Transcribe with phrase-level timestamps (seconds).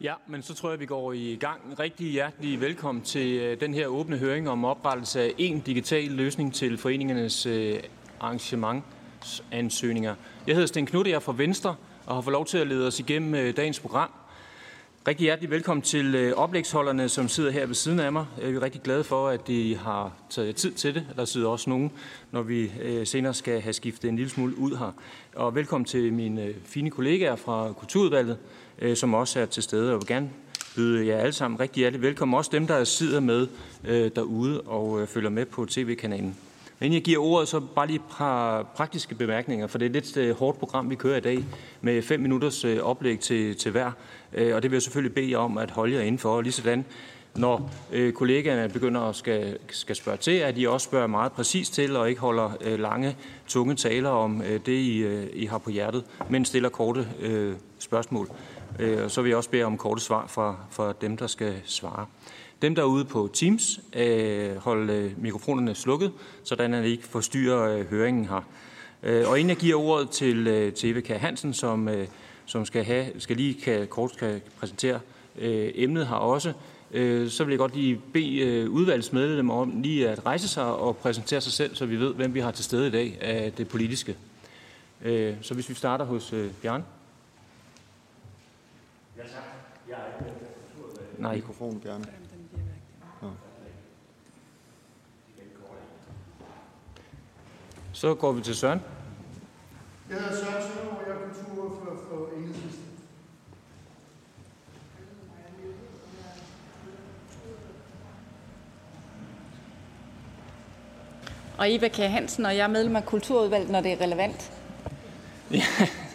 [0.00, 1.78] Ja, men så tror jeg, vi går i gang.
[1.78, 6.54] Rigtig hjertelig velkommen til øh, den her åbne høring om oprettelse af en digital løsning
[6.54, 7.80] til foreningernes øh,
[8.20, 10.14] arrangementsansøgninger.
[10.46, 11.76] Jeg hedder Sten Knudt, jeg er fra Venstre
[12.06, 14.10] og har fået lov til at lede os igennem øh, dagens program.
[15.08, 18.26] Rigtig hjertelig velkommen til øh, oplægsholderne, som sidder her ved siden af mig.
[18.42, 21.06] Øh, Jeg er rigtig glad for, at I har taget tid til det.
[21.16, 21.90] Der sidder også nogen,
[22.32, 24.92] når vi øh, senere skal have skiftet en lille smule ud her.
[25.34, 28.38] Og velkommen til mine fine kollegaer fra Kulturudvalget,
[28.94, 29.90] som også er til stede.
[29.90, 30.30] Jeg vil gerne
[30.76, 32.34] byde jer alle sammen rigtig hjertelig velkommen.
[32.34, 33.46] Også dem, der sidder med
[34.10, 36.36] derude og følger med på tv-kanalen.
[36.78, 39.88] Men inden jeg giver ordet, så bare lige et par praktiske bemærkninger, for det er
[39.88, 41.44] et lidt øh, hårdt program, vi kører i dag,
[41.80, 43.90] med fem minutters øh, oplæg til, til hver.
[44.32, 46.30] Øh, og det vil jeg selvfølgelig bede jer om at holde jer indenfor.
[46.30, 46.84] Og lige sådan,
[47.36, 51.74] når øh, kollegaerne begynder at skal, skal spørge til, at I også spørger meget præcist
[51.74, 55.58] til, og ikke holder øh, lange, tunge taler om øh, det, I, øh, I har
[55.58, 58.28] på hjertet, men stiller korte øh, spørgsmål.
[58.78, 61.54] Øh, og så vil jeg også bede om korte svar fra, fra dem, der skal
[61.64, 62.06] svare.
[62.62, 66.12] Dem, der er ude på Teams, øh, hold øh, mikrofonerne slukket,
[66.44, 68.42] sådan at I ikke forstyrrer høringen her.
[69.02, 71.06] Og inden jeg giver ordet til, til Eva K.
[71.06, 71.88] Hansen, som,
[72.46, 75.00] som skal, have, skal lige kan, kort kan præsentere
[75.38, 76.52] emnet her også,
[77.28, 81.52] så vil jeg godt lige bede udvalgsmedlemmer om lige at rejse sig og præsentere sig
[81.52, 84.16] selv, så vi ved, hvem vi har til stede i dag af det politiske.
[85.42, 86.84] Så hvis vi starter hos Bjørn.
[91.18, 91.34] Nej.
[91.34, 92.04] Mikrofon gerne.
[97.98, 98.80] Så går vi til Søren.
[100.10, 102.84] Jeg hedder Søren Søndergaard, jeg er kulturordfører for Enhedslisten.
[111.58, 111.96] Og Eva K.
[111.96, 114.52] Hansen, og jeg er medlem af Kulturudvalget, når det er relevant.
[115.50, 115.62] Ja,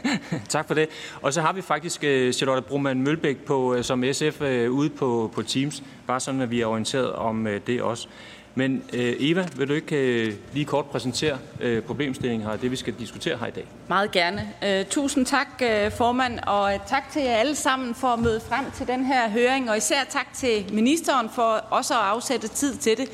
[0.49, 0.89] tak for det.
[1.21, 4.89] Og så har vi faktisk uh, Charlotte Brumann Mølbæk på, uh, som SF øh, ude
[4.89, 8.07] på, på Teams, bare sådan at vi er orienteret om det også.
[8.55, 12.75] Men øh, Eva, vil du ikke øh, lige kort præsentere øh, problemstillingen her, det vi
[12.75, 13.65] skal diskutere her i dag?
[13.87, 14.49] Meget gerne.
[14.65, 18.41] Øh, tusind tak, øh, formand, og øh, tak til jer alle sammen for at møde
[18.49, 22.75] frem til den her høring, og især tak til ministeren for også at afsætte tid
[22.75, 23.09] til det.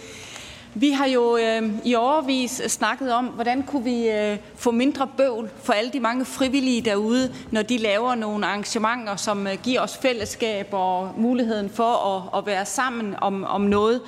[0.75, 5.49] Vi har jo øh, i overvis snakket om, hvordan kunne vi øh, få mindre bøvl
[5.63, 9.97] for alle de mange frivillige derude, når de laver nogle arrangementer, som øh, giver os
[9.97, 14.01] fællesskab og muligheden for at, at være sammen om, om noget.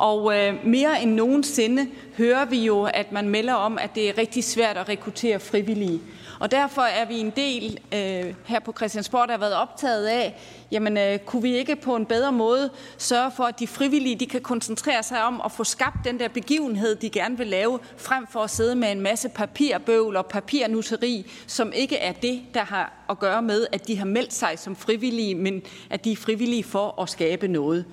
[0.00, 1.86] Og øh, mere end nogensinde
[2.18, 6.00] hører vi jo, at man melder om, at det er rigtig svært at rekruttere frivillige.
[6.40, 10.36] Og derfor er vi en del øh, her på Christiansborg, der har været optaget af,
[10.70, 14.26] jamen øh, kunne vi ikke på en bedre måde sørge for, at de frivillige de
[14.26, 18.26] kan koncentrere sig om at få skabt den der begivenhed, de gerne vil lave, frem
[18.26, 22.92] for at sidde med en masse papirbøvl og papirnutteri, som ikke er det, der har
[23.10, 26.64] at gøre med, at de har meldt sig som frivillige, men at de er frivillige
[26.64, 27.84] for at skabe noget.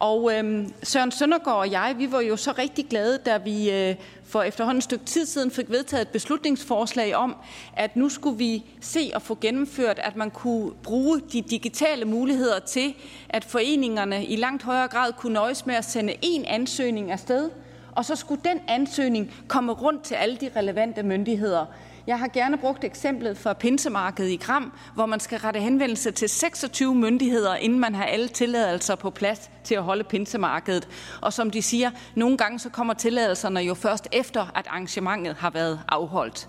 [0.00, 3.94] Og øh, Søren Søndergaard og jeg, vi var jo så rigtig glade, da vi øh,
[4.24, 7.36] for efterhånden et stykke tid siden fik vedtaget et beslutningsforslag om,
[7.76, 12.58] at nu skulle vi se og få gennemført, at man kunne bruge de digitale muligheder
[12.58, 12.94] til,
[13.28, 17.50] at foreningerne i langt højere grad kunne nøjes med at sende en ansøgning afsted,
[17.92, 21.66] og så skulle den ansøgning komme rundt til alle de relevante myndigheder.
[22.06, 26.28] Jeg har gerne brugt eksemplet fra pinsemarkedet i Kram, hvor man skal rette henvendelse til
[26.28, 30.88] 26 myndigheder, inden man har alle tilladelser på plads til at holde pinsemarkedet.
[31.20, 35.50] Og som de siger, nogle gange så kommer tilladelserne jo først efter, at arrangementet har
[35.50, 36.48] været afholdt.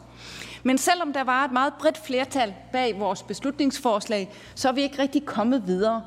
[0.64, 5.02] Men selvom der var et meget bredt flertal bag vores beslutningsforslag, så er vi ikke
[5.02, 6.02] rigtig kommet videre.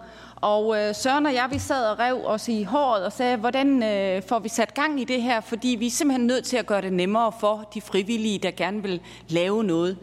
[0.45, 3.83] Og øh, Søren og jeg, vi sad og rev os i håret og sagde, hvordan
[3.83, 5.41] øh, får vi sat gang i det her?
[5.41, 8.83] Fordi vi er simpelthen nødt til at gøre det nemmere for de frivillige, der gerne
[8.83, 9.99] vil lave noget.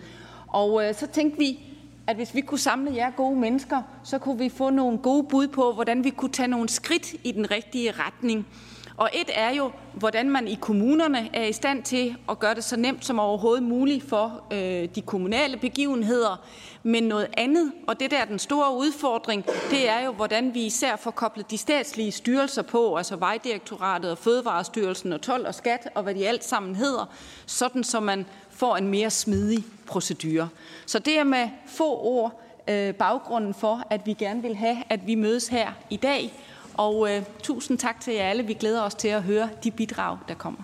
[0.47, 1.59] Og øh, så tænkte vi,
[2.07, 5.47] at hvis vi kunne samle jer gode mennesker, så kunne vi få nogle gode bud
[5.47, 8.47] på, hvordan vi kunne tage nogle skridt i den rigtige retning.
[9.01, 12.63] Og et er jo, hvordan man i kommunerne er i stand til at gøre det
[12.63, 16.45] så nemt som overhovedet muligt for øh, de kommunale begivenheder.
[16.83, 20.65] Men noget andet, og det der er den store udfordring, det er jo, hvordan vi
[20.65, 25.89] især får koblet de statslige styrelser på, altså Vejdirektoratet og Fødevarestyrelsen og 12 og Skat
[25.95, 27.05] og hvad de alt sammen hedder,
[27.45, 30.49] sådan så man får en mere smidig procedure.
[30.85, 35.07] Så det er med få ord øh, baggrunden for, at vi gerne vil have, at
[35.07, 36.33] vi mødes her i dag
[36.73, 38.43] og øh, tusind tak til jer alle.
[38.43, 40.63] Vi glæder os til at høre de bidrag, der kommer.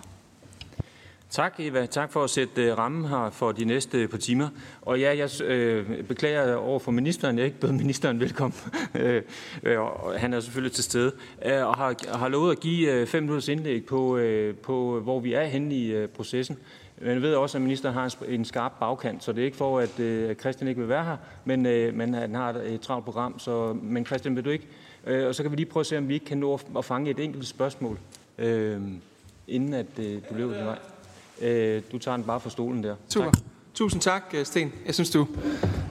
[1.30, 1.86] Tak, Eva.
[1.86, 4.48] Tak for at sætte øh, rammen her for de næste øh, par timer.
[4.82, 7.38] Og ja, jeg øh, beklager over for ministeren.
[7.38, 8.58] Jeg ikke bød ministeren velkommen.
[8.94, 9.22] øh,
[9.62, 9.78] øh
[10.16, 11.12] han er selvfølgelig til stede.
[11.44, 15.20] Øh, og har, har lovet at give øh, fem minutters indlæg på, øh, på, hvor
[15.20, 16.56] vi er henne i øh, processen.
[17.00, 19.78] Men jeg ved også, at ministeren har en skarp bagkant, så det er ikke for,
[19.78, 23.38] at øh, Christian ikke vil være her, men, øh, men han har et travlt program.
[23.38, 24.66] Så, men Christian, vil du ikke?
[25.06, 26.84] Øh, og så kan vi lige prøve at se, om vi ikke kan nå at
[26.84, 27.98] fange et enkelt spørgsmål,
[28.38, 28.80] øh,
[29.48, 30.78] inden at øh, du løber din vej.
[31.40, 32.96] Øh, du tager den bare fra stolen der.
[33.08, 33.30] Super.
[33.30, 33.42] Tak.
[33.74, 34.72] Tusind tak, Sten.
[34.86, 35.26] Jeg synes, du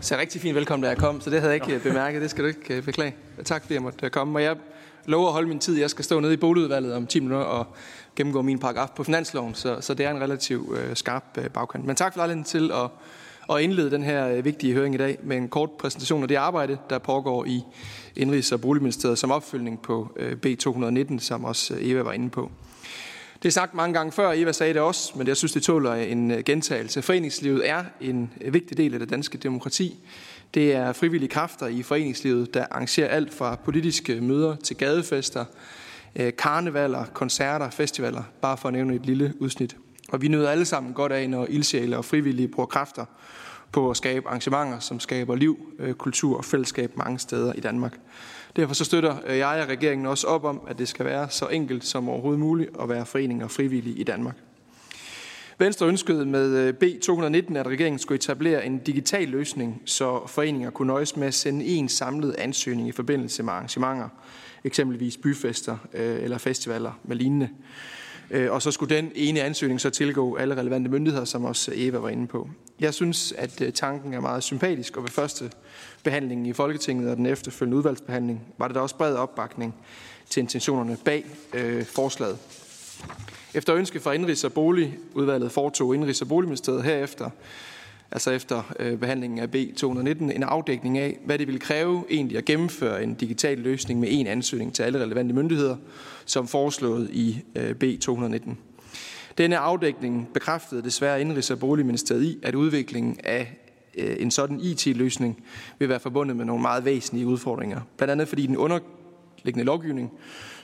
[0.02, 2.22] ser rigtig fint velkommen, da jeg kom, så det havde jeg ikke bemærket.
[2.22, 3.16] Det skal du ikke beklage.
[3.46, 4.40] Tak, fordi jeg måtte komme.
[4.40, 4.56] Og jeg
[5.06, 5.80] lover at holde min tid.
[5.80, 7.68] Jeg skal stå nede i boligudvalget om 10 minutter og
[8.16, 11.86] gennemgå min paragraf på finansloven, så, så det er en relativt øh, skarp øh, bagkant.
[11.86, 12.90] Men tak for lejligheden til at,
[13.50, 16.36] at indlede den her øh, vigtige høring i dag med en kort præsentation af det
[16.36, 17.64] arbejde, der pågår i
[18.16, 22.52] Indrigs- og Boligministeriet som opfølgning på øh, B219, som også øh, Eva var inde på.
[23.44, 25.94] Det er sagt mange gange før, Eva sagde det også, men jeg synes, det tåler
[25.94, 27.02] en gentagelse.
[27.02, 29.96] Foreningslivet er en vigtig del af det danske demokrati.
[30.54, 35.46] Det er frivillige kræfter i foreningslivet, der arrangerer alt fra politiske møder til gadefester,
[36.38, 39.76] karnevaler, koncerter, festivaler, bare for at nævne et lille udsnit.
[40.10, 43.06] Og vi nyder alle sammen godt af, når ildsjæle og frivillige bruger kræfter
[43.72, 48.00] på at skabe arrangementer, som skaber liv, øh, kultur og fællesskab mange steder i Danmark.
[48.56, 51.48] Derfor så støtter øh, jeg og regeringen også op om, at det skal være så
[51.48, 54.36] enkelt som overhovedet muligt at være forening og frivillig i Danmark.
[55.60, 60.88] Venstre ønskede med øh, B219, at regeringen skulle etablere en digital løsning, så foreninger kunne
[60.88, 64.10] nøjes med at sende en samlet ansøgning i forbindelse med arrangementer,
[64.64, 67.50] eksempelvis byfester eller festivaler med lignende.
[68.32, 71.98] Øh, og så skulle den ene ansøgning så tilgå alle relevante myndigheder, som også Eva
[71.98, 72.50] var inde på.
[72.80, 75.52] Jeg synes, at øh, tanken er meget sympatisk, og ved første
[76.04, 79.76] behandling i Folketinget og den efterfølgende udvalgsbehandling var det da også bred opbakning
[80.30, 82.38] til intentionerne bag øh, forslaget.
[83.54, 87.30] Efter ønske fra Indrigs- og Boligudvalget foretog Indrigs- og Boligministeriet herefter,
[88.12, 92.46] altså efter øh, behandlingen af B219, en afdækning af, hvad det ville kræve egentlig at
[92.46, 95.76] gennemføre en digital løsning med en ansøgning til alle relevante myndigheder,
[96.26, 98.50] som foreslået i øh, B219.
[99.38, 103.58] Denne afdækning bekræftede desværre Indrigs- og Boligministeriet i, at udviklingen af
[103.98, 105.44] øh, en sådan IT-løsning
[105.80, 107.82] vil være forbundet med nogle meget væsentlige udfordringer.
[107.98, 110.12] Blandt andet fordi den underliggende lovgivning,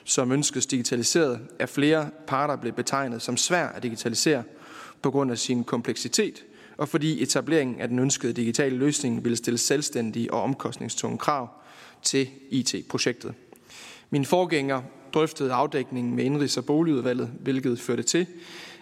[0.04, 4.42] som ønskes digitaliseret, af flere parter blev betegnet som svær at digitalisere
[5.02, 6.44] på grund af sin kompleksitet,
[6.76, 11.48] og fordi etableringen af den ønskede digitale løsning ville stille selvstændige og omkostningstunge krav
[12.02, 13.34] til IT-projektet.
[14.10, 14.82] Min forgænger
[15.14, 18.26] drøftede afdækningen med Indrigs- og Boligudvalget, hvilket førte til,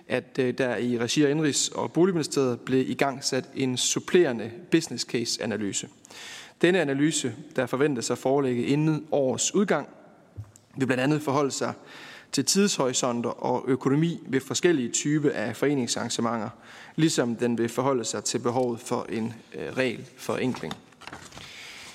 [0.08, 4.50] at øh, der i regi af Indrigs- og Boligministeriet blev i gang sat en supplerende
[4.70, 5.88] business case analyse.
[6.62, 9.88] Denne analyse, der forventes at forelægge inden årets udgang,
[10.76, 11.72] vil blandt andet forholde sig
[12.32, 16.48] til tidshorisonter og økonomi ved forskellige typer af foreningsarrangementer,
[16.96, 20.72] ligesom den vil forholde sig til behovet for en øh, regelforenkling.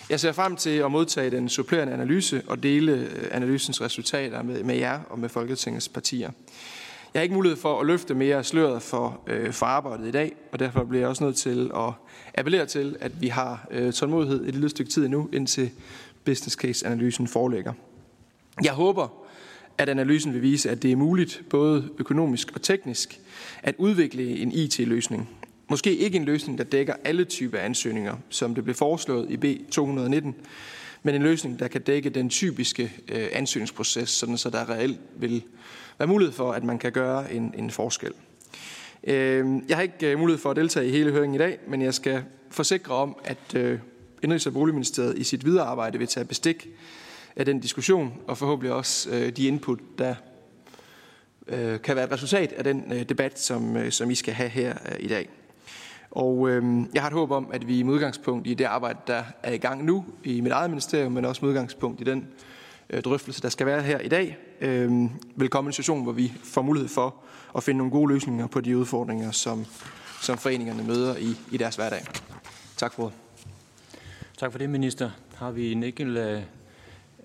[0.09, 4.63] Jeg ser frem til at modtage den supplerende analyse og dele øh, analysens resultater med,
[4.63, 6.31] med jer og med Folketingets partier.
[7.13, 10.35] Jeg har ikke mulighed for at løfte mere sløret for, øh, for arbejdet i dag,
[10.51, 11.93] og derfor bliver jeg også nødt til at
[12.35, 15.71] appellere til, at vi har øh, tålmodighed et lille stykke tid endnu, indtil
[16.23, 17.73] business case-analysen foreligger.
[18.63, 19.26] Jeg håber,
[19.77, 23.19] at analysen vil vise, at det er muligt, både økonomisk og teknisk,
[23.63, 25.29] at udvikle en IT-løsning.
[25.69, 30.33] Måske ikke en løsning, der dækker alle typer ansøgninger, som det blev foreslået i B219,
[31.03, 35.43] men en løsning, der kan dække den typiske øh, ansøgningsproces, sådan så der reelt vil
[35.97, 38.11] være mulighed for, at man kan gøre en, en forskel.
[39.03, 41.81] Øh, jeg har ikke øh, mulighed for at deltage i hele høringen i dag, men
[41.81, 43.79] jeg skal forsikre om, at øh,
[44.25, 46.67] Indrigs- og Boligministeriet i sit videre arbejde vil tage bestik
[47.37, 50.15] af den diskussion, og forhåbentlig også øh, de input, der
[51.47, 54.49] øh, kan være et resultat af den øh, debat, som, øh, som I skal have
[54.49, 55.29] her øh, i dag.
[56.11, 56.63] Og øh,
[56.93, 59.57] jeg har et håb om, at vi med udgangspunkt i det arbejde, der er i
[59.57, 62.27] gang nu i mit eget ministerium, men også med udgangspunkt i den
[62.89, 64.91] øh, drøftelse, der skal være her i dag, øh,
[65.35, 67.15] vil komme en situation, hvor vi får mulighed for
[67.55, 69.65] at finde nogle gode løsninger på de udfordringer, som,
[70.21, 72.05] som foreningerne møder i, i deres hverdag.
[72.77, 73.15] Tak for ordet.
[74.37, 75.09] Tak for det, minister.
[75.35, 76.41] Har vi en enkelt øh,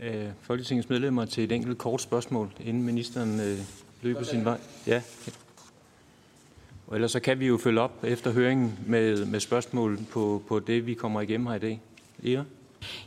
[0.02, 3.59] øh, Folketingets medlemmer til et enkelt kort spørgsmål, inden ministeren øh,
[4.02, 4.59] løber sin vej?
[4.87, 5.02] Ja.
[6.87, 10.59] Og ellers så kan vi jo følge op efter høringen med, med spørgsmål på, på
[10.59, 11.80] det, vi kommer igennem her i dag.
[12.23, 12.44] Eva?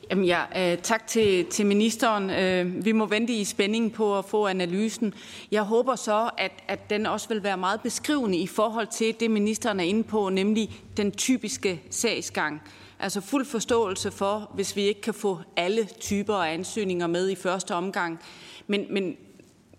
[0.09, 2.29] Jamen ja, øh, tak til, til ministeren.
[2.29, 5.13] Øh, vi må vente i spænding på at få analysen.
[5.51, 9.31] Jeg håber så, at, at den også vil være meget beskrivende i forhold til det,
[9.31, 12.61] ministeren er inde på, nemlig den typiske sagsgang.
[12.99, 17.35] Altså fuld forståelse for, hvis vi ikke kan få alle typer af ansøgninger med i
[17.35, 18.19] første omgang.
[18.67, 19.17] Men, men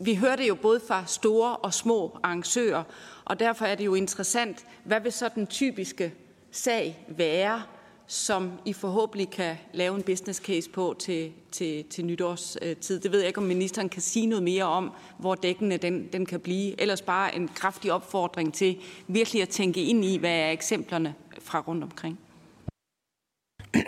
[0.00, 2.82] vi hører det jo både fra store og små arrangører,
[3.24, 6.14] og derfor er det jo interessant, hvad vil så den typiske
[6.50, 7.62] sag være,
[8.06, 13.00] som I forhåbentlig kan lave en business case på til, til, til nytårstid.
[13.00, 16.26] Det ved jeg ikke, om ministeren kan sige noget mere om, hvor dækkende den, den
[16.26, 16.80] kan blive.
[16.80, 21.60] Ellers bare en kraftig opfordring til virkelig at tænke ind i, hvad er eksemplerne fra
[21.60, 22.18] rundt omkring.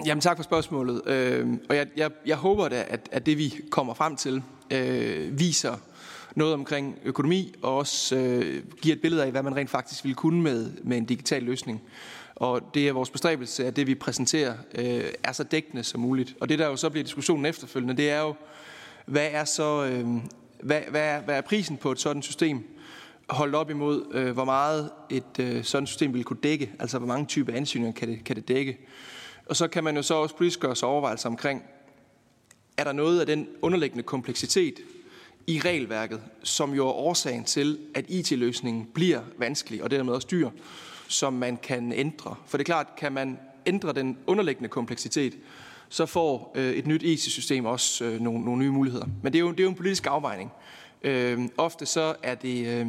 [0.06, 1.02] Jamen tak for spørgsmålet.
[1.06, 5.38] Øh, og jeg, jeg, jeg håber da, at, at det vi kommer frem til, øh,
[5.38, 5.76] viser
[6.34, 10.14] noget omkring økonomi, og også øh, giver et billede af, hvad man rent faktisk ville
[10.14, 11.82] kunne med, med en digital løsning.
[12.34, 16.34] Og det er vores bestræbelse, at det vi præsenterer øh, er så dækkende som muligt.
[16.40, 18.34] Og det der jo så bliver diskussionen efterfølgende, det er jo,
[19.06, 20.06] hvad er så øh,
[20.62, 22.78] hvad, hvad, er, hvad er prisen på et sådan system?
[23.30, 27.08] holdt op imod, øh, hvor meget et øh, sådan system vil kunne dække, altså hvor
[27.08, 28.78] mange typer ansøgninger kan det, kan det dække.
[29.48, 31.62] Og så kan man jo så også politisk gøre sig overvejelser omkring,
[32.76, 34.80] er der noget af den underliggende kompleksitet
[35.46, 40.50] i regelværket, som jo er årsagen til, at IT-løsningen bliver vanskelig og dermed også dyr,
[41.08, 42.34] som man kan ændre.
[42.46, 45.38] For det er klart, kan man ændre den underliggende kompleksitet,
[45.88, 49.06] så får øh, et nyt IT-system også øh, nogle, nogle nye muligheder.
[49.22, 50.52] Men det er jo, det er jo en politisk afvejning.
[51.02, 52.86] Øh, ofte så er det øh,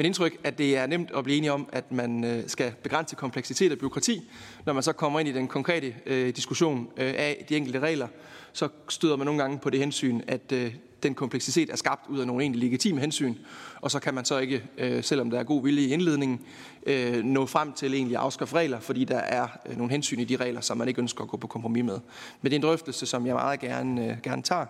[0.00, 3.16] mit indtryk, at det er nemt at blive enige om, at man øh, skal begrænse
[3.16, 4.30] kompleksitet og byråkrati.
[4.66, 8.08] Når man så kommer ind i den konkrete øh, diskussion øh, af de enkelte regler,
[8.52, 12.18] så støder man nogle gange på det hensyn, at øh, den kompleksitet er skabt ud
[12.18, 13.34] af nogle egentlig legitime hensyn,
[13.80, 16.40] og så kan man så ikke, øh, selvom der er god vilje i indledningen,
[16.86, 20.24] øh, nå frem til egentlig at afskaffe regler, fordi der er øh, nogle hensyn i
[20.24, 21.98] de regler, som man ikke ønsker at gå på kompromis med.
[22.42, 24.66] Men det er en drøftelse, som jeg meget gerne, øh, gerne tager,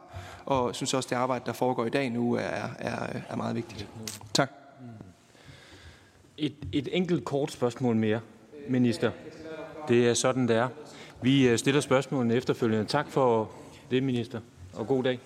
[0.46, 3.56] og synes også, at det arbejde, der foregår i dag nu, er, er, er meget
[3.56, 3.86] vigtigt.
[4.34, 4.59] Tak.
[6.42, 8.20] Et, et enkelt kort spørgsmål mere,
[8.68, 9.10] minister.
[9.88, 10.68] Det er sådan, det er.
[11.22, 12.84] Vi øh, stiller spørgsmålene efterfølgende.
[12.84, 13.50] Tak for
[13.90, 14.40] det, minister,
[14.72, 15.20] og god dag.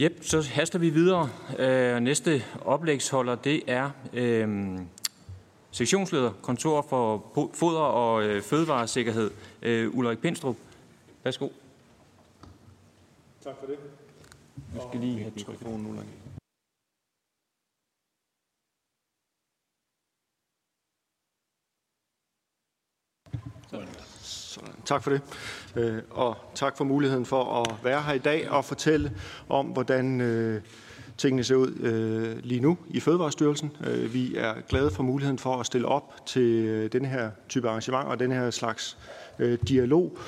[0.00, 1.28] Jep, så haster vi videre.
[1.58, 4.78] Øh, næste oplægsholder, det er øh,
[5.70, 9.30] sektionsleder, kontor for foder og øh, fødevaresikkerhed,
[9.62, 10.56] øh, Ulrik Pindstrup.
[11.24, 11.48] Værsgo.
[13.44, 13.76] Tak for det.
[14.56, 16.23] Vi skal lige have mikrofonen, Ulrik.
[24.84, 25.20] Tak for det.
[25.76, 29.12] Øh, og tak for muligheden for at være her i dag og fortælle
[29.48, 30.60] om, hvordan øh,
[31.18, 33.76] tingene ser ud øh, lige nu i Fødevarestyrelsen.
[33.86, 38.08] Øh, vi er glade for muligheden for at stille op til den her type arrangement
[38.08, 38.98] og den her slags
[39.68, 40.18] dialog.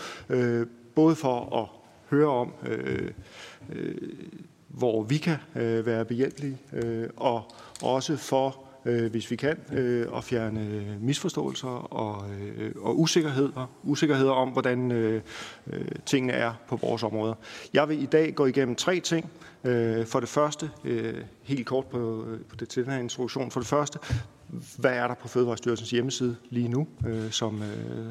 [0.95, 1.69] Både for at
[2.11, 2.53] høre om,
[4.69, 5.37] hvor vi kan
[5.85, 6.59] være behjælpelige,
[7.17, 13.71] og også for øh, hvis vi kan, øh, og fjerne misforståelser og, øh, og usikkerheder,
[13.83, 15.23] usikkerheder om, hvordan øh,
[15.67, 17.35] øh, tingene er på vores områder.
[17.75, 19.31] Jeg vil i dag gå igennem tre ting.
[19.65, 23.51] Øh, for det første, øh, helt kort på, øh, på det, til den her introduktion,
[23.51, 23.99] for det første,
[24.79, 28.07] hvad er der på Fødevarestyrelsens hjemmeside lige nu, øh, som, øh,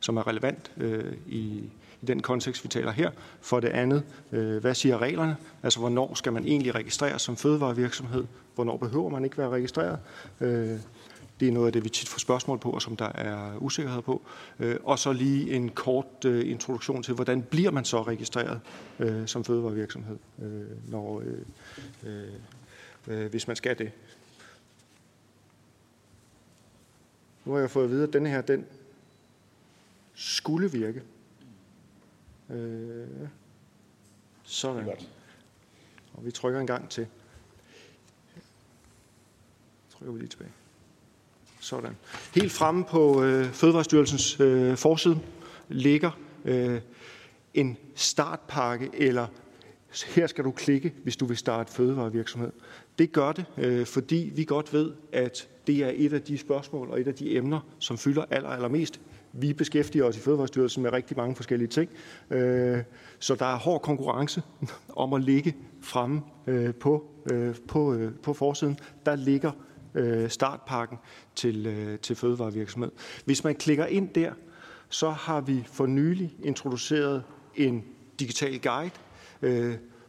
[0.00, 1.70] som er relevant øh, i,
[2.02, 3.10] i den kontekst, vi taler her.
[3.40, 4.02] For det andet,
[4.32, 5.36] øh, hvad siger reglerne?
[5.62, 8.24] Altså, hvornår skal man egentlig registreres som fødevarevirksomhed?
[8.54, 9.98] Hvornår behøver man ikke være registreret?
[10.40, 10.78] Øh,
[11.40, 14.02] det er noget af det, vi tit får spørgsmål på, og som der er usikkerhed
[14.02, 14.22] på.
[14.58, 18.60] Øh, og så lige en kort introduktion til, hvordan bliver man så registreret
[19.26, 20.16] som fødevarevirksomhed,
[20.88, 21.22] når,
[23.04, 23.92] hvis man skal det.
[27.44, 28.66] Nu har jeg fået at vide, at denne her, den
[30.14, 31.02] skulle virke.
[32.50, 33.28] Øh,
[34.42, 34.88] sådan.
[36.12, 37.06] Og vi trykker en gang til.
[39.90, 40.50] Trykker vi lige tilbage.
[41.60, 41.96] Sådan.
[42.34, 45.20] Helt fremme på øh, Fødevarestyrelsens øh, forside
[45.68, 46.10] ligger
[46.44, 46.80] øh,
[47.54, 49.26] en startpakke, eller
[50.06, 52.52] her skal du klikke, hvis du vil starte fødevarevirksomhed.
[52.98, 56.90] Det gør det, øh, fordi vi godt ved, at det er et af de spørgsmål
[56.90, 59.00] og et af de emner, som fylder aller, allermest
[59.32, 61.90] vi beskæftiger os i Fødevarestyrelsen med rigtig mange forskellige ting,
[62.30, 62.82] øh,
[63.18, 64.42] så der er hård konkurrence
[64.96, 68.78] om at ligge fremme øh, på, øh, på, på forsiden.
[69.06, 69.52] Der ligger
[70.28, 70.98] startpakken
[71.34, 72.90] til, til fødevarevirksomhed.
[73.24, 74.32] Hvis man klikker ind der,
[74.88, 77.22] så har vi for nylig introduceret
[77.56, 77.84] en
[78.20, 78.90] digital guide,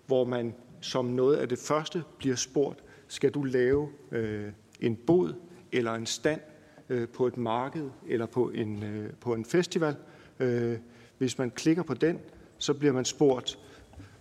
[0.08, 3.90] hvor man som noget af det første bliver spurgt, skal du lave
[4.82, 5.34] en bod
[5.72, 6.42] eller en stand
[6.92, 9.96] øh, på et marked eller på en, øh, på en festival.
[10.40, 10.78] Øh,
[11.18, 12.20] hvis man klikker på den,
[12.58, 13.60] så bliver man spurgt,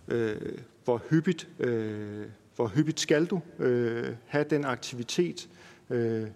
[0.07, 2.25] øh, hvor, hyppigt, øh,
[2.55, 5.49] hvor hyppigt skal du øh, have den aktivitet,
[5.89, 6.27] øh,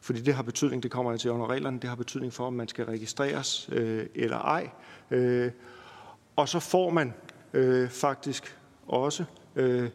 [0.00, 2.52] fordi det har betydning, det kommer jeg til under reglerne, det har betydning for, om
[2.52, 4.70] man skal registreres øh, eller ej.
[5.10, 5.50] Øh,
[6.36, 7.14] og så får man
[7.52, 9.24] øh, faktisk også
[9.56, 9.90] øh,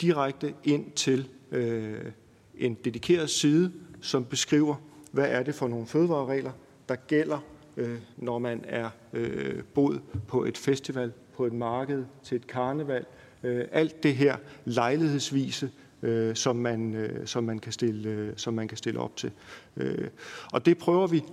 [0.00, 2.12] direkte ind til øh,
[2.54, 4.74] en dedikeret side, som beskriver,
[5.16, 6.52] hvad er det for nogle fødevareregler,
[6.88, 7.38] der gælder,
[7.76, 13.04] øh, når man er øh, boet på et festival, på et marked, til et karneval.
[13.42, 15.70] Øh, alt det her lejlighedsvise,
[16.02, 19.30] øh, som, man, øh, som, man kan stille, øh, som man kan stille op til.
[19.76, 20.08] Øh,
[20.52, 21.24] og det prøver vi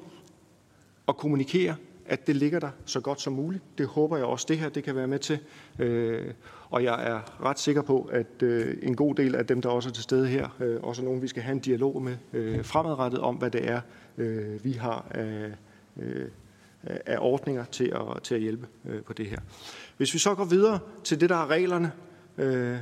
[1.07, 1.75] at kommunikere,
[2.05, 3.63] at det ligger der så godt som muligt.
[3.77, 5.39] Det håber jeg også, det her det kan være med til.
[5.79, 6.33] Øh,
[6.73, 9.89] og jeg er ret sikker på, at øh, en god del af dem, der også
[9.89, 12.65] er til stede her, øh, også er nogen, vi skal have en dialog med øh,
[12.65, 13.81] fremadrettet om, hvad det er,
[14.17, 15.51] øh, vi har af,
[16.01, 16.27] øh,
[16.83, 19.37] af ordninger til at, til at hjælpe øh, på det her.
[19.97, 21.91] Hvis vi så går videre til det, der er reglerne,
[22.37, 22.77] øh,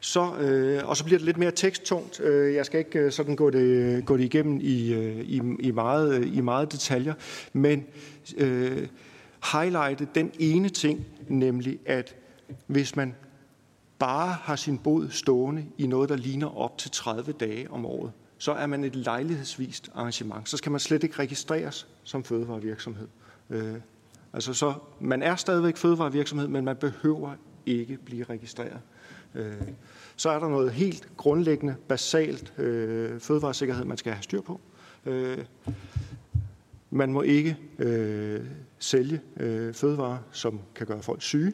[0.00, 2.20] så, øh, og så bliver det lidt mere teksttungt.
[2.20, 5.70] Øh, jeg skal ikke øh, sådan gå det, gå det igennem i, øh, i, i,
[5.70, 7.14] meget, i meget detaljer,
[7.52, 7.86] men
[8.36, 8.88] øh,
[9.52, 12.16] highlighte den ene ting, nemlig at
[12.66, 13.14] hvis man
[13.98, 18.12] bare har sin bod stående i noget, der ligner op til 30 dage om året,
[18.38, 20.48] så er man et lejlighedsvist arrangement.
[20.48, 23.08] Så skal man slet ikke registreres som fødevarevirksomhed.
[23.50, 23.74] Øh,
[24.32, 27.34] altså så, man er stadigvæk fødevarevirksomhed, men man behøver
[27.66, 28.80] ikke blive registreret.
[29.34, 29.52] Øh,
[30.16, 34.60] så er der noget helt grundlæggende, basalt øh, fødevaresikkerhed, man skal have styr på.
[35.06, 35.38] Øh,
[36.90, 38.40] man må ikke øh,
[38.78, 41.52] sælge øh, fødevarer, som kan gøre folk syge.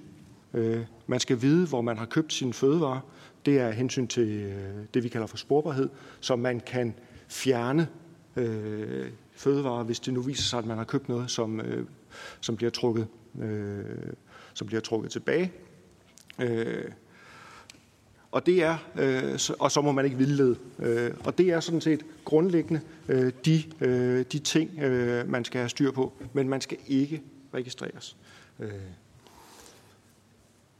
[0.58, 3.00] Øh, man skal vide, hvor man har købt sine fødevarer.
[3.46, 5.88] Det er hensyn til øh, det, vi kalder for sporbarhed,
[6.20, 6.94] så man kan
[7.28, 7.88] fjerne
[8.36, 11.86] øh, fødevarer, hvis det nu viser sig, at man har købt noget, som, øh,
[12.40, 13.06] som, bliver, trukket,
[13.40, 13.84] øh,
[14.54, 15.52] som bliver trukket tilbage.
[16.38, 16.84] Øh,
[18.30, 20.56] og det er, øh, og så må man ikke vildlede.
[20.78, 25.58] Øh, og det er sådan set grundlæggende øh, de, øh, de ting, øh, man skal
[25.58, 27.22] have styr på, men man skal ikke
[27.54, 28.16] registreres.
[28.60, 28.70] Øh.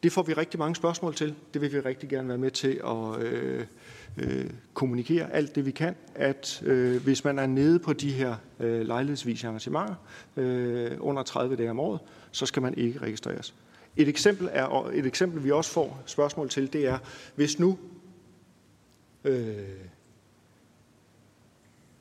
[0.02, 1.34] Det får vi rigtig mange spørgsmål til.
[1.54, 3.66] Det vil vi rigtig gerne være med til at øh,
[4.16, 5.96] øh, kommunikere alt det, vi kan.
[6.14, 9.94] At øh, hvis man er nede på de her øh, lejlighedsvise arrangementer
[10.36, 13.54] øh, under 30 dage om året, så skal man ikke registreres.
[13.96, 16.98] Et eksempel, er, et eksempel, vi også får spørgsmål til, det er,
[17.34, 17.78] hvis nu
[19.24, 19.56] øh,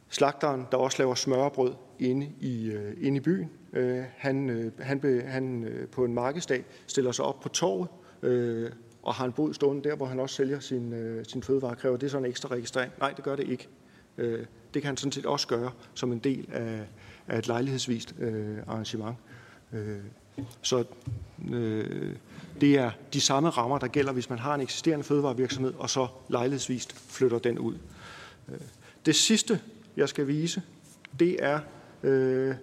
[0.10, 5.00] slagteren, der også laver smørbrød inde i, øh, inde i byen, øh, han, øh, han,
[5.00, 7.88] be, han øh, på en markedsdag stiller sig op på torvet
[8.22, 8.72] øh,
[9.04, 11.76] og har en bod stående der, hvor han også sælger sin, øh, sin fødevare.
[11.76, 12.92] Kræver det så en ekstra registrering?
[13.00, 13.68] Nej, det gør det ikke.
[14.18, 16.88] Øh, det kan han sådan set også gøre som en del af,
[17.28, 19.16] af et lejlighedsvist øh, arrangement.
[19.74, 20.00] Øh,
[20.62, 20.84] så
[21.54, 22.16] øh,
[22.62, 26.08] det er de samme rammer, der gælder, hvis man har en eksisterende fødevarevirksomhed, og så
[26.30, 27.78] lejlighedsvist flytter den ud.
[28.50, 28.58] Øh,
[29.06, 29.62] det sidste,
[29.98, 30.62] jeg skal vise,
[31.20, 31.60] det er
[32.04, 32.56] øh,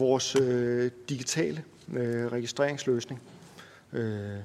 [0.00, 1.64] vores øh, digitale
[1.96, 3.20] øh, registreringsløsning.
[3.92, 4.38] Øh,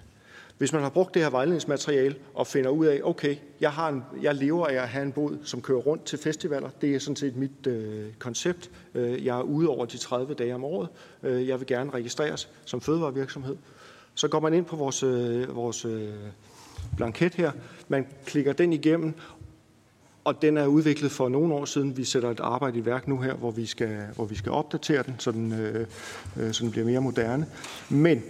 [0.58, 4.04] hvis man har brugt det her vejledningsmateriale og finder ud af, okay, jeg, har en,
[4.22, 6.70] jeg lever af at have en båd, som kører rundt til festivaler.
[6.82, 8.70] Det er sådan set mit øh, koncept.
[8.96, 10.90] Øh, jeg er ude over de 30 dage om året.
[11.24, 13.56] Øh, jeg vil gerne registreres som fødevarevirksomhed.
[14.16, 16.14] Så går man ind på vores, øh, vores øh,
[16.98, 17.52] blanket her.
[17.88, 19.14] Man klikker den igennem,
[20.26, 21.98] og den er udviklet for nogle år siden.
[21.98, 25.04] Vi sætter et arbejde i værk nu her, hvor vi skal, hvor vi skal opdatere
[25.04, 25.88] den, så den, øh,
[26.38, 27.48] øh, så den bliver mere moderne.
[27.90, 28.24] Men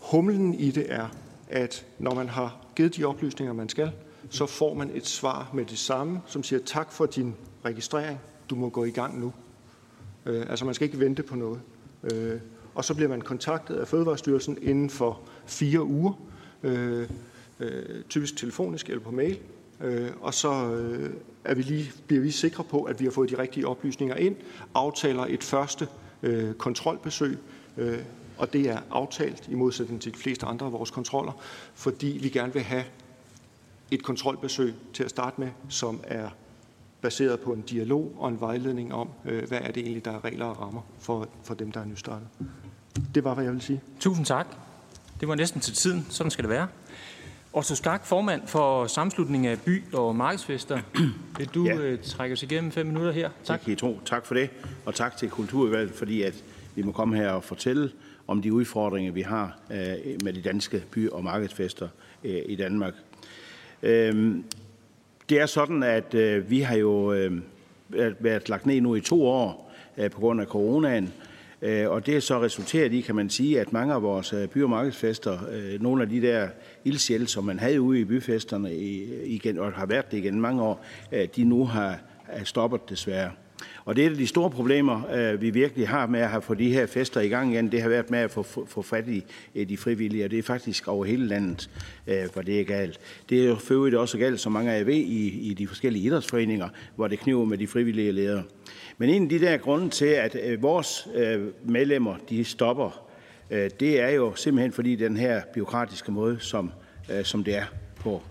[0.00, 1.08] humlen i det er,
[1.48, 3.92] at når man har givet de oplysninger, man skal,
[4.30, 8.54] så får man et svar med det samme, som siger tak for din registrering, du
[8.54, 9.32] må gå i gang nu.
[10.26, 11.60] Øh, altså man skal ikke vente på noget.
[12.12, 12.40] Øh,
[12.74, 16.12] og så bliver man kontaktet af Fødevarestyrelsen inden for fire uger,
[16.62, 17.08] øh,
[17.60, 19.38] øh, typisk telefonisk eller på mail,
[19.80, 21.10] øh, og så øh,
[21.44, 24.36] er vi lige, bliver vi sikre på, at vi har fået de rigtige oplysninger ind,
[24.74, 25.88] aftaler et første
[26.22, 27.38] øh, kontrolbesøg,
[27.76, 27.98] øh,
[28.38, 31.32] og det er aftalt i modsætning til de fleste andre af vores kontroller,
[31.74, 32.84] fordi vi gerne vil have
[33.90, 36.28] et kontrolbesøg til at starte med, som er
[37.00, 40.24] baseret på en dialog og en vejledning om, øh, hvad er det egentlig, der er
[40.24, 42.28] regler og rammer for, for dem, der er nystartet.
[43.14, 43.80] Det var, hvad jeg ville sige.
[44.00, 44.46] Tusind tak.
[45.20, 46.06] Det var næsten til tiden.
[46.10, 46.68] Sådan skal det være.
[47.56, 50.78] Otto Skak, formand for sammenslutningen af by- og markedsfester.
[51.38, 51.76] Vil du ja.
[51.76, 53.30] øh, trække os igennem fem minutter her?
[53.44, 53.58] Tak.
[53.58, 54.00] Det kan I tro.
[54.04, 54.50] Tak for det,
[54.84, 57.90] og tak til Kulturudvalget, fordi at vi må komme her og fortælle
[58.26, 59.78] om de udfordringer, vi har øh,
[60.24, 61.88] med de danske by- og markedsfester
[62.24, 62.94] øh, i Danmark.
[63.82, 64.36] Øh,
[65.28, 66.14] det er sådan, at
[66.50, 67.14] vi har jo
[68.20, 69.72] været lagt ned nu i to år
[70.12, 71.12] på grund af coronaen,
[71.62, 74.70] og det er så resulteret i, kan man sige, at mange af vores by- og
[74.70, 75.38] markedsfester,
[75.80, 76.48] nogle af de der
[76.84, 78.74] ildsjæl, som man havde ude i byfesterne
[79.24, 80.84] igen, og har været det igen mange år,
[81.36, 81.98] de nu har
[82.44, 83.30] stoppet desværre.
[83.84, 86.72] Og det er de store problemer, øh, vi virkelig har med at have fået de
[86.72, 87.72] her fester i gang igen.
[87.72, 89.04] Det har været med at få, få fat
[89.54, 91.70] i de frivillige, og det er faktisk over hele landet,
[92.06, 93.00] øh, hvor det er galt.
[93.28, 95.66] Det er jo for øvrigt også galt, som mange af jer ved, i, i de
[95.66, 98.42] forskellige idrætsforeninger, hvor det kniver med de frivillige ledere.
[98.98, 101.08] Men en af de der grunde til, at øh, vores
[101.64, 103.03] medlemmer de stopper,
[103.50, 106.72] Øh, det er jo simpelthen fordi den her byråkratiske måde, som,
[107.12, 107.64] øh, som det er
[107.96, 108.22] på.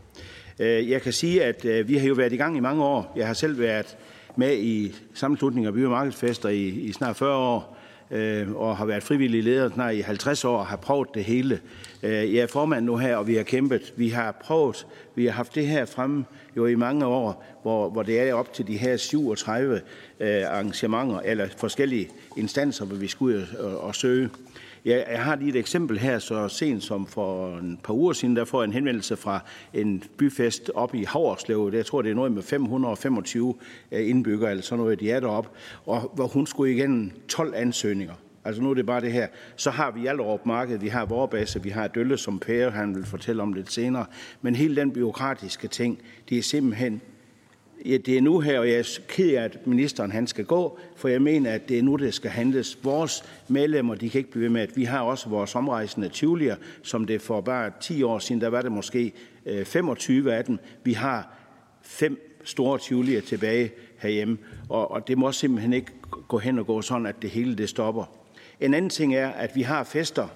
[0.60, 3.14] Øh, jeg kan sige, at vi har jo været i gang i mange år.
[3.16, 3.98] Jeg har selv været
[4.36, 7.78] med i sammenslutninger af by- og markedsfester i, i snart 40 år,
[8.12, 11.60] øh, og har været frivillig leder snart i 50 år og har prøvet det hele.
[12.02, 13.94] Jeg er formand nu her, og vi har kæmpet.
[13.96, 16.26] Vi har prøvet, vi har haft det her fremme
[16.58, 19.82] jo i mange år, hvor, hvor det er op til de her 37
[20.20, 24.30] øh, arrangementer, eller forskellige instanser, hvor vi skal ud og, og søge.
[24.86, 28.36] Jeg, jeg har lige et eksempel her, så sent som for en par uger siden,
[28.36, 29.40] der får en henvendelse fra
[29.74, 31.72] en byfest op i Havreslev.
[31.74, 33.56] Jeg tror, det er noget med 525
[33.92, 35.50] øh, indbyggere, eller sådan noget, de er deroppe,
[35.86, 38.14] og hvor hun skulle igennem 12 ansøgninger.
[38.46, 39.28] Altså nu er det bare det her.
[39.56, 43.06] Så har vi Hjallerup Marked, vi har Vorbase, vi har Dølle, som Pære, han vil
[43.06, 44.06] fortælle om lidt senere.
[44.42, 47.02] Men hele den byråkratiske ting, det er simpelthen
[47.86, 50.80] Ja, det er nu her, og jeg er ked af, at ministeren han skal gå,
[50.96, 52.80] for jeg mener, at det er nu, det skal handles.
[52.84, 56.56] Vores medlemmer, de kan ikke blive ved med, at vi har også vores omrejsende Tivolier,
[56.84, 59.14] som det for bare 10 år siden, der var det måske
[59.46, 60.60] øh, 25 af dem.
[60.84, 61.38] Vi har
[61.82, 64.38] fem store Tivolier tilbage herhjemme,
[64.70, 65.92] og, og det må simpelthen ikke
[66.28, 68.06] gå hen og gå sådan, at det hele det stopper.
[68.60, 70.28] En anden ting er, at vi har fester,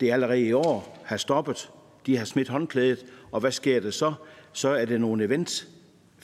[0.00, 1.70] det er allerede i år har stoppet.
[2.06, 4.12] De har smidt håndklædet, og hvad sker det så?
[4.52, 5.68] Så er det nogle events,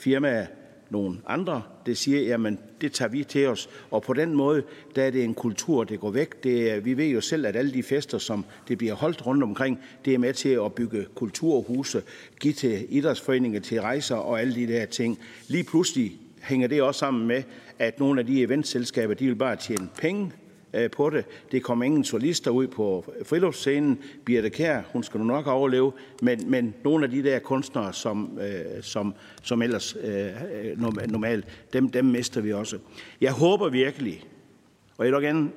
[0.01, 0.47] firmaer,
[0.91, 3.69] nogle andre, det siger, jamen det tager vi til os.
[3.91, 4.63] Og på den måde,
[4.97, 6.45] der er det en kultur, det går væk.
[6.45, 9.43] Det er, vi ved jo selv, at alle de fester, som det bliver holdt rundt
[9.43, 12.03] omkring, det er med til at bygge kulturhuse,
[12.41, 15.19] give til idrætsforeninger, til rejser og alle de der ting.
[15.49, 17.43] Lige pludselig hænger det også sammen med,
[17.79, 20.33] at nogle af de eventselskaber, de vil bare tjene penge
[20.75, 21.25] Øh, på det.
[21.53, 23.99] Det kommer ingen solister ud på friluftsscenen.
[24.25, 28.39] Birte Kær, hun skal nu nok overleve, men, men nogle af de der kunstnere, som,
[28.43, 30.81] øh, som, som ellers øh,
[31.11, 32.79] normalt, dem, dem mister vi også.
[33.21, 34.25] Jeg håber virkelig,
[34.99, 35.51] og jeg vil gerne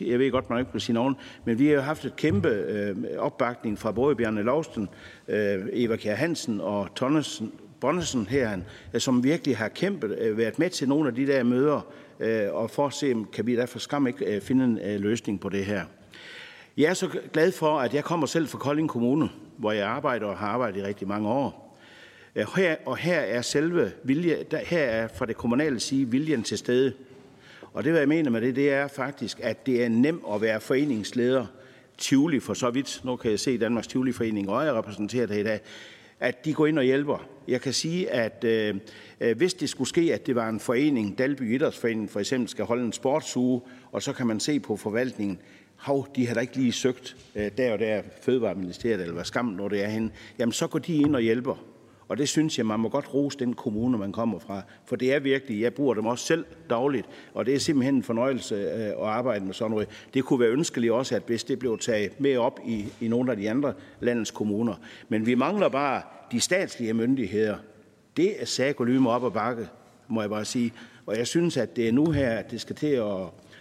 [0.00, 2.48] jeg ved godt, man ikke vil sige nogen, men vi har jo haft et kæmpe
[2.48, 4.88] øh, opbakning fra både Bjarne Lovsten,
[5.28, 8.58] øh, Eva Kjær Hansen og Tonnesen, Bonnesen her,
[8.98, 12.54] som virkelig har kæmpet, øh, været med til nogle af de der møder, Øh, Øh,
[12.54, 15.48] og for at se, kan vi derfor skam ikke øh, finde en øh, løsning på
[15.48, 15.84] det her.
[16.76, 20.26] Jeg er så glad for, at jeg kommer selv fra Kolding Kommune, hvor jeg arbejder
[20.26, 21.78] og har arbejdet i rigtig mange år.
[22.36, 26.42] Øh, her, og her er selve vilje, der, her er fra det kommunale side viljen
[26.42, 26.92] til stede.
[27.72, 30.40] Og det, hvad jeg mener med det, det er faktisk, at det er nemt at
[30.40, 31.46] være foreningsleder.
[31.98, 35.38] Tivoli for så vidt, nu kan jeg se Danmarks Tivoli Forening, og jeg repræsenterer det
[35.38, 35.60] i dag,
[36.22, 37.28] at de går ind og hjælper.
[37.48, 38.74] Jeg kan sige, at øh,
[39.20, 42.64] øh, hvis det skulle ske, at det var en forening, Dalby Idrætsforening for eksempel, skal
[42.64, 43.60] holde en sportsuge,
[43.92, 45.38] og så kan man se på forvaltningen,
[45.76, 49.46] hov, de har da ikke lige søgt øh, der og der Fødevareministeriet, eller hvad skam,
[49.46, 51.71] når det er henne, jamen så går de ind og hjælper.
[52.12, 54.62] Og det synes jeg, man må godt rose den kommune, man kommer fra.
[54.84, 58.02] For det er virkelig, jeg bruger dem også selv dagligt, og det er simpelthen en
[58.02, 59.88] fornøjelse øh, at arbejde med sådan noget.
[60.14, 63.30] Det kunne være ønskeligt også, at hvis det blev taget med op i, i nogle
[63.30, 64.74] af de andre landets kommuner.
[65.08, 67.56] Men vi mangler bare de statslige myndigheder.
[68.16, 69.68] Det er sagolyme op og bakke,
[70.08, 70.72] må jeg bare sige.
[71.06, 73.16] Og jeg synes, at det er nu her, at det skal til at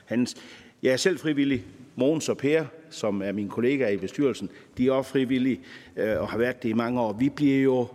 [0.06, 0.36] hans.
[0.84, 1.66] Jeg er selv frivillig.
[1.96, 5.60] Mogens og Per, som er mine kollegaer i bestyrelsen, de er også frivillige
[5.98, 7.14] øh, og har været det i mange år.
[7.14, 7.88] Vi bliver jo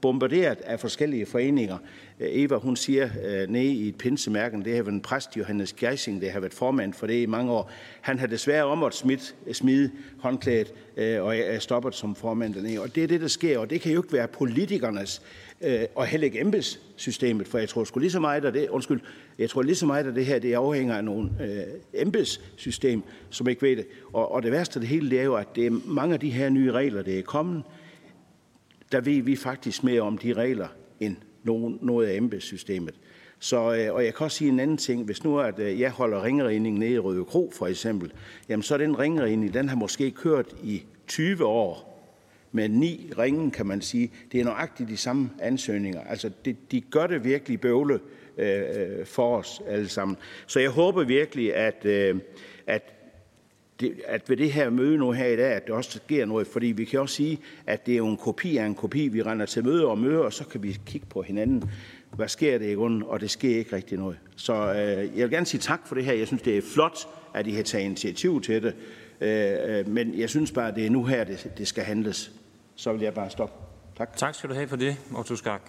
[0.00, 1.78] bombarderet af forskellige foreninger.
[2.20, 5.72] Øh, Eva, hun siger øh, nede i et pinsemærken, det har været en præst, Johannes
[5.72, 7.70] Geising, der har været formand for det i mange år.
[8.00, 9.20] Han har desværre om at smide,
[9.52, 12.80] smide håndklædet, øh, og er stoppet som formand dernede.
[12.80, 15.22] Og det er det, der sker, og det kan jo ikke være politikernes
[15.60, 19.00] øh, og heller ikke embedssystemet, for jeg tror sgu lige så meget at det, undskyld,
[19.38, 23.48] jeg tror lige så meget at det her, det afhænger af nogle øh, embedssystem, som
[23.48, 23.86] ikke ved det.
[24.12, 26.20] Og, og det værste af det hele, det er jo, at det er mange af
[26.20, 27.62] de her nye regler, det er kommet,
[28.92, 30.68] der ved vi faktisk mere om de regler
[31.00, 31.16] end
[31.80, 32.94] noget af embedssystemet.
[33.38, 35.04] Så, øh, og jeg kan også sige en anden ting.
[35.04, 38.12] Hvis nu at øh, jeg holder ringredning nede i Røde Kro for eksempel,
[38.48, 41.88] jamen så er den ringredning, den har måske kørt i 20 år
[42.52, 44.12] med ni ringen, kan man sige.
[44.32, 46.04] Det er nøjagtigt de samme ansøgninger.
[46.04, 48.00] Altså, det, de gør det virkelig bøvle
[48.38, 50.16] øh, øh for os alle sammen.
[50.46, 52.16] Så jeg håber virkelig, at, øh,
[52.66, 52.97] at
[53.80, 56.46] det, at ved det her møde nu her i dag, at det også sker noget,
[56.46, 59.08] fordi vi kan også sige, at det er jo en kopi af en kopi.
[59.08, 61.70] Vi render til møde og møder, og så kan vi kigge på hinanden.
[62.10, 63.02] Hvad sker det i grunden?
[63.02, 64.18] Og det sker ikke rigtig noget.
[64.36, 66.12] Så øh, jeg vil gerne sige tak for det her.
[66.12, 68.74] Jeg synes, det er flot, at I har taget initiativ til det.
[69.20, 72.32] Øh, øh men jeg synes bare, at det er nu her, det, det skal handles.
[72.76, 73.54] Så vil jeg bare stoppe.
[73.96, 74.16] Tak.
[74.16, 75.62] Tak skal du have for det, Otto Skak.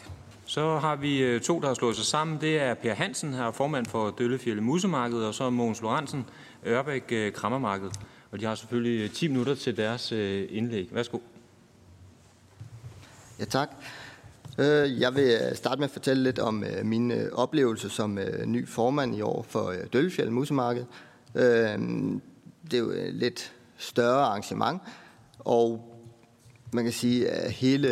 [0.46, 2.38] Så har vi øh, to, der har slået sig sammen.
[2.42, 6.26] Det er Per Hansen, her formand for Døllefjælde Musemarked, og så Mogens Lorentzen,
[6.66, 7.92] Ørbæk øh, Krammermarked.
[8.32, 10.88] Og de har selvfølgelig øh, 10 minutter til deres øh, indlæg.
[10.92, 11.20] Værsgo.
[13.40, 13.70] Ja, tak.
[15.00, 19.46] Jeg vil starte med at fortælle lidt om min oplevelse som ny formand i år
[19.50, 20.86] for Døllefjælde Musemarked.
[22.72, 24.82] Det er jo et lidt større arrangement,
[25.40, 25.96] og
[26.72, 27.90] man kan sige, at hele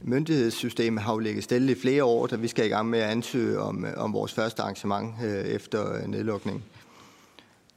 [0.00, 3.10] myndighedssystemet har jo ligget stille i flere år, da vi skal i gang med at
[3.10, 5.14] ansøge om, om vores første arrangement
[5.46, 6.64] efter nedlukningen.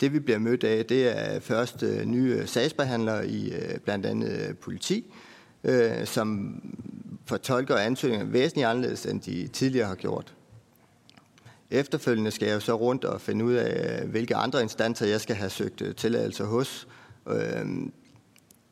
[0.01, 4.05] Det vi bliver mødt af, det er først øh, nye øh, sagsbehandlere i øh, blandt
[4.05, 5.13] andet øh, politi,
[5.63, 6.55] øh, som
[7.25, 10.33] fortolker ansøgninger væsentligt anderledes, end de tidligere har gjort.
[11.71, 15.49] Efterfølgende skal jeg så rundt og finde ud af, hvilke andre instanser jeg skal have
[15.49, 16.87] søgt tilladelse hos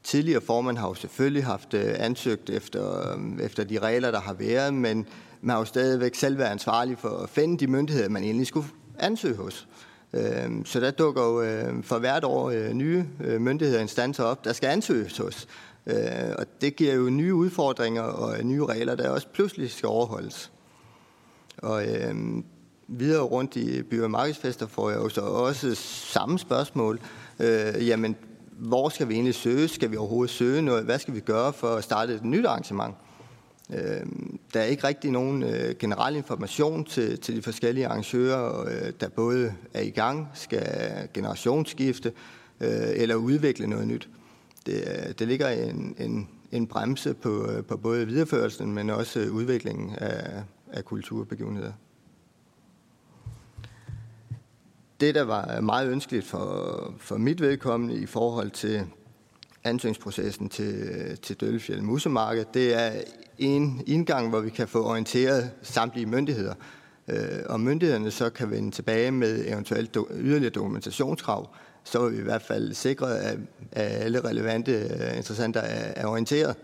[0.03, 5.07] tidligere formand har jo selvfølgelig haft ansøgt efter, efter de regler, der har været, men
[5.41, 8.67] man har jo stadigvæk selv været ansvarlig for at finde de myndigheder, man egentlig skulle
[8.99, 9.67] ansøge hos.
[10.13, 14.23] Øhm, så der dukker jo øhm, for hvert år øh, nye øh, myndigheder og instanser
[14.23, 15.47] op, der skal ansøges hos.
[15.87, 15.95] Øh,
[16.37, 20.51] og det giver jo nye udfordringer og nye regler, der også pludselig skal overholdes.
[21.57, 22.45] Og øhm,
[22.87, 25.75] videre rundt i by- og markedsfester får jeg jo så også
[26.13, 26.99] samme spørgsmål.
[27.39, 28.15] Øh, jamen,
[28.51, 29.67] hvor skal vi egentlig søge?
[29.67, 30.83] Skal vi overhovedet søge noget?
[30.83, 32.95] Hvad skal vi gøre for at starte et nyt arrangement?
[32.95, 33.10] Øh,
[33.71, 38.93] Øhm, der er ikke rigtig nogen øh, generel information til, til de forskellige arrangører, øh,
[38.99, 40.67] der både er i gang, skal
[41.13, 42.13] generationsskifte
[42.59, 44.09] øh, eller udvikle noget nyt.
[44.65, 49.19] Det, øh, det ligger en, en, en bremse på, øh, på både videreførelsen, men også
[49.19, 51.71] udviklingen af, af kulturbegivenheder.
[55.01, 58.85] det, der var meget ønskeligt for, for mit vedkommende i forhold til
[59.63, 62.91] ansøgningsprocessen til, til Døllefjeld Musemarked, det er
[63.37, 66.53] en indgang, hvor vi kan få orienteret samtlige myndigheder.
[67.07, 71.49] Øh, og myndighederne så kan vende tilbage med eventuelt do, yderligere dokumentationskrav,
[71.83, 73.39] så er vi i hvert fald sikret, at,
[73.71, 76.55] at alle relevante øh, interessenter er, er orienteret.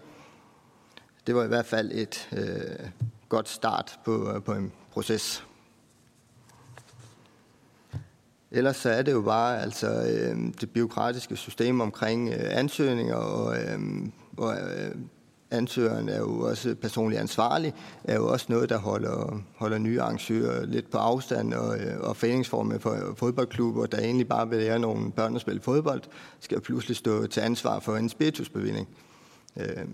[1.28, 2.90] Det var i hvert fald et øh,
[3.30, 5.47] godt start på, øh, på en proces.
[8.58, 13.58] Ellers så er det jo bare altså, øh, det byråkratiske system omkring øh, ansøgninger, og,
[13.58, 13.80] øh,
[14.38, 14.96] og øh,
[15.52, 20.66] ansøgeren er jo også personligt ansvarlig, er jo også noget, der holder, holder nye arrangører
[20.66, 24.80] lidt på afstand, og, øh, og foreningsformer for øh, fodboldklubber, der egentlig bare vil lære
[24.80, 26.02] nogle børn at spille fodbold,
[26.40, 28.88] skal pludselig stå til ansvar for en spiritusbevilling.
[29.58, 29.86] Øh,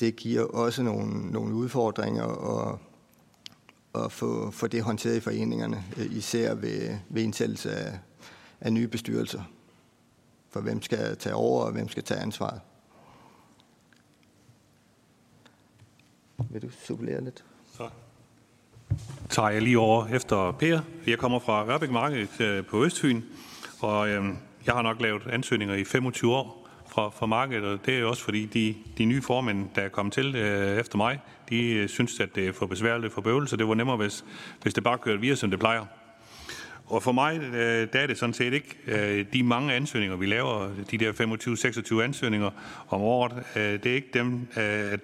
[0.00, 2.78] det giver også nogle, nogle udfordringer, og
[4.04, 7.98] at få, få det håndteret i foreningerne, øh, især ved, ved indsættelse af,
[8.60, 9.42] af nye bestyrelser.
[10.50, 12.60] For hvem skal tage over, og hvem skal tage ansvaret.
[16.50, 17.44] Vil du supplere lidt?
[17.72, 17.88] Så
[19.28, 20.80] tager jeg lige over efter Per.
[21.06, 23.22] Jeg kommer fra Ørbæk Marked øh, på Østfyn,
[23.80, 24.24] og øh,
[24.66, 28.08] jeg har nok lavet ansøgninger i 25 år fra, fra markedet, og det er jo
[28.08, 31.88] også fordi de, de nye formænd, der er kommet til øh, efter mig, de øh,
[31.88, 34.24] synes, at det er for besværligt for bøvelse, det var nemmere, hvis,
[34.62, 35.84] hvis det bare kørte videre, som det plejer.
[36.86, 40.26] Og for mig, øh, der er det sådan set ikke øh, de mange ansøgninger, vi
[40.26, 41.12] laver, de der
[41.98, 42.50] 25-26 ansøgninger
[42.88, 44.46] om året, det er ikke dem,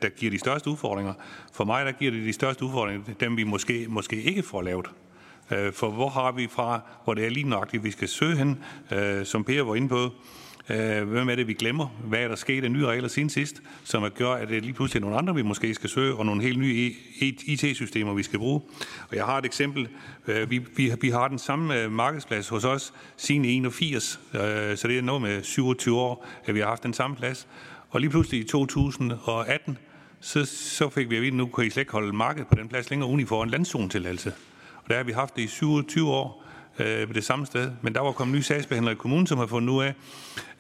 [0.02, 1.14] der giver de største udfordringer.
[1.52, 4.86] For mig, der giver det de største udfordringer, dem vi måske, måske ikke får lavet.
[5.72, 8.64] For hvor har vi fra, hvor det er lige nøjagtigt, vi skal søge hen,
[9.24, 10.12] som Per var inde på,
[10.72, 11.86] Øh, hvem er det, vi glemmer?
[12.04, 15.00] Hvad er der sket af nye regler siden sidst, som gør, at det lige pludselig
[15.00, 18.22] er nogle andre, vi måske skal søge, og nogle helt nye e, e, IT-systemer, vi
[18.22, 18.60] skal bruge.
[19.10, 19.88] Og jeg har et eksempel.
[20.28, 24.98] Øh, vi, vi, vi har den samme øh, markedsplads hos os siden 81, så det
[24.98, 27.48] er noget med 27 år, at vi har haft den samme plads.
[27.90, 29.78] Og lige pludselig i 2018,
[30.20, 32.54] så, så fik vi at vide, at nu kan I slet ikke holde markedet på
[32.54, 34.32] den plads længere, uden I får en landzonetilladelse.
[34.76, 36.41] Og der har vi haft det i 27 år,
[36.78, 37.70] øh, det samme sted.
[37.82, 39.94] Men der var kommet nye sagsbehandlere i kommunen, som har fundet ud af,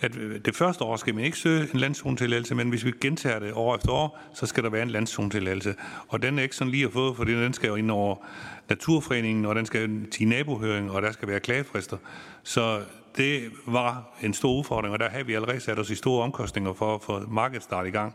[0.00, 3.38] at øh, det første år skal man ikke søge en landzonetilladelse, men hvis vi gentager
[3.38, 5.74] det år efter år, så skal der være en landzonetilladelse.
[6.08, 8.16] Og den er ikke sådan lige at få, for den skal jo ind over
[8.68, 11.96] Naturforeningen, og den skal til nabohøring, og der skal være klagefrister.
[12.42, 12.80] Så
[13.16, 16.72] det var en stor udfordring, og der havde vi allerede sat os i store omkostninger
[16.72, 18.14] for at få markedsstart i gang.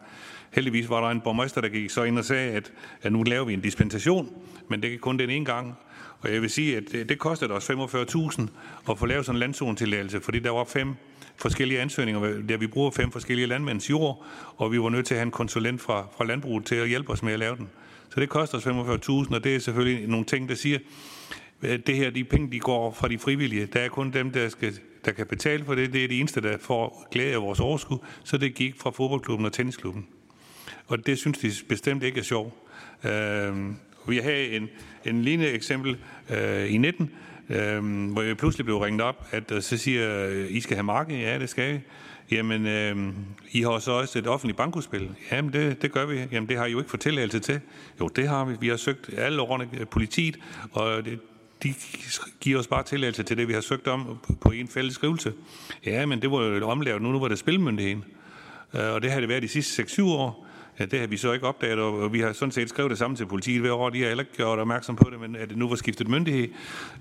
[0.52, 3.46] Heldigvis var der en borgmester, der gik så ind og sagde, at, at nu laver
[3.46, 4.30] vi en dispensation,
[4.70, 5.78] men det er kun den ene gang,
[6.22, 8.42] og jeg vil sige, at det, det kostede os 45.000
[8.90, 10.96] at få lavet sådan en landzonetilladelse, fordi der var fem
[11.38, 14.26] forskellige ansøgninger, der vi bruger fem forskellige landmænds jord,
[14.58, 17.10] og vi var nødt til at have en konsulent fra, fra landbruget til at hjælpe
[17.10, 17.70] os med at lave den.
[18.10, 20.80] Så det koster os 45.000, og det er selvfølgelig nogle ting, der siger,
[21.62, 23.66] at det her, de penge, de går fra de frivillige.
[23.66, 25.94] Der er kun dem, der, skal, der kan betale for det.
[25.94, 27.98] Det er de eneste, der får glæde af vores overskud.
[28.24, 30.08] Så det gik fra fodboldklubben og tennisklubben.
[30.88, 32.54] Og det synes de bestemt ikke er sjovt.
[33.04, 33.56] Øh,
[34.08, 34.70] vi havde en,
[35.06, 35.98] en lignende eksempel
[36.30, 37.12] øh, i 19,
[37.50, 41.18] øh, hvor jeg pludselig blev ringet op, at øh, så siger, I skal have marked.
[41.18, 41.80] Ja, det skal vi.
[42.32, 43.14] Jamen, øh,
[43.52, 45.10] I har så også et offentligt bankudspil.
[45.32, 46.20] Jamen, det, det gør vi.
[46.32, 47.60] Jamen, det har I jo ikke fået tilladelse til.
[48.00, 48.56] Jo, det har vi.
[48.60, 50.40] Vi har søgt alle årene øh, politiet,
[50.72, 51.20] og det,
[51.64, 51.74] de
[52.40, 55.34] giver os bare tilladelse til det, vi har søgt om på en fælles skrivelse.
[55.86, 58.04] Ja, men det var jo omlavet nu, nu var det spilmyndigheden.
[58.74, 60.47] Øh, og det har det været de sidste 6-7 år.
[60.80, 63.18] Ja, det har vi så ikke opdaget, og vi har sådan set skrevet det samme
[63.18, 63.90] til politiet hver år.
[63.90, 66.48] De har heller ikke gjort opmærksom på det, men at det nu var skiftet myndighed.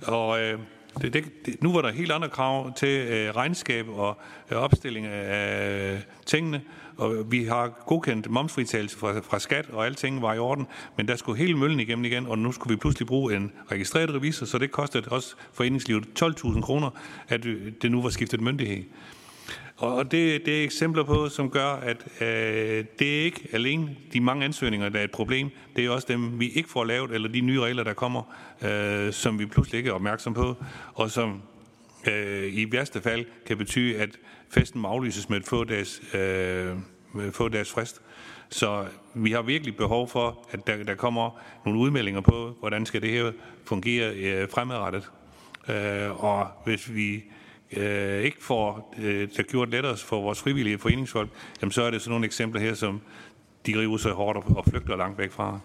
[0.07, 0.59] Og øh,
[1.03, 4.19] det, det, det, nu var der helt andre krav til øh, regnskab og
[4.51, 6.63] øh, opstilling af øh, tingene,
[6.97, 11.17] og vi har godkendt momsfritagelse fra, fra skat, og alting var i orden, men der
[11.17, 14.59] skulle hele møllen igennem igen, og nu skulle vi pludselig bruge en registreret revisor, så
[14.59, 16.91] det kostede også foreningslivet 12.000 kroner,
[17.29, 18.85] at øh, det nu var skiftet myndighed.
[19.77, 24.21] Og det, det er eksempler på, som gør, at øh, det er ikke alene de
[24.21, 25.51] mange ansøgninger, der er et problem.
[25.77, 28.23] Det er også dem, vi ikke får lavet, eller de nye regler, der kommer,
[28.63, 30.57] øh, som vi pludselig ikke er opmærksom på,
[30.95, 31.43] og som
[32.09, 34.11] øh, i værste fald kan betyde, at
[34.51, 36.77] festen må aflyses med et få dages, øh,
[37.33, 38.03] få dages frist.
[38.49, 43.03] Så vi har virkelig behov for, at der, der kommer nogle udmeldinger på, hvordan skal
[43.03, 43.33] det her
[43.65, 45.11] fungere øh, fremadrettet.
[45.69, 47.25] Øh, og hvis vi
[47.77, 51.31] øh, ikke får øh, der gjort lettere for vores frivillige foreningsfolk,
[51.63, 53.01] jamen så er det sådan nogle eksempler her, som
[53.67, 55.61] de river sig hårdt og flygter langt væk fra.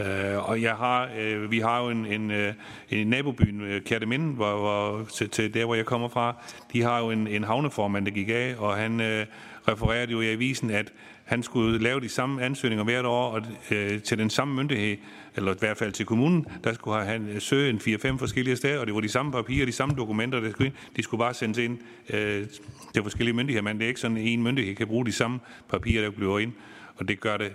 [0.00, 2.54] Øh, og jeg har, øh, vi har jo en, en, uh,
[2.90, 6.36] en nabobyen, øh, uh, Kærteminde, hvor, hvor, til, til der, hvor jeg kommer fra.
[6.72, 9.26] De har jo en, en havneformand, der gik af, og han øh,
[9.68, 10.92] refererede jo i avisen, at
[11.24, 14.96] han skulle lave de samme ansøgninger hvert år og, øh, til den samme myndighed,
[15.36, 18.86] eller i hvert fald til kommunen, der skulle han søge en 4-5 forskellige steder, og
[18.86, 20.74] det var de samme papirer, de samme dokumenter, der skulle ind.
[20.96, 21.78] De skulle bare sendes ind
[22.10, 22.46] øh,
[22.94, 25.40] til forskellige myndigheder, men det er ikke sådan, at en myndighed kan bruge de samme
[25.68, 26.52] papirer, der bliver ind,
[26.96, 27.52] og det gør det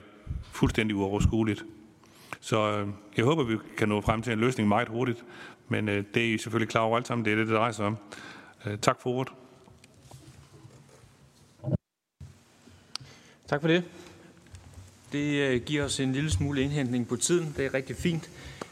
[0.51, 1.65] fuldstændig uoverskueligt.
[2.39, 2.87] Så øh,
[3.17, 5.23] jeg håber, vi kan nå frem til en løsning meget hurtigt,
[5.67, 7.71] men øh, det er I selvfølgelig klar over alt sammen, det er det, det drejer
[7.71, 7.97] sig om.
[8.65, 9.33] Øh, tak for ordet.
[13.47, 13.83] Tak for det.
[15.12, 17.54] Det øh, giver os en lille smule indhentning på tiden.
[17.58, 18.30] Det er rigtig fint.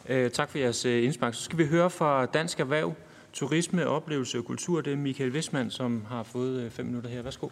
[0.10, 1.34] Øh, tak for jeres øh, indspark.
[1.34, 2.94] Så skal vi høre fra Dansk Erhverv,
[3.34, 4.82] Turisme, Oplevelse og Kultur.
[4.82, 7.22] Det er Michael Westman, som har fået øh, fem minutter her.
[7.22, 7.50] Værsgo.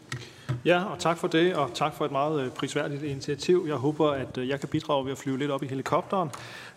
[0.65, 3.65] Ja, og tak for det, og tak for et meget øh, prisværdigt initiativ.
[3.67, 6.30] Jeg håber, at øh, jeg kan bidrage ved at flyve lidt op i helikopteren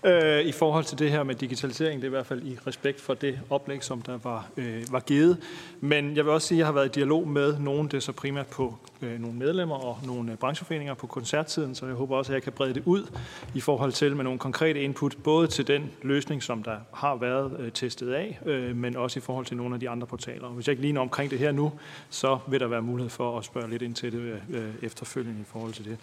[0.04, 2.00] øh, i forhold til det her med digitalisering.
[2.00, 5.00] Det er i hvert fald i respekt for det oplæg, som der var, øh, var
[5.00, 5.37] givet.
[5.80, 8.00] Men jeg vil også sige, at jeg har været i dialog med nogen, det er
[8.00, 12.16] så primært på øh, nogle medlemmer og nogle øh, brancheforeninger på koncerttiden, så jeg håber
[12.16, 13.06] også, at jeg kan brede det ud
[13.54, 17.56] i forhold til med nogle konkrete input, både til den løsning, som der har været
[17.58, 20.46] øh, testet af, øh, men også i forhold til nogle af de andre portaler.
[20.46, 21.72] Og hvis jeg ikke lige når omkring det her nu,
[22.11, 25.40] så vil der være mulighed for at spørge lidt ind til det øh, øh efterfølgende
[25.40, 25.98] i forhold til det.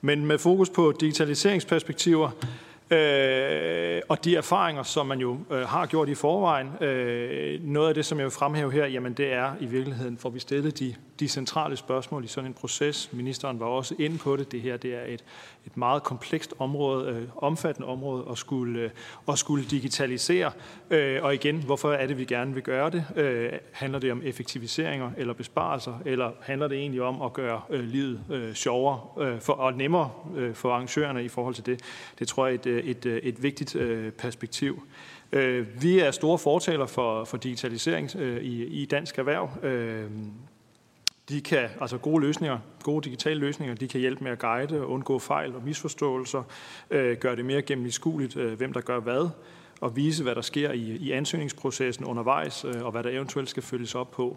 [0.00, 2.30] Men med fokus på digitaliseringsperspektiver,
[2.90, 7.94] Øh, og de erfaringer, som man jo øh, har gjort i forvejen, øh, noget af
[7.94, 10.94] det, som jeg vil fremhæve her, jamen det er i virkeligheden, for vi stillet de,
[11.20, 13.12] de centrale spørgsmål i sådan en proces.
[13.12, 14.52] Ministeren var også inde på det.
[14.52, 15.24] Det her det er et,
[15.66, 18.90] et meget komplekst område, øh, omfattende område at skulle, øh,
[19.28, 20.52] at skulle digitalisere.
[20.90, 23.04] Øh, og igen, hvorfor er det, vi gerne vil gøre det?
[23.16, 27.84] Øh, handler det om effektiviseringer eller besparelser, eller handler det egentlig om at gøre øh,
[27.84, 31.80] livet øh, sjovere øh, for, og nemmere øh, for arrangørerne i forhold til det?
[32.18, 34.82] Det tror jeg er et, øh, et, øh, et vigtigt øh, perspektiv.
[35.32, 39.64] Øh, vi er store fortaler for, for digitalisering øh, i, i dansk erhverv.
[39.64, 40.10] Øh,
[41.28, 45.18] de kan, altså gode løsninger, gode digitale løsninger, de kan hjælpe med at guide undgå
[45.18, 46.42] fejl og misforståelser,
[46.90, 49.28] øh, gøre det mere gennemskueligt, øh, hvem der gør hvad,
[49.80, 53.62] og vise, hvad der sker i, i ansøgningsprocessen undervejs, øh, og hvad der eventuelt skal
[53.62, 54.36] følges op på.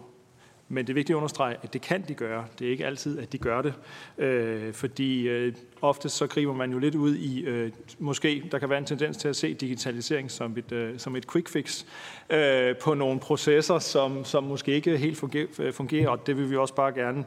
[0.72, 2.44] Men det er vigtigt at understrege, at det kan de gøre.
[2.58, 3.74] Det er ikke altid, at de gør det.
[4.18, 8.70] Øh, fordi øh, ofte så griber man jo lidt ud i, øh, måske der kan
[8.70, 11.84] være en tendens til at se digitalisering som et, øh, som et quick fix
[12.30, 16.50] øh, på nogle processer, som, som måske ikke helt fungerer, øh, fungerer, og det vil
[16.50, 17.24] vi også bare gerne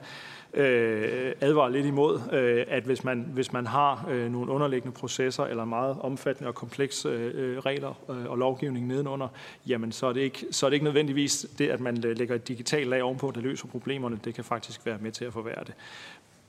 [0.53, 5.43] øh, advare lidt imod, øh, at hvis man, hvis man har øh, nogle underliggende processer
[5.43, 9.27] eller meget omfattende og komplekse øh, øh, regler øh, og lovgivning nedenunder,
[9.67, 12.35] jamen så er, det ikke, så er det ikke nødvendigvis det, at man øh, lægger
[12.35, 14.19] et digitalt lag ovenpå, der løser problemerne.
[14.25, 15.73] Det kan faktisk være med til at forværre det.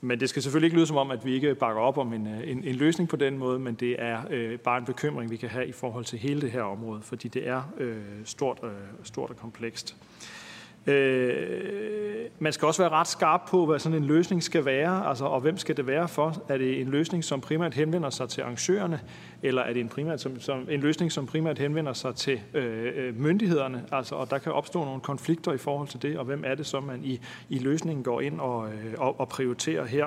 [0.01, 2.27] Men det skal selvfølgelig ikke lyde som om, at vi ikke bakker op om en,
[2.27, 5.37] øh, en, en løsning på den måde, men det er øh, bare en bekymring, vi
[5.37, 8.69] kan have i forhold til hele det her område, fordi det er øh, stort, øh,
[9.03, 9.95] stort og komplekst.
[9.99, 10.34] Øh,
[10.87, 11.95] Øh,
[12.39, 15.41] man skal også være ret skarp på, hvad sådan en løsning skal være, altså, og
[15.41, 16.43] hvem skal det være for.
[16.49, 18.99] Er det en løsning, som primært henvender sig til arrangørerne,
[19.43, 22.91] eller er det en, primært, som, som, en løsning, som primært henvender sig til øh,
[22.95, 23.83] øh, myndighederne?
[23.91, 26.65] Altså, og der kan opstå nogle konflikter i forhold til det, og hvem er det,
[26.65, 27.19] som man i,
[27.49, 30.05] i løsningen går ind og, øh, og, og prioriterer her?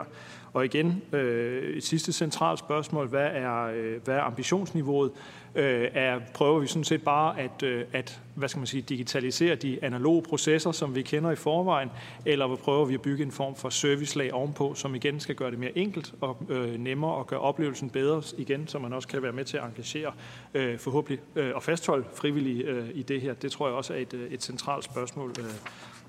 [0.53, 5.11] Og igen, øh, et sidste centralt spørgsmål, hvad er, øh, hvad er ambitionsniveauet?
[5.55, 9.55] Øh, er, prøver vi sådan set bare at, øh, at hvad skal man sige, digitalisere
[9.55, 11.91] de analoge processer, som vi kender i forvejen,
[12.27, 15.59] eller prøver vi at bygge en form for servicelag ovenpå, som igen skal gøre det
[15.59, 19.33] mere enkelt og øh, nemmere og gøre oplevelsen bedre igen, så man også kan være
[19.33, 20.13] med til at engagere
[20.55, 23.35] øh, forhåbentlig øh, og fastholde frivillige øh, i det her.
[23.35, 25.45] Det tror jeg også er et, øh, et centralt spørgsmål øh,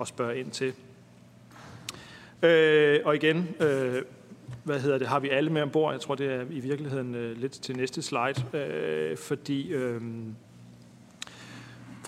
[0.02, 0.74] at spørge ind til.
[2.44, 4.02] Øh, og igen, øh,
[4.64, 5.94] hvad hedder det, har vi alle med ombord.
[5.94, 10.02] Jeg tror, det er i virkeligheden øh, lidt til næste slide, øh, fordi øh,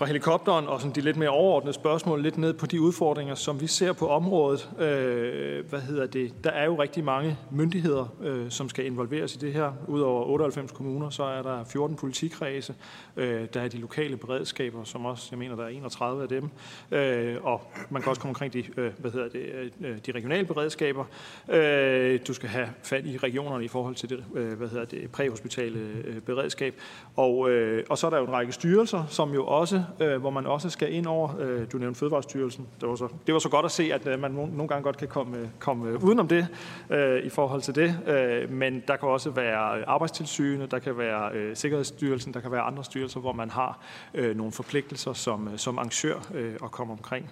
[0.02, 3.62] fra helikopteren og sådan de lidt mere overordnede spørgsmål lidt ned på de udfordringer, som
[3.62, 4.70] vi ser på området.
[4.80, 6.44] Øh, hvad hedder det?
[6.44, 9.72] Der er jo rigtig mange myndigheder, øh, som skal involveres i det her.
[9.88, 12.76] Udover 98 kommuner, så er der 14 politikredse.
[13.18, 16.50] Øh, der er de lokale beredskaber, som også, jeg mener, der er 31 af dem.
[16.92, 20.46] Øh, og man kan også komme omkring de, øh, hvad hedder det, øh, de regionale
[20.46, 21.06] beredskaber.
[21.50, 25.12] Øh, du skal have fat i regionerne i forhold til det, øh, hvad hedder det,
[25.12, 26.76] præhospitale øh, beredskab.
[27.16, 30.30] Og, øh, og så er der jo en række styrelser, som jo også øh, hvor
[30.30, 31.30] man også skal ind over.
[31.40, 32.68] Øh, du nævnte Fødevarestyrelsen.
[32.82, 34.98] Det var, så, det var så godt at se, at øh, man nogle gange godt
[34.98, 36.48] kan komme, øh, komme øh, udenom det
[36.90, 38.00] øh, i forhold til det.
[38.08, 42.62] Øh, men der kan også være arbejdstilsynet, der kan være øh, Sikkerhedsstyrelsen, der kan være
[42.62, 43.80] andre styrelser, hvor man har
[44.14, 47.30] øh, nogle forpligtelser som, øh, som arrangør øh, at komme omkring.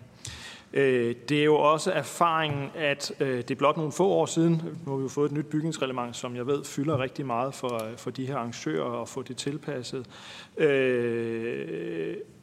[0.74, 4.98] Det er jo også erfaringen, at det er blot nogle få år siden, nu har
[4.98, 8.26] vi jo fået et nyt bygningsreglement, som jeg ved fylder rigtig meget for, for de
[8.26, 10.06] her arrangører at få det tilpasset.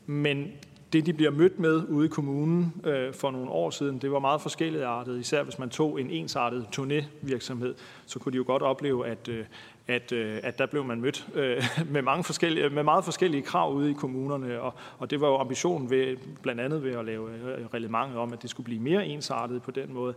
[0.06, 0.52] Men
[0.92, 4.18] det, de bliver mødt med ude i kommunen øh, for nogle år siden, det var
[4.18, 5.20] meget forskelligt artet.
[5.20, 7.74] Især hvis man tog en ensartet turnévirksomhed,
[8.06, 9.44] så kunne de jo godt opleve, at, øh,
[9.86, 13.72] at, øh, at der blev man mødt øh, med, mange forskellige, med meget forskellige krav
[13.72, 14.60] ude i kommunerne.
[14.60, 18.32] Og, og det var jo ambitionen ved, blandt andet ved at lave øh, reglementet om,
[18.32, 20.14] at det skulle blive mere ensartet på den måde.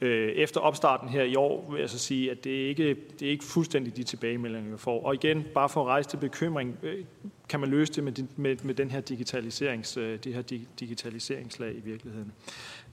[0.00, 3.26] Øh, efter opstarten her i år vil jeg så sige, at det er ikke det
[3.26, 5.04] er ikke fuldstændig de tilbagemeldinger, vi får.
[5.04, 7.04] Og igen, bare for at rejse til bekymring, øh,
[7.48, 10.42] kan man løse det med, med, med den her digitaliserings, øh, det her
[10.80, 12.32] digitaliseringslag i virkeligheden.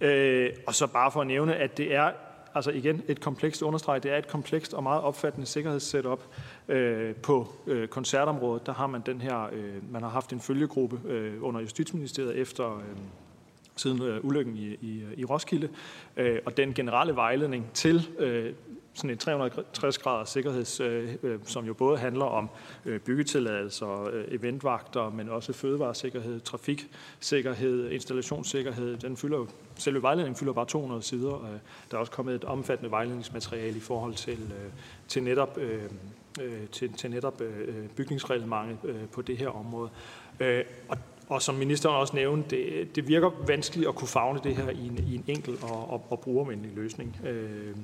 [0.02, 2.12] Øh, og så bare for at nævne, at det er
[2.56, 6.24] altså igen et komplekst understreg, det er et komplekst og meget opfattende sikkerhedssetup
[6.68, 8.66] øh, på øh, koncertområdet.
[8.66, 9.50] Der har man den her,
[9.92, 11.00] man har haft en følgegruppe
[11.42, 12.84] under Justitsministeriet efter
[13.82, 15.70] siden øh, ulykken i, i, i Roskilde,
[16.18, 18.54] øh, og den generelle vejledning til øh,
[18.94, 22.50] sådan en 360 graders sikkerheds, øh, øh, som jo både handler om
[22.86, 28.98] øh, byggetilladelser, øh, eventvagter, men også fødevaresikkerhed, trafiksikkerhed, installationssikkerhed.
[28.98, 31.44] Den fylder jo, selve vejledningen fylder bare 200 sider.
[31.44, 31.60] Øh,
[31.92, 34.72] der er også kommet et omfattende vejledningsmateriale i forhold til, øh,
[35.08, 35.84] til netop, øh,
[36.42, 39.90] øh til, til netop øh, øh bygningsreglementet øh, på det her område.
[40.40, 40.98] Øh, og
[41.32, 44.88] og som ministeren også nævnte, det, det virker vanskeligt at kunne fagne det her i
[44.88, 47.18] en, i en enkel og, og, og brugervenlig løsning.
[47.26, 47.76] Øh,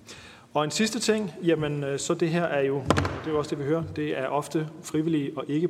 [0.54, 2.84] og en sidste ting, jamen øh, så det her er jo,
[3.26, 5.70] det er også det vi hører, det er ofte frivillige og ikke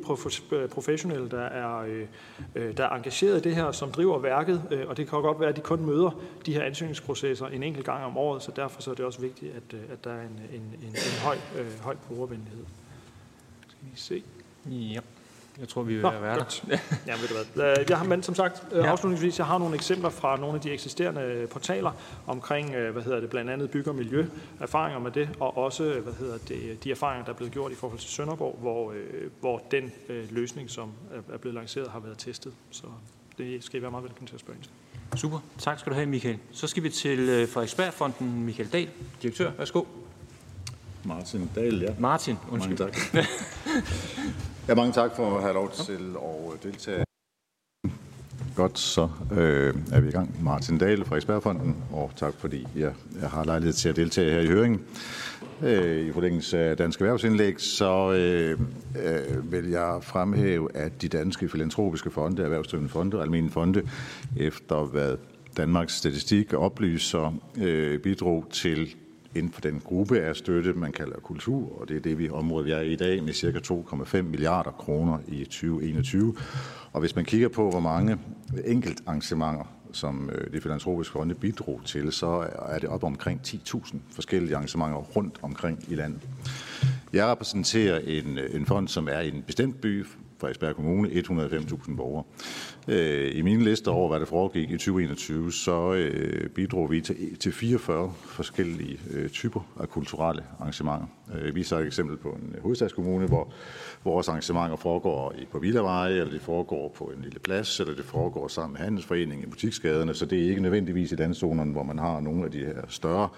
[0.52, 2.06] øh, professionelle, der er, øh,
[2.54, 5.48] øh, der er engageret i det her, som driver værket, og det kan godt være,
[5.48, 6.10] at de kun møder
[6.46, 9.52] de her ansøgningsprocesser en enkelt gang om året, så derfor så er det også vigtigt,
[9.56, 11.36] at, at der er en, en, en, en høj,
[11.82, 12.64] høj brugervenlighed.
[13.68, 14.22] Skal vi se.
[14.66, 15.00] Ja.
[15.60, 16.62] Jeg tror, vi vil være der.
[17.06, 17.76] ja, ved du hvad.
[17.88, 18.86] Jeg har, men som sagt, øh, ja.
[18.86, 21.92] afslutningsvis, jeg har nogle eksempler fra nogle af de eksisterende øh, portaler
[22.26, 24.26] omkring, øh, hvad hedder det, blandt andet bygger miljø,
[24.60, 27.74] erfaringer med det, og også, hvad hedder det, de erfaringer, der er blevet gjort i
[27.74, 28.94] forhold til Sønderborg, hvor,
[29.40, 29.92] hvor den
[30.30, 30.92] løsning, som
[31.32, 32.52] er blevet lanceret, har været testet.
[32.70, 32.86] Så
[33.38, 34.72] det skal I være meget velkommen til at spørge ind til.
[35.20, 35.38] Super.
[35.58, 36.38] Tak skal du have, Michael.
[36.52, 38.44] Så skal vi til Frederiksbergfonden.
[38.44, 38.90] Michael Dahl,
[39.22, 39.50] direktør.
[39.58, 39.84] Værsgo.
[41.08, 41.94] Martin Dahl, ja.
[41.98, 42.78] Martin, undskyld.
[42.78, 43.24] Mange tak.
[44.68, 46.16] Ja, mange tak for at have lov til
[46.54, 47.04] at deltage.
[48.56, 50.44] Godt, så øh, er vi i gang.
[50.44, 54.40] Martin Dahl fra Ekspertfonden, og tak fordi jeg, jeg har lejlighed til at deltage her
[54.40, 54.80] i høringen.
[55.62, 58.60] Øh, I forlængelse af Dansk Erhvervsindlæg, så øh,
[59.04, 63.82] øh, vil jeg fremhæve, at de danske filantropiske fonde, erhvervsdrivende fonde og almindelige fonde,
[64.36, 65.16] efter hvad
[65.56, 68.94] Danmarks Statistik oplyser, øh, bidrog til
[69.34, 72.64] inden for den gruppe af støtte, man kalder kultur, og det er det vi område,
[72.64, 73.74] vi er i i dag, med ca.
[74.18, 76.36] 2,5 milliarder kroner i 2021.
[76.92, 78.18] Og hvis man kigger på, hvor mange
[78.64, 84.56] enkeltarrangementer, som øh, det filantropiske fonde bidrog til, så er det op omkring 10.000 forskellige
[84.56, 86.20] arrangementer rundt omkring i landet.
[87.12, 90.06] Jeg repræsenterer en, øh, en fond, som er i en bestemt by,
[90.38, 92.24] Frederiksberg Kommune, 105.000 borgere.
[92.90, 97.36] Øh, I mine lister over, hvad der foregik i 2021, så øh, bidrog vi til,
[97.36, 101.06] til 44 forskellige øh, typer af kulturelle arrangementer.
[101.34, 103.52] Øh, vi så et eksempel på en øh, hovedstadskommune, hvor
[104.04, 108.48] vores arrangementer foregår på Villaveje, eller det foregår på en lille plads, eller det foregår
[108.48, 112.20] sammen med handelsforeningen i butiksgaderne, så det er ikke nødvendigvis i landzonerne, hvor man har
[112.20, 113.28] nogle af de her større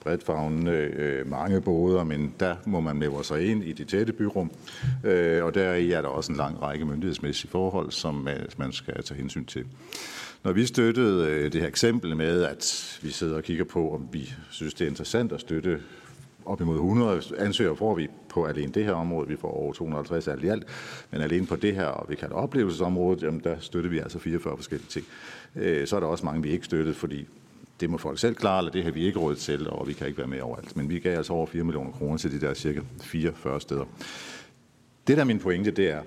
[0.00, 4.12] bredt fagnende, øh, mange boder, men der må man melde sig ind i de tætte
[4.12, 4.50] byrum,
[5.04, 8.28] øh, og der er der også en lang række myndighedsmæssige forhold, som
[8.58, 9.64] man skal tage hensyn til.
[10.44, 14.08] Når vi støttede øh, det her eksempel med, at vi sidder og kigger på, om
[14.12, 15.80] vi synes, det er interessant at støtte
[16.44, 19.28] op imod 100 ansøgere får vi på alene det her område.
[19.28, 20.66] Vi får over 250 alt i alt.
[21.10, 24.56] Men alene på det her, og vi kalder oplevelsesområdet, jamen der støtter vi altså 44
[24.56, 25.06] forskellige ting.
[25.56, 27.26] Øh, så er der også mange, vi ikke støttede, fordi
[27.80, 30.06] det må folk selv klare, eller det har vi ikke råd til, og vi kan
[30.06, 30.76] ikke være med overalt.
[30.76, 33.84] Men vi gav altså over 4 millioner kroner til de der cirka 44 steder.
[35.06, 36.02] Det, der er min pointe, det er,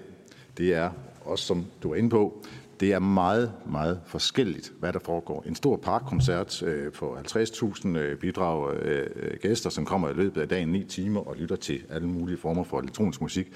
[0.57, 0.89] det er
[1.25, 2.45] også som du er inde på,
[2.79, 5.43] det er meget, meget forskelligt, hvad der foregår.
[5.47, 10.41] En stor parkkoncert øh, på 50.000 øh, bidrag øh, øh, gæster, som kommer i løbet
[10.41, 13.51] af dagen 9 timer og lytter til alle mulige former for elektronisk musik.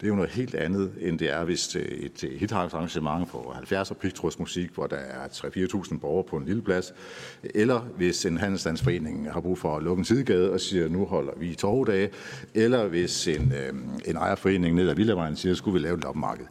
[0.00, 3.90] Det er jo noget helt andet, end det er, hvis øh, et hitarrangement for 70
[3.90, 6.94] og pigtrådsmusik, hvor der er 3-4.000 borgere på en lille plads,
[7.54, 11.32] eller hvis en handelsstandsforening har brug for at lukke en sidegade og siger, nu holder
[11.36, 12.10] vi torvedage,
[12.54, 16.46] eller hvis en, øh, en ejerforening ned ad Villavejen siger, skulle vi lave et loppemarked.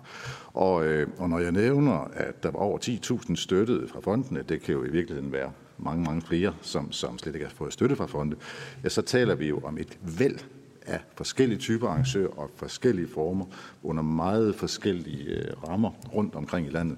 [0.56, 4.62] Og, øh, og når jeg nævner, at der var over 10.000 støttede fra fondene, det
[4.62, 7.96] kan jo i virkeligheden være mange, mange flere, som, som slet ikke har fået støtte
[7.96, 8.36] fra fonde,
[8.84, 10.40] ja, så taler vi jo om et væld
[10.86, 13.46] af forskellige typer arrangører og forskellige former
[13.84, 16.98] under meget forskellige øh, rammer rundt omkring i landet.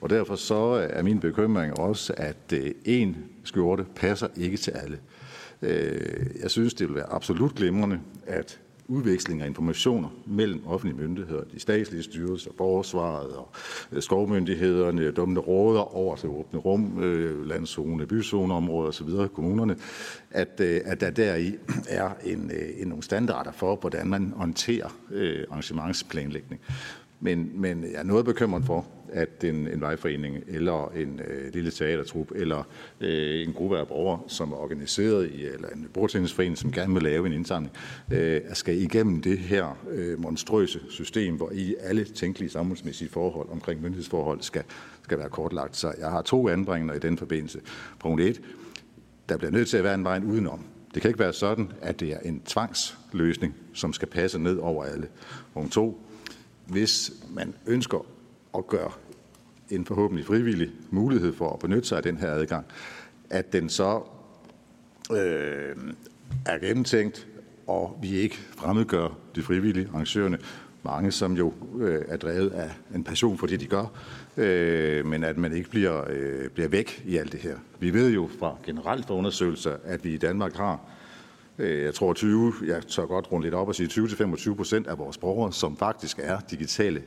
[0.00, 4.98] Og derfor så er min bekymring også, at øh, en skjorte passer ikke til alle.
[5.62, 11.44] Øh, jeg synes, det vil være absolut glimrende, at udveksling af informationer mellem offentlige myndigheder,
[11.44, 13.48] de statslige styrelser, borgersvaret og
[13.92, 19.76] øh, skovmyndighederne, dømmende råder over til åbne rum, øh, landzone, byzoneområder osv., kommunerne,
[20.30, 21.54] at, øh, at der deri
[21.88, 24.88] er en, en nogle standarder for, hvordan man håndterer
[25.50, 26.60] arrangementsplanlægning.
[27.20, 31.70] Men, men jeg er noget bekymret for, at en, en vejforening eller en øh, lille
[31.70, 32.62] teatertrup eller
[33.00, 37.02] øh, en gruppe af borgere, som er organiseret i, eller en bordtennisforening, som gerne vil
[37.02, 37.72] lave en indsamling,
[38.12, 43.82] øh, skal igennem det her øh, monstrøse system, hvor i alle tænkelige samfundsmæssige forhold omkring
[43.82, 44.62] myndighedsforhold skal,
[45.02, 45.76] skal være kortlagt.
[45.76, 47.60] Så jeg har to anbringender i den forbindelse.
[48.00, 48.40] Punkt 1.
[49.28, 50.64] Der bliver nødt til at være en vej udenom.
[50.94, 54.84] Det kan ikke være sådan, at det er en tvangsløsning, som skal passe ned over
[54.84, 55.08] alle.
[55.54, 56.00] Punkt 2
[56.66, 58.06] hvis man ønsker
[58.58, 58.90] at gøre
[59.70, 62.66] en forhåbentlig frivillig mulighed for at benytte sig af den her adgang,
[63.30, 64.00] at den så
[65.12, 65.76] øh,
[66.46, 67.26] er gennemtænkt,
[67.66, 70.38] og vi ikke fremmedgør de frivillige arrangørerne,
[70.82, 73.86] mange som jo øh, er drevet af en passion for det, de gør,
[74.36, 77.56] øh, men at man ikke bliver, øh, bliver væk i alt det her.
[77.80, 80.80] Vi ved jo fra generelt fra undersøgelser, at vi i Danmark har
[81.58, 84.98] Øh, jeg tror 20, jeg tør godt rundt lidt op og sige 20-25 procent af
[84.98, 87.02] vores borgere, som faktisk er digitale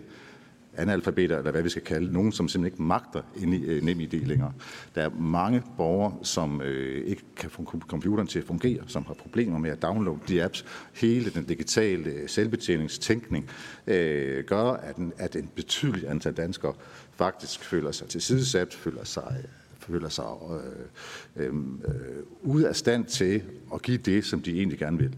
[0.77, 4.53] analfabeter, eller hvad vi skal kalde, nogen, som simpelthen ikke magter øh, nem idé længere.
[4.95, 9.13] Der er mange borgere, som øh, ikke kan få computeren til at fungere, som har
[9.13, 10.65] problemer med at downloade de apps.
[10.93, 13.49] Hele den digitale øh, selvbetjeningstænkning
[13.87, 16.73] øh, gør, at en, at en betydelig antal danskere
[17.15, 19.43] faktisk føler sig tilsidesat, føler sig
[19.79, 20.25] føler sig
[21.37, 21.53] øh, øh,
[21.85, 25.15] øh, ude af stand til at give det, som de egentlig gerne vil.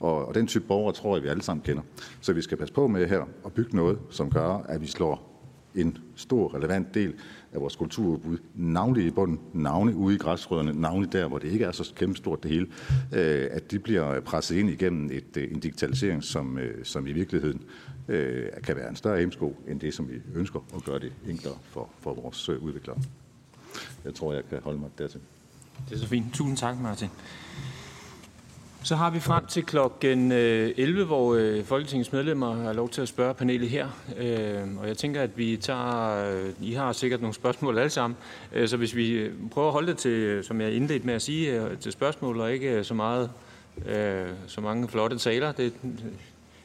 [0.00, 1.82] Og, og den type borgere tror jeg, vi alle sammen kender.
[2.20, 5.28] Så vi skal passe på med her at bygge noget, som gør, at vi slår
[5.74, 7.14] en stor relevant del
[7.52, 11.64] af vores kulturudbud, navnlig i bunden, navnlig ude i græsrødderne, navnlig der, hvor det ikke
[11.64, 12.66] er så kæmpestort det hele,
[13.12, 17.12] øh, at de bliver presset ind igennem et, øh, en digitalisering, som, øh, som i
[17.12, 17.62] virkeligheden
[18.08, 21.58] øh, kan være en større hemsko end det, som vi ønsker at gøre det enklere
[21.62, 22.98] for, for vores øh, udviklere.
[24.04, 25.20] Jeg tror, jeg kan holde mig dertil.
[25.88, 26.34] Det er så fint.
[26.34, 27.08] Tusind tak, Martin.
[28.88, 33.02] Så har vi frem til klokken øh, 11, hvor øh, Folketingets medlemmer har lov til
[33.02, 33.88] at spørge panelet her.
[34.16, 36.52] Øh, og jeg tænker, at vi tager...
[36.60, 38.16] I har sikkert nogle spørgsmål alle sammen.
[38.66, 41.92] Så hvis vi prøver at holde det til, som jeg indledte med at sige, til
[41.92, 43.30] spørgsmål og ikke så meget
[44.46, 45.52] så mange flotte taler.
[45.52, 45.72] Det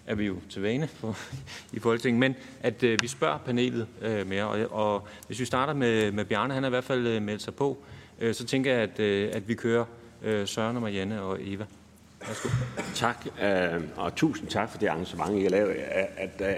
[0.07, 1.17] er vi jo til vane for,
[1.78, 4.43] i Folketinget, men at øh, vi spørger panelet øh, mere.
[4.43, 7.41] Og, og hvis vi starter med, med Bjarne, han har i hvert fald øh, meldt
[7.41, 7.78] sig på,
[8.19, 9.86] øh, så tænker jeg, at, øh, at vi kører
[10.24, 11.65] øh, Søren og Marianne og Eva.
[12.28, 12.49] Værsgo.
[12.95, 15.69] Tak, øh, og tusind tak for det arrangement, I har lavet.
[16.17, 16.57] At, at,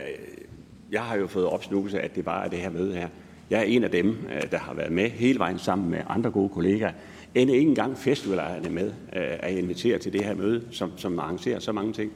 [0.91, 3.07] jeg har jo fået opsnuset, at det bare er det her møde her.
[3.49, 6.31] Jeg er en af dem, øh, der har været med hele vejen sammen med andre
[6.31, 6.91] gode kollegaer.
[7.35, 11.71] End ikke engang festivalejerne med er inviteret til det her møde, som, som arrangerer så
[11.71, 12.11] mange ting.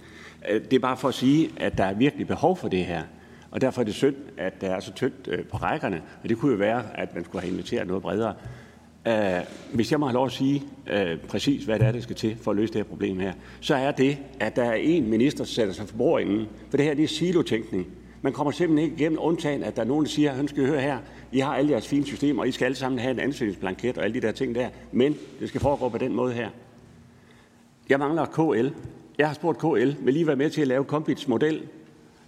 [0.49, 3.03] Det er bare for at sige, at der er virkelig behov for det her.
[3.51, 6.01] Og derfor er det synd, at der er så tyndt på rækkerne.
[6.23, 8.33] Og det kunne jo være, at man skulle have inviteret noget bredere.
[9.07, 9.13] Uh,
[9.73, 12.37] hvis jeg må have lov at sige øh, præcis, hvad det er, der skal til
[12.41, 15.43] for at løse det her problem her, så er det, at der er en minister,
[15.43, 16.47] der sætter sig for bordenden.
[16.69, 17.87] For det her det er silotænkning.
[18.21, 20.81] Man kommer simpelthen ikke igennem, undtagen at der er nogen, der siger, at skal høre
[20.81, 20.97] her,
[21.31, 24.03] I har alle jeres fine systemer, og I skal alle sammen have en ansøgningsblanket og
[24.03, 26.49] alle de der ting der, men det skal foregå på den måde her.
[27.89, 28.69] Jeg mangler KL.
[29.17, 31.61] Jeg har spurgt KL, vil lige være med til at lave Kompits model?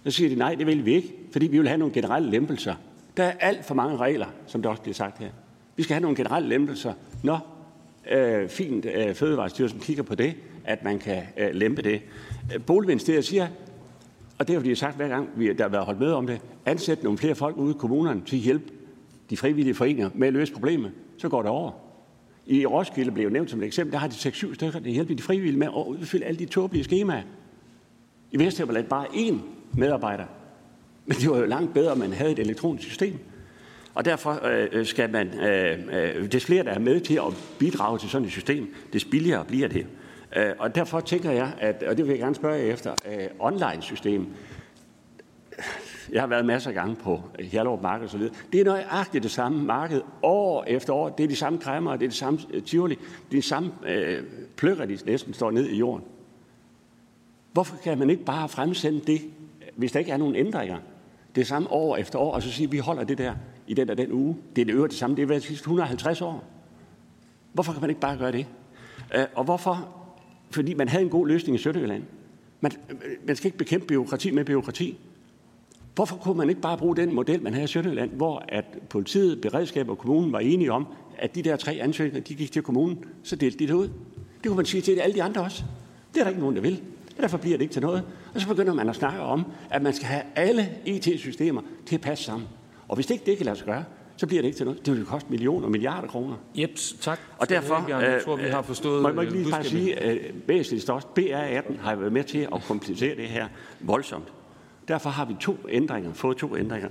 [0.04, 2.74] Så siger de, nej, det vil vi ikke, fordi vi vil have nogle generelle lempelser.
[3.16, 5.28] Der er alt for mange regler, som der også bliver sagt her.
[5.76, 6.92] Vi skal have nogle generelle lempelser,
[7.22, 7.38] Nå,
[8.10, 12.02] øh, fint øh, Fødevarestyrelsen kigger på det, at man kan øh, lempe det.
[12.54, 13.48] Øh, Boligministeriet siger,
[14.38, 16.40] og det har de sagt hver gang, vi, der har været holdt med om det,
[16.66, 18.72] ansæt nogle flere folk ude i kommunerne til at hjælpe
[19.30, 21.72] de frivillige foreninger med at løse problemet, så går det over.
[22.46, 25.22] I Roskilde blev nævnt som et eksempel, der har de 6-7 stykker, der hjælper de
[25.22, 27.22] frivillige med at udfylde alle de tåbelige skemaer.
[28.32, 29.34] I Vesthjælpland bare én
[29.72, 30.24] medarbejder.
[31.06, 33.18] Men det var jo langt bedre, at man havde et elektronisk system.
[33.94, 37.56] Og derfor øh, øh, skal man, øh, øh, des flere der er med til at
[37.58, 39.86] bidrage til sådan et system, des billigere bliver det.
[40.36, 43.26] Øh, og derfor tænker jeg, at, og det vil jeg gerne spørge jer efter, øh,
[43.38, 44.26] online-system,
[46.12, 48.22] jeg har været masser af gange på Hjallerup Marked osv.
[48.52, 51.08] Det er nøjagtigt det samme marked år efter år.
[51.08, 53.72] Det er de samme kræmmer, det er det samme øh, tivoli, det er de samme
[53.86, 54.22] øh,
[54.56, 56.04] pløkker, de næsten står ned i jorden.
[57.52, 59.20] Hvorfor kan man ikke bare fremsende det,
[59.76, 60.78] hvis der ikke er nogen ændringer?
[61.34, 63.34] Det samme år efter år, og så sige, at vi holder det der
[63.66, 64.36] i den og den uge.
[64.56, 66.44] Det er det øvrigt det samme, det er været de sidste 150 år.
[67.52, 68.46] Hvorfor kan man ikke bare gøre det?
[69.14, 69.88] Øh, og hvorfor?
[70.50, 72.02] Fordi man havde en god løsning i Sønderjylland.
[72.60, 72.72] Man,
[73.26, 74.98] man skal ikke bekæmpe byråkrati med byråkrati.
[75.94, 79.40] Hvorfor kunne man ikke bare bruge den model, man havde i Sønderjylland, hvor at politiet,
[79.40, 80.86] beredskab og kommunen var enige om,
[81.18, 83.88] at de der tre ansøgninger, de gik til kommunen, så delte de det ud.
[84.42, 85.64] Det kunne man sige til alle de andre også.
[86.14, 86.82] Det er der ikke nogen, der vil.
[87.20, 88.02] Derfor bliver det ikke til noget.
[88.34, 92.00] Og så begynder man at snakke om, at man skal have alle IT-systemer til at
[92.00, 92.48] passe sammen.
[92.92, 93.84] Og hvis det ikke det kan lade sig gøre,
[94.16, 94.86] så bliver det ikke til noget.
[94.86, 96.36] Det vil koste millioner og milliarder kroner.
[96.54, 97.20] Jeps, tak.
[97.38, 100.18] Og derfor, jeg tror, vi har forstået må jeg ikke lige øh, bare sige, at
[100.46, 103.48] væsentligt også, BR18 har været med til at komplicere det her
[103.80, 104.32] voldsomt.
[104.88, 106.88] Derfor har vi to ændringer, fået to ændringer.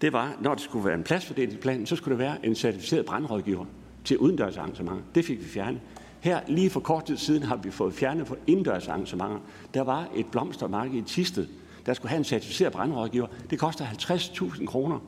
[0.00, 3.64] Det var, når det skulle være en pladsfordelingsplan, så skulle der være en certificeret brandrådgiver
[4.04, 5.02] til udendørs arrangementer.
[5.14, 5.80] Det fik vi fjernet.
[6.20, 9.38] Her lige for kort tid siden har vi fået fjernet for indendørs arrangementer.
[9.74, 11.46] Der var et blomstermarked i Tisted,
[11.86, 13.26] der skulle have en certificeret brandrådgiver.
[13.50, 14.98] Det koster 50.000 kroner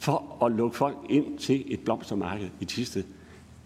[0.00, 3.04] for at lukke folk ind til et blomstermarked i Tisted.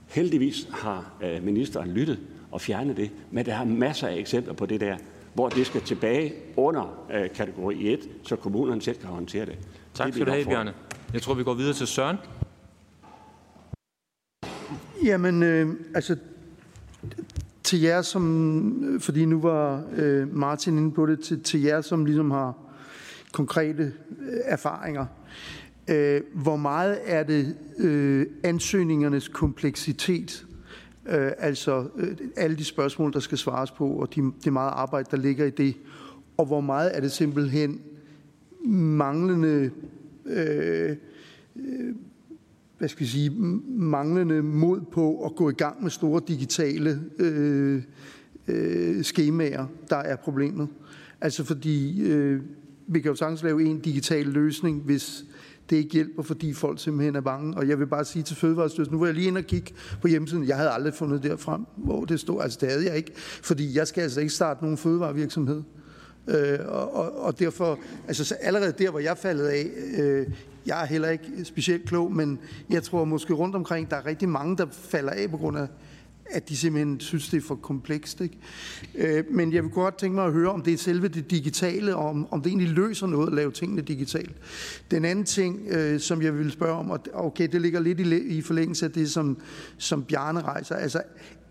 [0.07, 2.20] Heldigvis har øh, ministeren lyttet
[2.51, 4.97] og fjernet det, men der er masser af eksempler på det der,
[5.35, 9.59] hvor det skal tilbage under øh, kategori 1, så kommunerne selv kan håndtere det.
[9.95, 10.74] Tak det skal du have, Bjarne.
[11.12, 12.16] Jeg tror, vi går videre til Søren.
[15.05, 16.16] Jamen, øh, altså,
[17.62, 22.05] til jer som, fordi nu var øh, Martin inde på det, til, til jer som
[22.05, 22.55] ligesom har
[23.32, 25.07] konkrete øh, erfaringer.
[25.91, 30.47] Øh, hvor meget er det øh, ansøgningernes kompleksitet,
[31.09, 35.09] øh, altså øh, alle de spørgsmål, der skal svares på, og de, det meget arbejde,
[35.11, 35.76] der ligger i det,
[36.37, 37.80] og hvor meget er det simpelthen
[38.66, 39.70] manglende
[40.26, 40.97] øh,
[41.57, 41.95] øh,
[42.78, 43.30] hvad skal vi sige,
[43.68, 47.82] manglende mod på at gå i gang med store digitale øh,
[48.49, 50.68] øh, skemaer, der er problemet.
[51.20, 52.41] Altså fordi øh,
[52.87, 55.24] vi kan jo sagtens lave en digital løsning, hvis
[55.71, 57.57] det ikke hjælper, fordi folk simpelthen er bange.
[57.57, 60.09] Og jeg vil bare sige til Fødevarestyrelsen, nu var jeg lige ind og kigge på
[60.09, 62.43] hjemmesiden, jeg havde aldrig fundet det frem, hvor det stod.
[62.43, 63.12] Altså det havde jeg ikke,
[63.43, 65.62] fordi jeg skal altså ikke starte nogen fødevarevirksomhed.
[66.29, 69.67] Øh, og, og, og derfor, altså så allerede der, hvor jeg faldet af,
[69.99, 70.27] øh,
[70.67, 72.39] jeg er heller ikke specielt klog, men
[72.71, 75.67] jeg tror måske rundt omkring, der er rigtig mange, der falder af på grund af,
[76.31, 78.20] at de simpelthen synes, det er for komplekst.
[78.20, 78.39] Ikke?
[78.95, 81.97] Øh, men jeg vil godt tænke mig at høre, om det er selve det digitale,
[81.97, 84.37] og om, om det egentlig løser noget at lave tingene digitalt.
[84.91, 88.16] Den anden ting, øh, som jeg vil spørge om, og okay, det ligger lidt i,
[88.16, 89.39] i forlængelse af det, som,
[89.79, 90.75] som Bjarne rejser.
[90.77, 91.03] Altså,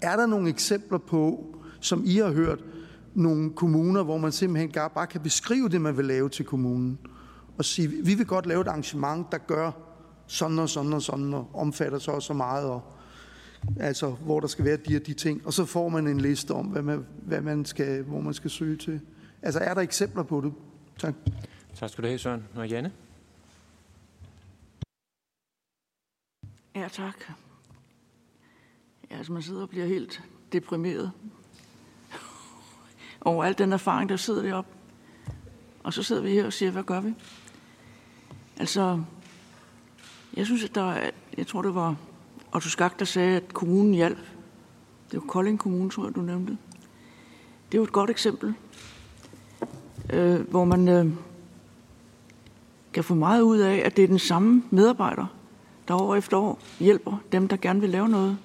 [0.01, 2.59] er der nogle eksempler på, som I har hørt,
[3.15, 6.99] nogle kommuner, hvor man simpelthen bare kan beskrive det, man vil lave til kommunen,
[7.57, 9.71] og sige, vi vil godt lave et arrangement, der gør
[10.27, 12.92] sådan og sådan og sådan, og omfatter så og så meget, og
[13.79, 16.51] altså hvor der skal være de og de ting, og så får man en liste
[16.51, 19.01] om, hvad man, hvad man skal, hvor man skal søge til.
[19.41, 20.53] Altså er der eksempler på det?
[20.99, 21.13] Tak.
[21.75, 22.43] Tak skal du have, Søren.
[22.55, 22.91] Og Janne?
[26.75, 27.15] Ja, tak.
[29.11, 31.11] Ja, altså man sidder og bliver helt deprimeret
[33.21, 34.69] over al den erfaring, der sidder deroppe.
[35.83, 37.13] Og så sidder vi her og siger, hvad gør vi?
[38.57, 39.03] Altså,
[40.33, 41.95] jeg synes, at der er, jeg tror, det var
[42.53, 44.17] og du Skak, der sagde, at kommunen hjalp.
[45.11, 46.57] Det var Kolding Kommune, tror jeg, du nævnte.
[47.71, 48.53] Det er jo et godt eksempel,
[50.13, 51.07] øh, hvor man øh,
[52.93, 55.25] kan få meget ud af, at det er den samme medarbejder,
[55.87, 58.37] der år efter år hjælper dem, der gerne vil lave noget.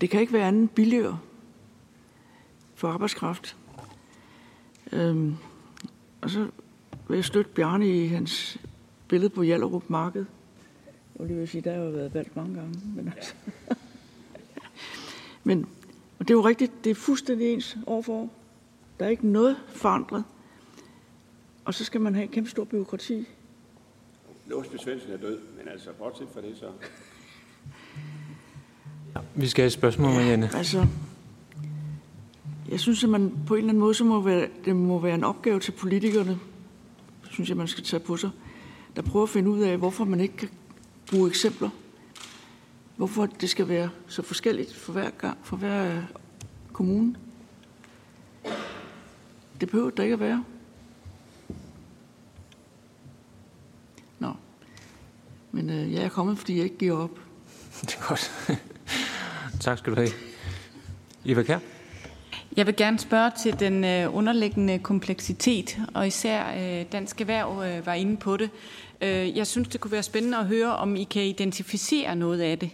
[0.00, 1.18] Det kan ikke være andet billigere
[2.74, 3.56] for arbejdskraft.
[4.92, 5.36] Øhm,
[6.20, 6.48] og så
[7.08, 8.58] vil jeg støtte Bjarne i hans
[9.08, 10.24] billede på Jallerup Marked.
[11.18, 12.80] Jeg vil sige, der har jo været valgt mange gange.
[12.96, 13.34] Men, altså.
[15.44, 15.66] men
[16.18, 18.30] Og det er jo rigtigt, det er fuldstændig ens år for år.
[18.98, 20.24] Der er ikke noget forandret.
[21.64, 23.26] Og så skal man have et kæmpe stort byråkrati.
[24.46, 26.66] Låsby Svendsen er død, men altså bortset fra det så.
[29.34, 30.50] Vi skal have et spørgsmål, Marianne.
[30.54, 30.86] Altså,
[32.70, 35.14] jeg synes, at man på en eller anden måde, så må være, det må være
[35.14, 36.38] en opgave til politikerne,
[37.30, 38.30] synes jeg, man skal tage på sig,
[38.96, 40.48] der prøver at finde ud af, hvorfor man ikke kan
[41.10, 41.70] bruge eksempler.
[42.96, 46.02] Hvorfor det skal være så forskelligt for hver, gang, for hver øh,
[46.72, 47.16] kommune.
[49.60, 50.44] Det behøver der ikke at være.
[54.18, 54.32] Nå.
[55.52, 57.18] Men øh, jeg er kommet, fordi jeg ikke giver op.
[57.80, 58.32] Det er godt.
[59.60, 60.10] tak skal du have.
[61.24, 61.58] Eva Kær?
[62.56, 67.86] Jeg vil gerne spørge til den øh, underliggende kompleksitet, og især øh, Dansk Erhverv øh,
[67.86, 68.50] var inde på det.
[69.36, 72.70] Jeg synes, det kunne være spændende at høre, om I kan identificere noget af det.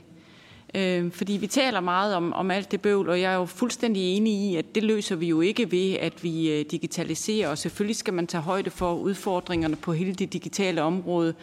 [1.12, 4.32] Fordi vi taler meget om, om alt det bøvl, og jeg er jo fuldstændig enig
[4.32, 8.26] i, at det løser vi jo ikke ved, at vi digitaliserer, og selvfølgelig skal man
[8.26, 11.34] tage højde for udfordringerne på hele det digitale område.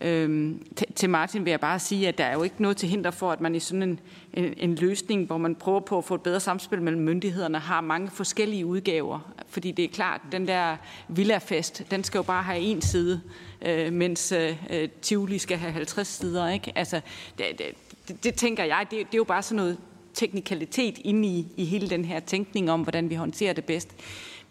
[0.00, 0.62] Øhm,
[0.94, 3.32] til Martin vil jeg bare sige, at der er jo ikke noget til hinder for,
[3.32, 4.00] at man i sådan en,
[4.34, 7.80] en, en løsning, hvor man prøver på at få et bedre samspil mellem myndighederne, har
[7.80, 9.32] mange forskellige udgaver.
[9.48, 10.76] Fordi det er klart, at den der
[11.08, 13.20] villafest, den skal jo bare have en side,
[13.62, 16.48] øh, mens øh, øh Tivoli skal have 50 sider.
[16.48, 16.72] Ikke?
[16.76, 17.00] Altså,
[17.38, 17.44] det,
[18.08, 19.78] det, det tænker jeg, det, det er jo bare sådan noget
[20.14, 23.88] teknikalitet inde i, i hele den her tænkning om, hvordan vi håndterer det bedst.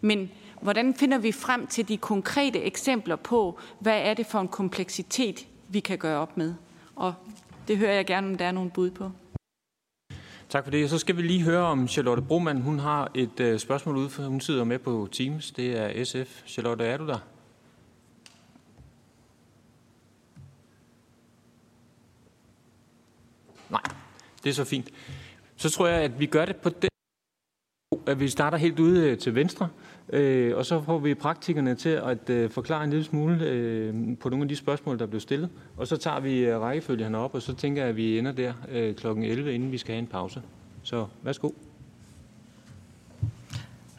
[0.00, 0.30] Men
[0.62, 5.46] Hvordan finder vi frem til de konkrete eksempler på, hvad er det for en kompleksitet,
[5.68, 6.54] vi kan gøre op med?
[6.96, 7.14] Og
[7.68, 9.10] det hører jeg gerne, om der er nogle bud på.
[10.48, 10.90] Tak for det.
[10.90, 12.60] Så skal vi lige høre om Charlotte Broman.
[12.60, 15.50] Hun har et øh, spørgsmål ude, for hun sidder med på Teams.
[15.50, 16.42] Det er SF.
[16.46, 17.18] Charlotte, er du der?
[23.70, 23.82] Nej,
[24.44, 24.90] det er så fint.
[25.56, 26.88] Så tror jeg, at vi gør det på den
[28.08, 29.68] at vi starter helt ude øh, til venstre,
[30.12, 34.28] øh, og så får vi praktikerne til at øh, forklare en lille smule øh, på
[34.28, 35.48] nogle af de spørgsmål, der blev stillet.
[35.76, 38.52] Og så tager vi øh, rækkefølgen op, og så tænker jeg, at vi ender der
[38.70, 39.06] øh, kl.
[39.06, 40.42] 11, inden vi skal have en pause.
[40.82, 41.50] Så værsgo.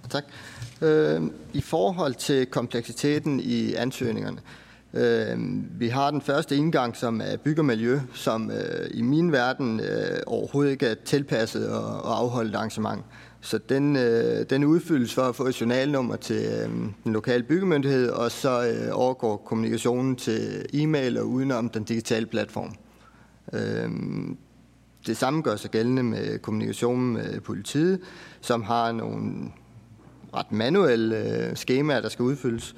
[0.10, 0.24] Tak.
[1.54, 4.40] I forhold til kompleksiteten i ansøgningerne,
[5.80, 8.52] vi har den første indgang, som er byggermiljø, som
[8.92, 9.82] i min verden
[10.28, 13.04] overhovedet ikke er tilpasset og afholdt arrangement.
[13.42, 16.70] Så den, øh, den udfyldes for at få et journalnummer til øh,
[17.04, 22.76] den lokale byggemyndighed, og så øh, overgår kommunikationen til e-mail og udenom den digitale platform.
[23.54, 23.90] Øh,
[25.08, 28.00] det samme gør sig gældende med kommunikationen med politiet,
[28.42, 29.52] som har nogle
[30.34, 32.76] ret manuelle øh, skemaer, der skal udfyldes.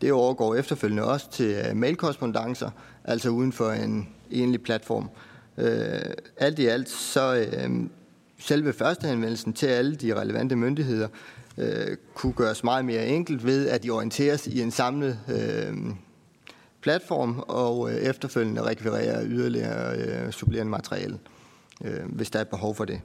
[0.00, 2.70] Det overgår efterfølgende også til øh, mailkorrespondencer,
[3.04, 5.10] altså uden for en enlig platform.
[5.58, 6.00] Øh,
[6.36, 7.70] alt i alt så øh,
[8.38, 11.08] selve førstehenvendelsen til alle de relevante myndigheder
[11.58, 15.76] øh, kunne gøres meget mere enkelt ved, at de orienteres i en samlet øh,
[16.80, 21.18] platform og øh, efterfølgende rekvirerer yderligere øh, supplerende materiale,
[21.84, 23.00] øh, hvis der er behov for det.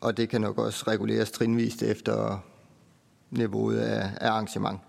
[0.00, 2.44] Og det kan nok også reguleres trinvist efter
[3.30, 4.80] niveauet af, af arrangement.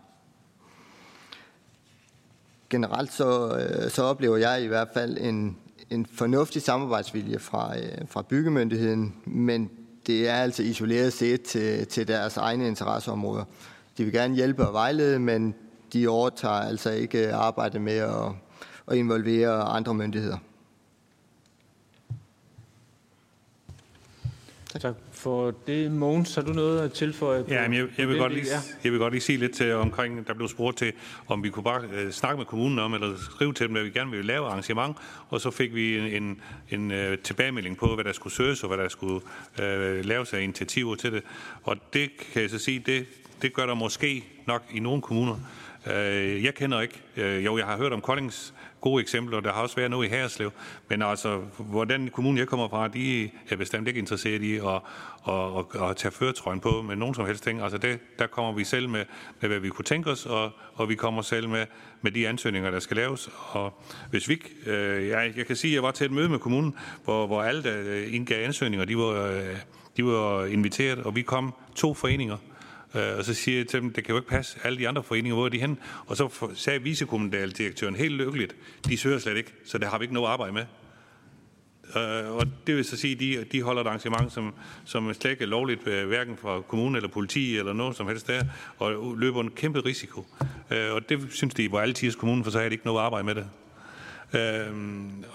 [2.70, 5.58] Generelt så, øh, så oplever jeg i hvert fald en,
[5.90, 9.70] en fornuftig samarbejdsvilje fra, øh, fra byggemyndigheden, men
[10.08, 13.44] det er altså isoleret set til, til deres egne interesseområder.
[13.98, 15.56] De vil gerne hjælpe og vejlede, men
[15.94, 18.32] de overtager altså ikke arbejde med at,
[18.88, 20.38] at involvere andre myndigheder.
[24.82, 25.92] Tak for det.
[25.92, 27.44] Mogens, har du noget at tilføje?
[27.44, 28.46] På, ja, men jeg, jeg, vil godt lige,
[28.84, 30.94] jeg vil godt lige sige lidt til omkring, der blev spurgt til,
[31.28, 33.90] om vi kunne bare uh, snakke med kommunen om, eller skrive til dem, at vi
[33.90, 34.98] gerne vil lave arrangement,
[35.30, 38.68] og så fik vi en, en, en uh, tilbagemelding på, hvad der skulle søges, og
[38.68, 39.16] hvad der skulle
[39.60, 41.24] uh, laves af initiativer til det.
[41.64, 43.06] Og det kan jeg så sige, det,
[43.42, 45.36] det gør der måske nok i nogle kommuner.
[45.86, 48.54] Uh, jeg kender ikke, uh, jo, jeg har hørt om Koldings
[48.86, 50.52] gode eksempler, der har også været noget i Herreslev,
[50.90, 54.64] men altså, hvordan kommunen, jeg kommer fra, de er bestemt ikke interesseret i at,
[55.28, 55.34] at,
[55.74, 57.62] at, at tage føretrøjen på med nogen som helst ting.
[57.62, 59.06] Altså, det, der kommer vi selv med,
[59.42, 61.66] med, hvad vi kunne tænke os, og, og vi kommer selv med,
[62.02, 63.30] med de ansøgninger, der skal laves.
[63.52, 66.40] Og hvis vi øh, jeg, jeg kan sige, at jeg var til et møde med
[66.40, 69.56] kommunen, hvor, hvor alle, der indgav ansøgninger, de var, øh,
[69.98, 72.38] de var inviteret, og vi kom to foreninger,
[72.96, 75.04] Øh, og så siger jeg til dem, det kan jo ikke passe, alle de andre
[75.04, 75.80] foreninger, hvor er de hen?
[76.06, 78.56] Og så sagde vicekommunaldirektøren helt lykkeligt,
[78.88, 80.66] de søger slet ikke, så det har vi ikke noget arbejde med.
[81.96, 84.54] Øh, og det vil så sige, at de, de holder et arrangement, som,
[84.86, 88.28] som slet ikke er lovligt, øh, hverken fra kommunen eller politi eller noget som helst
[88.28, 88.44] der,
[88.78, 90.26] og løber en kæmpe risiko.
[90.72, 93.02] Øh, og det synes de var alle tids kommunen, for så har de ikke noget
[93.02, 93.48] arbejde med det.
[94.34, 94.40] Uh,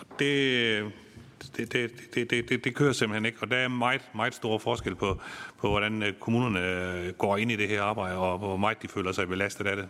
[0.00, 0.92] og det,
[1.56, 3.38] det, det, det, det, det, det kører simpelthen ikke.
[3.40, 5.20] Og der er meget, meget stor forskel på,
[5.58, 8.88] på, hvordan øh, kommunerne øh, går ind i det her arbejde, og hvor meget de
[8.88, 9.88] føler sig belastet af det.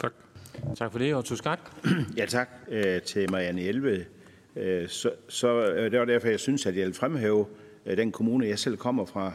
[0.00, 0.12] Tak.
[0.76, 1.60] Tak for det, og Tuskak.
[2.16, 4.04] Ja, tak øh, til Marianne Elve.
[4.56, 7.46] Øh, så, så øh, det var derfor, jeg synes, at jeg vil fremhæve
[7.86, 9.32] øh, den kommune, jeg selv kommer fra,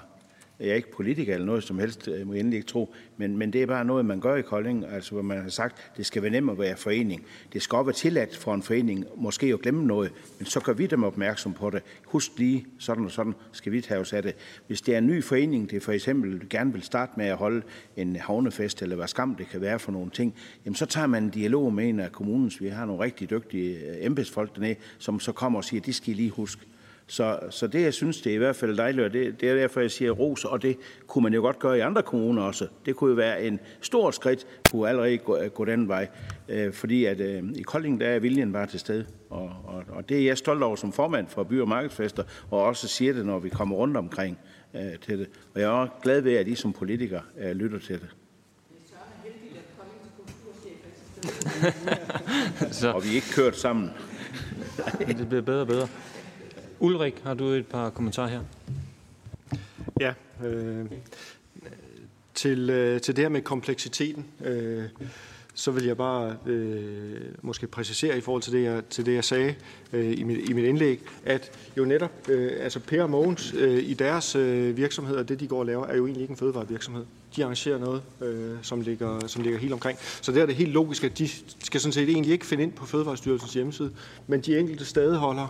[0.60, 3.38] jeg er ikke politiker eller noget som helst, øh, må jeg endelig ikke tro, men,
[3.38, 6.06] men det er bare noget, man gør i Kolding, altså hvor man har sagt, det
[6.06, 7.26] skal være nemt at være forening.
[7.54, 10.74] Det skal også være tilladt for en forening, måske at glemme noget, men så gør
[10.74, 11.84] vi dem opmærksom på det.
[12.06, 14.36] Husk lige, sådan og sådan skal vi tage os af det.
[14.68, 17.62] Hvis det er en ny forening, det for eksempel gerne vil starte med at holde
[17.98, 20.36] en havnefest, eller hvad skam det kan være for nogle ting,
[20.66, 23.80] jamen så tager man en dialog med en af kommunens, vi har nogle rigtig dygtige
[23.80, 26.62] øh, embedsfolk dernede, som så kommer og siger, det skal I lige huske.
[27.10, 29.56] Så, så det, jeg synes, det er i hvert fald dejligt, og det, det er
[29.56, 30.78] derfor, jeg siger ros, og det
[31.08, 32.68] kunne man jo godt gøre i andre kommuner også.
[32.86, 36.08] Det kunne jo være en stor skridt, kunne allerede gå, gå den vej,
[36.50, 40.10] øh, fordi at øh, i Kolding, der er viljen bare til stede, og, og, og
[40.10, 43.26] det er jeg stolt over som formand for By- og Markedsfester, og også siger det,
[43.26, 44.40] når vi kommer rundt omkring
[44.76, 45.30] øh, til det.
[45.54, 48.10] Og jeg er også glad ved, at I som politikere øh, lytter til det.
[52.72, 52.92] Så.
[52.92, 53.92] Og vi er ikke kørt sammen.
[55.08, 55.88] det bliver bedre og bedre.
[56.80, 58.42] Ulrik, har du et par kommentarer her?
[60.00, 60.14] Ja,
[60.46, 60.86] øh,
[62.34, 64.84] til, øh, til det her med kompleksiteten, øh,
[65.54, 69.24] så vil jeg bare øh, måske præcisere i forhold til det, jeg, til det, jeg
[69.24, 69.56] sagde
[69.94, 73.84] øh, i, mit, i mit indlæg, at jo netop, øh, altså Per og Mogens øh,
[73.84, 77.06] i deres øh, virksomheder, det de går og laver, er jo egentlig ikke en fødevarevirksomhed.
[77.36, 79.98] De arrangerer noget, øh, som, ligger, som ligger helt omkring.
[80.22, 81.30] Så der er det helt logisk, at de
[81.64, 83.92] skal sådan set egentlig ikke finde ind på Fødevarestyrelsens hjemmeside,
[84.28, 85.48] men de enkelte stadeholdere,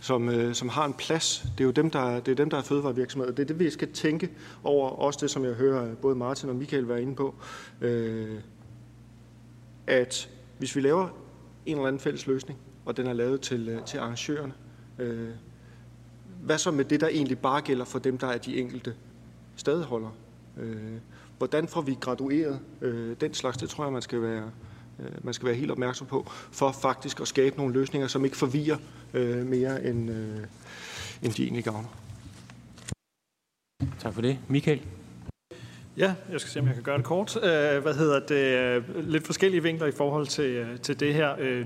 [0.00, 1.46] som, øh, som har en plads.
[1.58, 3.32] Det er jo dem, der, det er dem, der er fødevarevirksomheder.
[3.32, 4.30] Det er det, vi skal tænke
[4.64, 4.88] over.
[4.88, 7.34] Også det, som jeg hører både Martin og Michael være inde på.
[7.80, 8.40] Øh,
[9.86, 11.08] at hvis vi laver
[11.66, 14.52] en eller anden fælles løsning, og den er lavet til, øh, til arrangørerne,
[14.98, 15.28] øh,
[16.42, 18.94] hvad så med det, der egentlig bare gælder for dem, der er de enkelte
[19.56, 20.12] stedholdere?
[20.56, 20.98] Øh,
[21.38, 23.56] hvordan får vi gradueret øh, den slags?
[23.58, 24.50] Det tror jeg, man skal være,
[25.22, 28.76] man skal være helt opmærksom på, for faktisk at skabe nogle løsninger, som ikke forvirrer
[29.14, 30.38] øh, mere, end, øh,
[31.22, 31.88] end de egentlig gavner.
[33.98, 34.38] Tak for det.
[34.48, 34.80] Michael?
[35.96, 37.36] Ja, jeg skal se, om jeg kan gøre det kort.
[37.36, 37.42] Uh,
[37.82, 39.04] hvad hedder det?
[39.04, 41.64] Lidt forskellige vinkler i forhold til, til det her.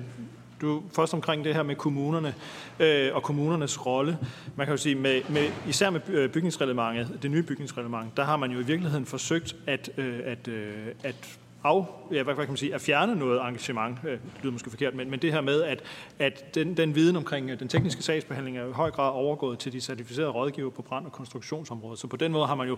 [0.60, 2.34] Du først omkring det her med kommunerne
[2.80, 4.18] øh, og kommunernes rolle.
[4.56, 8.50] Man kan jo sige, med, med, især med bygningsreglementet, det nye bygningsreglement, der har man
[8.50, 12.56] jo i virkeligheden forsøgt at, øh, at, øh, at af, ja, hvad, hvad kan man
[12.56, 15.62] sige, at fjerne noget engagement, øh, det lyder måske forkert, men, men det her med,
[15.62, 15.82] at,
[16.18, 19.72] at den, den viden omkring øh, den tekniske sagsbehandling er i høj grad overgået til
[19.72, 21.98] de certificerede rådgiver på brand- og konstruktionsområdet.
[21.98, 22.76] Så på den måde har man jo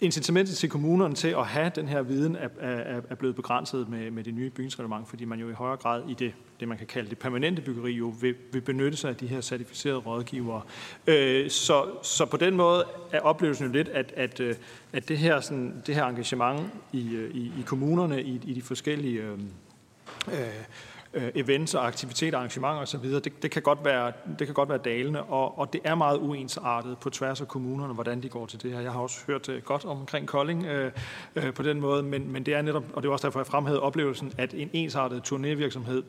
[0.00, 4.10] incitamentet til kommunerne til at have den her viden er, er, er blevet begrænset med,
[4.10, 6.86] med det nye bygningsreglement, fordi man jo i højere grad i det, det man kan
[6.86, 10.62] kalde det permanente byggeri, jo vil, vil benytte sig af de her certificerede rådgivere.
[11.06, 14.54] Øh, så, så på den måde er oplevelsen jo lidt, at, at, øh,
[14.92, 16.60] at det, her, sådan, det her engagement
[16.92, 19.38] i, øh, i, i kommunerne, i, i de forskellige øh,
[20.28, 20.38] øh
[21.14, 24.78] øh, events og aktiviteter, arrangementer osv., det, det, kan godt være, det kan godt være
[24.78, 28.62] dalende, og, og det er meget uensartet på tværs af kommunerne, hvordan de går til
[28.62, 28.80] det her.
[28.80, 30.92] Jeg har også hørt øh, godt omkring Kolding øh,
[31.36, 33.46] øh, på den måde, men, men det er netop, og det er også derfor, jeg
[33.46, 36.02] fremhævede oplevelsen, at en ensartet turnévirksomhed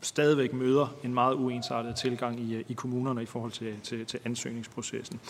[0.00, 4.20] stadigvæk møder en meget uensartet tilgang i, øh, i kommunerne i forhold til, til, til
[4.24, 5.20] ansøgningsprocessen.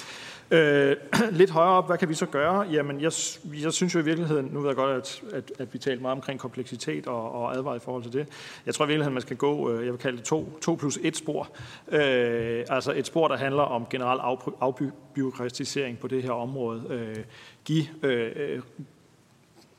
[0.51, 0.97] Øh,
[1.31, 2.61] lidt højere op, hvad kan vi så gøre?
[2.61, 3.13] Jamen, jeg,
[3.63, 6.17] jeg synes jo i virkeligheden, nu ved jeg godt, at, at, at vi talte meget
[6.17, 8.27] omkring kompleksitet og, og advar i forhold til det.
[8.67, 10.99] Jeg tror i virkeligheden, man skal gå, øh, jeg vil kalde det to, to plus
[11.03, 11.49] et spor.
[11.89, 16.83] Øh, altså et spor, der handler om generel afbyråkratisering på det her område.
[16.91, 17.25] Øh,
[17.65, 18.61] give øh, øh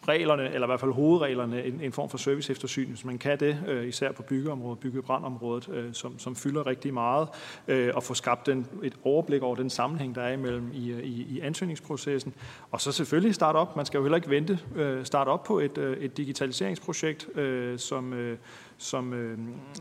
[0.08, 3.40] reglerne, eller i hvert fald hovedreglerne, en, en form for service eftersyn, hvis man kan
[3.40, 7.28] det, øh, især på byggeområdet, byggebrandområdet, øh, som, som fylder rigtig meget,
[7.68, 11.04] øh, og få skabt den, et overblik over den sammenhæng, der er imellem i, øh,
[11.04, 12.34] i, i ansøgningsprocessen.
[12.72, 15.60] Og så selvfølgelig starte op, man skal jo heller ikke vente, øh, starte op på
[15.60, 18.38] et, øh, et digitaliseringsprojekt, øh, som, øh,
[18.80, 19.38] som, øh,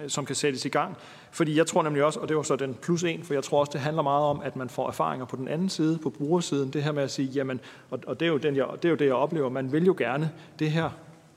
[0.09, 0.97] som kan sættes i gang.
[1.31, 3.61] Fordi jeg tror nemlig også, og det var så den plus en, for jeg tror
[3.61, 6.71] også, det handler meget om, at man får erfaringer på den anden side, på brugersiden.
[6.71, 8.91] Det her med at sige, jamen, og, og det, er jo den, jeg, det er
[8.91, 10.91] jo det, jeg oplever, man vil jo gerne det her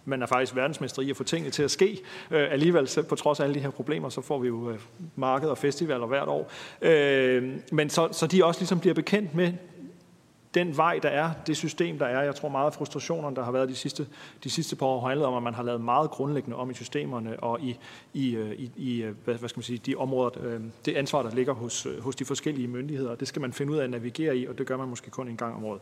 [0.06, 2.00] man er faktisk verdensmester i at få tingene til at ske.
[2.32, 4.80] Øh, alligevel, på trods af alle de her problemer, så får vi jo øh,
[5.16, 6.52] marked og festivaler hvert år.
[6.82, 9.54] Øh, men så, så de også ligesom bliver bekendt med
[10.54, 12.24] den vej, der er, det system, der er.
[12.24, 14.08] Jeg tror meget af frustrationerne, der har været de sidste,
[14.44, 16.74] de sidste par år, har handlet om, at man har lavet meget grundlæggende om i
[16.74, 17.78] systemerne og i,
[18.14, 21.24] i, øh, i, i øh, hvad, hvad skal man sige, de områder, øh, det ansvar,
[21.24, 23.16] der ligger hos, hos de forskellige myndigheder.
[23.16, 25.28] Det skal man finde ud af at navigere i, og det gør man måske kun
[25.28, 25.82] en gang om året.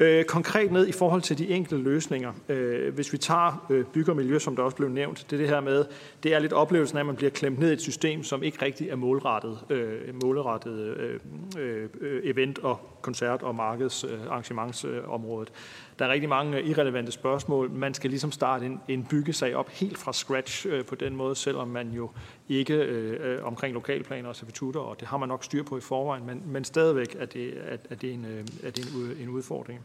[0.00, 2.32] Øh, konkret ned i forhold til de enkelte løsninger.
[2.48, 5.48] Øh, hvis vi tager øh, bygger miljø, som der også blev nævnt, det er det
[5.48, 5.84] her med,
[6.22, 8.64] det er lidt oplevelsen af, at man bliver klemt ned i et system, som ikke
[8.64, 11.20] rigtig er målrettet, øh, målrettet øh,
[11.58, 15.52] øh, øh event- og koncert- og markedsarrangementsområdet.
[15.98, 17.70] Der er rigtig mange øh, irrelevante spørgsmål.
[17.70, 21.34] Man skal ligesom starte en, en byggesag op helt fra scratch øh, på den måde,
[21.34, 22.10] selvom man jo
[22.48, 25.80] ikke øh, øh omkring lokalplaner og servitutter, og det har man nok styr på i
[25.80, 28.24] forvejen, men, men stadigvæk er det, er, øh, er det, en,
[28.62, 29.80] er det en, en udfordring.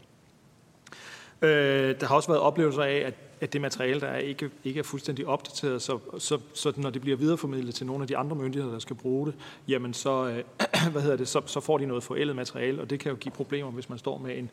[1.42, 4.78] Øh, der har også været oplevelser af, at, at det materiale, der er, ikke, ikke
[4.78, 8.36] er fuldstændig opdateret, så, så, så når det bliver videreformidlet til nogle af de andre
[8.36, 9.34] myndigheder, der skal bruge det,
[9.68, 10.44] jamen så, øh,
[10.92, 13.32] hvad hedder det, så, så får de noget forældet materiale, og det kan jo give
[13.32, 14.50] problemer, hvis man står med en,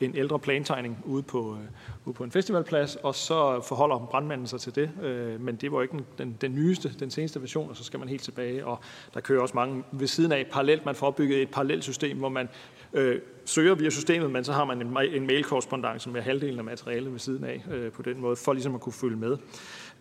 [0.00, 1.68] en ældre plantegning ude på, øh,
[2.04, 4.90] ude på en festivalplads, og så forholder brandmanden sig til det.
[5.02, 7.98] Øh, men det var ikke den, den, den nyeste, den seneste version, og så skal
[7.98, 8.66] man helt tilbage.
[8.66, 8.78] Og
[9.14, 10.84] der kører også mange ved siden af parallelt.
[10.84, 12.48] Man får opbygget et parallelt system, hvor man
[12.92, 17.12] øh, søger via systemet, men så har man en, en mailkorrespondance med halvdelen af materialet
[17.12, 19.36] ved siden af øh, på den måde, for ligesom at kunne følge med.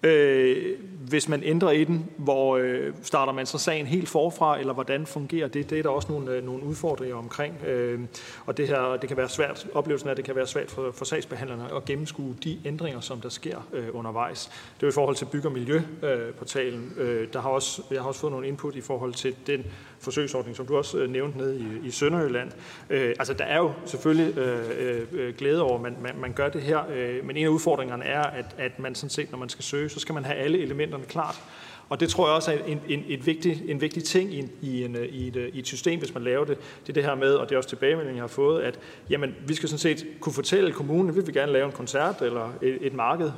[0.04, 0.78] Øh,
[1.08, 5.06] hvis man ændrer i den, hvor øh, starter man så sagen helt forfra, eller hvordan
[5.06, 5.70] fungerer det?
[5.70, 7.66] Det er der også nogle, øh, nogle udfordringer omkring.
[7.66, 7.99] Øh,
[8.45, 10.91] og det her, det kan være svært, oplevelsen af, at det kan være svært for,
[10.91, 14.52] for sagsbehandlerne at gennemskue de ændringer, som der sker øh, undervejs.
[14.80, 16.93] Det er i forhold til bygge- og miljøportalen.
[16.97, 19.66] Øh, øh, der har også, jeg har også fået nogle input i forhold til den
[20.02, 22.52] forsøgsordning, som du også øh, nævnte nede i, i Sønderjylland.
[22.89, 26.34] Øh, altså, der er jo selvfølgelig øh, øh, øh, glæde over, at man, man, man
[26.34, 29.38] gør det her, øh, men en af udfordringerne er, at, at man sådan set, når
[29.38, 31.41] man skal søge, så skal man have alle elementerne klart.
[31.89, 34.52] Og det tror jeg også er en, en, en, vigtig, en vigtig ting i, en,
[34.62, 36.58] i, en, øh, i, et, i et system, hvis man laver det.
[36.82, 38.80] Det er det her med, og det er også tilbagemeldingen, jeg har fået, at
[39.10, 42.54] jamen, vi skal sådan set kunne fortælle kommunen, vi vil gerne lave en koncert eller
[42.62, 43.32] et, et marked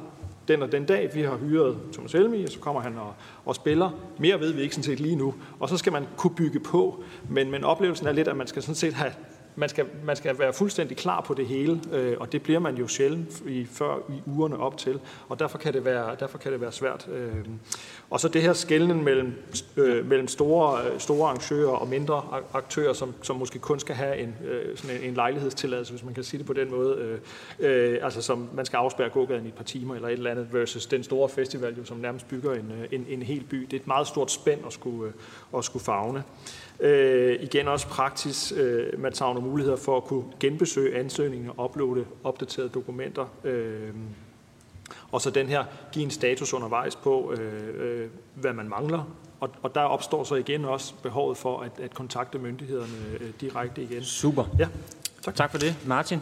[0.48, 1.10] den og den dag.
[1.14, 3.14] Vi har hyret Thomas Helmi, og så kommer han og,
[3.46, 3.90] og spiller.
[4.18, 5.34] Mere ved vi ikke sådan set lige nu.
[5.60, 7.04] Og så skal man kunne bygge på.
[7.30, 9.12] Men, men oplevelsen er lidt, at man skal sådan set have
[9.56, 12.76] man skal, man skal være fuldstændig klar på det hele, øh, og det bliver man
[12.76, 15.00] jo sjældent i, før i ugerne op til,
[15.30, 17.08] og derfor kan det være, derfor kan det være svært.
[17.12, 17.46] Øh.
[18.10, 19.34] Og så det her skældning mellem,
[19.78, 22.24] øh, mellem store, store arrangører og mindre
[22.54, 26.14] aktører, som, som måske kun skal have en, øh, sådan en, en lejlighedstilladelse, hvis man
[26.14, 27.20] kan sige det på den måde, øh,
[27.94, 30.54] øh, altså som man skal afspærre gågaden i et par timer eller et eller andet,
[30.54, 33.58] versus den store festival, jo, som nærmest bygger en, øh, en, en hel by.
[33.58, 36.20] Det er et meget stort spænd at skulle, øh, at skulle fagne.
[36.20, 36.24] Øh,
[37.40, 38.54] igen også praktisk.
[38.56, 43.26] Øh, man nogle muligheder for at kunne genbesøge ansøgningen og uploade opdaterede dokumenter.
[43.44, 43.94] Øh,
[45.12, 49.04] og så den her, give en status undervejs på, øh, øh, hvad man mangler.
[49.40, 53.84] Og, og der opstår så igen også behovet for at, at kontakte myndighederne øh, direkte
[53.84, 54.04] igen.
[54.04, 54.46] Super.
[54.60, 54.68] Ja,
[55.22, 55.36] tak.
[55.36, 55.76] tak for det.
[55.86, 56.22] Martin?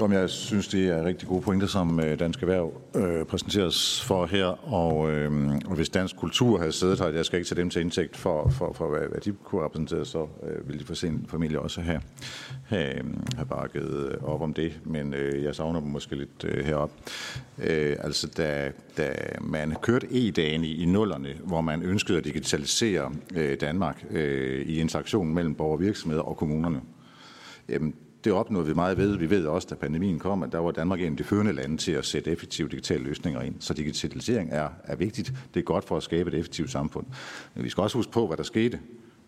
[0.00, 4.26] Jamen, jeg synes, det er rigtig gode pointer, som øh, Dansk Erhverv øh, præsenteres for
[4.26, 4.74] her.
[4.74, 7.80] Og, øh, og hvis dansk kultur havde siddet her, jeg skal ikke tage dem til
[7.80, 11.26] indtægt for, for, for hvad, hvad de kunne repræsentere, så øh, ville de for sin
[11.28, 12.00] familie også have,
[12.66, 13.04] have, øh,
[13.36, 14.80] have bakket øh, op om det.
[14.84, 16.90] Men øh, jeg savner dem måske lidt øh, herop.
[17.58, 23.12] Øh, altså, da, da man kørte e-dagen i, i nullerne, hvor man ønskede at digitalisere
[23.36, 26.80] øh, Danmark øh, i interaktionen mellem borgere og virksomheder og kommunerne,
[27.68, 27.94] jamen,
[28.24, 29.16] det opnåede vi meget ved.
[29.16, 31.76] Vi ved også, da pandemien kom, at der var Danmark en af de førende lande
[31.76, 33.54] til at sætte effektive digitale løsninger ind.
[33.58, 35.32] Så digitalisering er, er vigtigt.
[35.54, 37.06] Det er godt for at skabe et effektivt samfund.
[37.54, 38.80] Men vi skal også huske på, hvad der skete,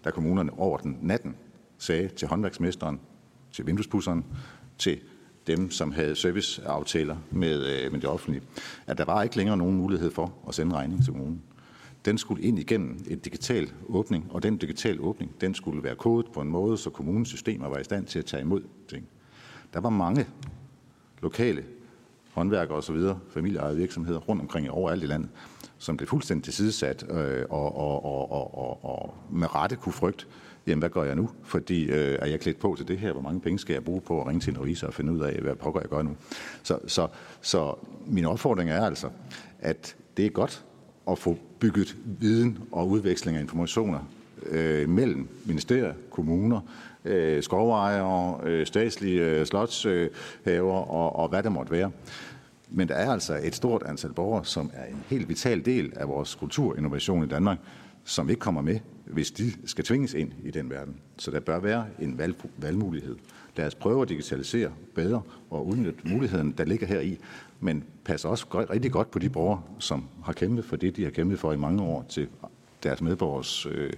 [0.04, 1.36] da kommunerne over den natten
[1.78, 3.00] sagde til håndværksmesteren,
[3.52, 4.24] til vinduespusseren,
[4.78, 5.00] til
[5.46, 8.42] dem, som havde serviceaftaler med, øh, med det offentlige,
[8.86, 11.42] at der var ikke længere nogen mulighed for at sende regning til kommunen
[12.04, 16.26] den skulle ind igennem en digital åbning, og den digital åbning, den skulle være kodet
[16.34, 19.08] på en måde, så kommunens systemer var i stand til at tage imod ting.
[19.74, 20.26] Der var mange
[21.22, 21.64] lokale
[22.32, 22.96] håndværkere osv.,
[23.30, 25.30] familieejede virksomheder rundt omkring overalt i landet,
[25.78, 30.26] som blev fuldstændig tilsidesat øh, og, og, og, og, og, og med rette kunne frygte,
[30.66, 31.30] jamen hvad gør jeg nu?
[31.42, 33.12] Fordi øh, er jeg klædt på til det her?
[33.12, 35.20] Hvor mange penge skal jeg bruge på at ringe til en revisor og finde ud
[35.20, 36.16] af, hvad pokker jeg gør nu?
[36.62, 37.08] Så, så,
[37.40, 37.74] så
[38.06, 39.10] min opfordring er altså,
[39.58, 40.64] at det er godt
[41.10, 43.98] at få bygget viden og udveksling af informationer
[44.46, 46.60] øh, mellem ministerier, kommuner,
[47.04, 51.90] øh, skovejere, øh, statslige øh, slotshaver øh, og, og hvad det måtte være.
[52.70, 56.08] Men der er altså et stort antal borgere, som er en helt vital del af
[56.08, 57.58] vores kulturinnovation i Danmark,
[58.04, 60.96] som ikke kommer med, hvis de skal tvinges ind i den verden.
[61.18, 63.16] Så der bør være en valg, valgmulighed.
[63.56, 67.18] Lad os prøve at digitalisere bedre og udnytte muligheden, der ligger her i,
[67.62, 71.10] men passer også rigtig godt på de borgere, som har kæmpet for det, de har
[71.10, 72.28] kæmpet for i mange år til
[72.82, 73.92] deres medborgers øh,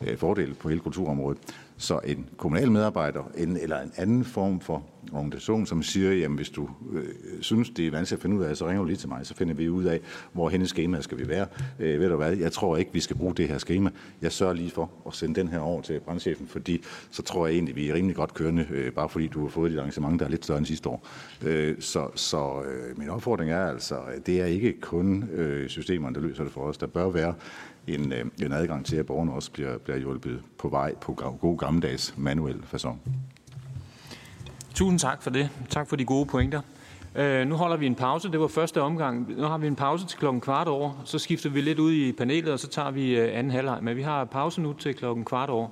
[0.00, 1.38] øh fordel på hele kulturområdet.
[1.78, 6.48] Så en kommunal medarbejder en, eller en anden form for organisation, som siger, jamen hvis
[6.50, 7.04] du øh,
[7.40, 9.34] synes, det er vanskeligt at finde ud af, så ringer du lige til mig, så
[9.34, 10.00] finder vi ud af,
[10.32, 11.46] hvor hendes schema skal vi være.
[11.78, 13.90] Øh, ved du hvad, jeg tror ikke, vi skal bruge det her schema.
[14.22, 17.54] Jeg sørger lige for at sende den her over til brandchefen, fordi så tror jeg
[17.54, 20.26] egentlig, vi er rimelig godt kørende, øh, bare fordi du har fået dit arrangement, der
[20.26, 21.06] er lidt større end sidste år.
[21.42, 26.20] Øh, så så øh, min opfordring er altså, det er ikke kun øh, systemerne, der
[26.20, 26.78] løser det for os.
[26.78, 27.34] Der bør være
[27.86, 31.58] en, øh, en adgang til, at borgerne også bliver, bliver hjulpet på vej på god
[31.58, 32.96] gammeldags manuel façon.
[34.74, 35.50] Tusind tak for det.
[35.68, 36.60] Tak for de gode pointer.
[37.14, 38.32] Øh, nu holder vi en pause.
[38.32, 39.30] Det var første omgang.
[39.36, 41.02] Nu har vi en pause til klokken kvart over.
[41.04, 43.78] Så skifter vi lidt ud i panelet, og så tager vi øh, anden halvleg.
[43.82, 45.68] Men vi har pause nu til klokken kvart over.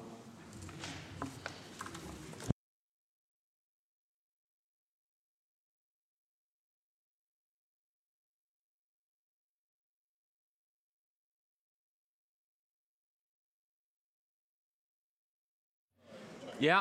[16.61, 16.79] Ja,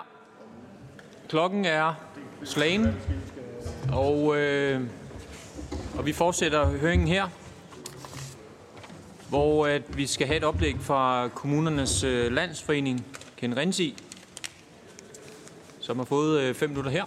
[1.29, 1.93] klokken er
[2.43, 2.87] slagen,
[3.91, 4.81] og, øh,
[5.97, 7.27] og vi fortsætter høringen her,
[9.29, 13.05] hvor at vi skal have et oplæg fra kommunernes øh, landsforening,
[13.37, 13.97] Ken Rensi,
[15.79, 17.05] som har fået øh, fem minutter her.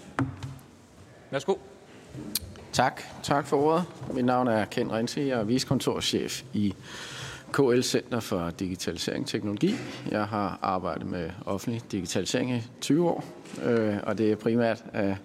[1.31, 1.55] Værsgo.
[2.73, 3.03] Tak.
[3.23, 3.85] Tak for ordet.
[4.13, 6.75] Mit navn er Ken Rensi, jeg er viskontorchef i
[7.53, 9.75] KL Center for Digitalisering og Teknologi.
[10.11, 13.25] Jeg har arbejdet med offentlig digitalisering i 20 år,
[13.65, 15.17] øh, og det er primært øh,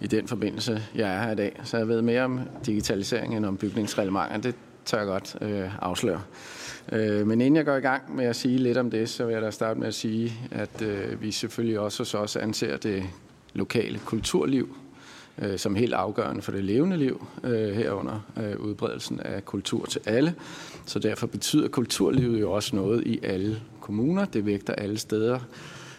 [0.00, 1.60] i den forbindelse, jeg er her i dag.
[1.64, 4.36] Så jeg ved mere om digitalisering end om bygningsreglementer.
[4.36, 6.22] Det tør jeg godt øh, afsløre.
[6.92, 9.32] Øh, men inden jeg går i gang med at sige lidt om det, så vil
[9.32, 13.04] jeg da starte med at sige, at øh, vi selvfølgelig også hos os anser det
[13.54, 14.76] lokale kulturliv
[15.38, 20.00] øh, som helt afgørende for det levende liv, øh, herunder øh, udbredelsen af kultur til
[20.06, 20.34] alle.
[20.86, 24.24] Så derfor betyder kulturlivet jo også noget i alle kommuner.
[24.24, 25.38] Det vægter alle steder,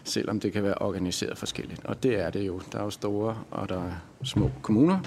[0.04, 1.86] selvom det kan være organiseret forskelligt.
[1.86, 2.62] Og det er det jo.
[2.72, 3.92] Der er jo store og der er
[4.24, 5.00] små kommuner.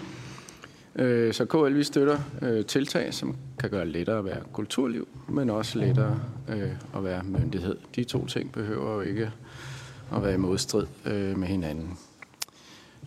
[0.96, 5.50] Øh, så KL vi støtter øh, tiltag, som kan gøre lettere at være kulturliv, men
[5.50, 7.76] også lettere øh, at være myndighed.
[7.96, 9.32] De to ting behøver jo ikke
[10.16, 11.98] at være i modstrid øh, med hinanden.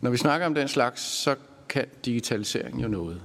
[0.03, 1.35] Når vi snakker om den slags, så
[1.69, 3.21] kan digitalisering jo noget.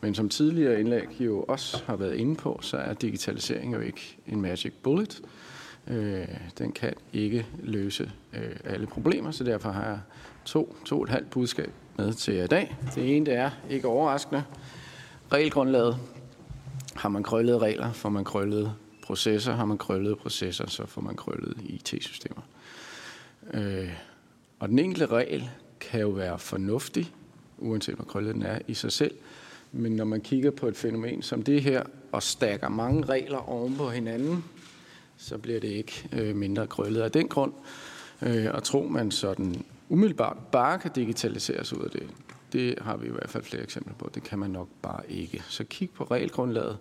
[0.00, 4.16] Men som tidligere indlæg jo også har været inde på, så er digitalisering jo ikke
[4.26, 5.22] en magic bullet.
[5.86, 6.28] Øh,
[6.58, 10.00] den kan ikke løse øh, alle problemer, så derfor har jeg
[10.44, 12.76] to, to og et halvt budskab med til jer i dag.
[12.94, 14.44] Det ene det er, ikke overraskende,
[15.32, 15.96] regelgrundlaget.
[16.94, 18.72] Har man krøllede regler, får man krøllede
[19.04, 19.52] processer.
[19.52, 22.42] Har man krøllede processer, så får man krøllede IT-systemer.
[23.54, 23.92] Øh,
[24.58, 25.50] og den enkelte regel
[25.90, 27.12] kan jo være fornuftig,
[27.58, 29.14] uanset hvor krøllet den er i sig selv.
[29.72, 33.76] Men når man kigger på et fænomen som det her, og stakker mange regler oven
[33.76, 34.44] på hinanden,
[35.16, 37.52] så bliver det ikke øh, mindre krøllet af den grund.
[38.22, 42.02] Øh, og tror man sådan umiddelbart bare kan digitaliseres ud af det,
[42.52, 44.10] det har vi i hvert fald flere eksempler på.
[44.14, 45.42] Det kan man nok bare ikke.
[45.48, 46.78] Så kig på regelgrundlaget.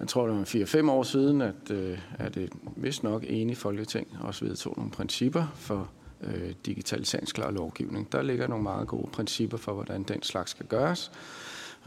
[0.00, 4.16] Jeg tror, det var 4-5 år siden, at, øh, at det vist nok enige folketing
[4.20, 5.90] også vedtog nogle principper for
[6.26, 8.12] øh, digitaliseringsklar lovgivning.
[8.12, 11.10] Der ligger nogle meget gode principper for, hvordan den slags skal gøres.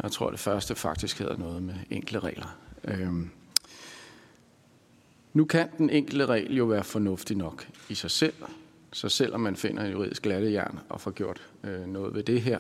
[0.03, 2.57] Jeg tror, det første faktisk hedder noget med enkle regler.
[2.83, 3.29] Øhm.
[5.33, 8.33] Nu kan den enkelte regel jo være fornuftig nok i sig selv,
[8.93, 12.59] så selvom man finder en juridisk glattejern og får gjort øh, noget ved det her,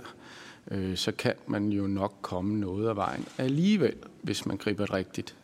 [0.71, 4.93] øh, så kan man jo nok komme noget af vejen alligevel, hvis man griber det
[4.93, 5.35] rigtigt.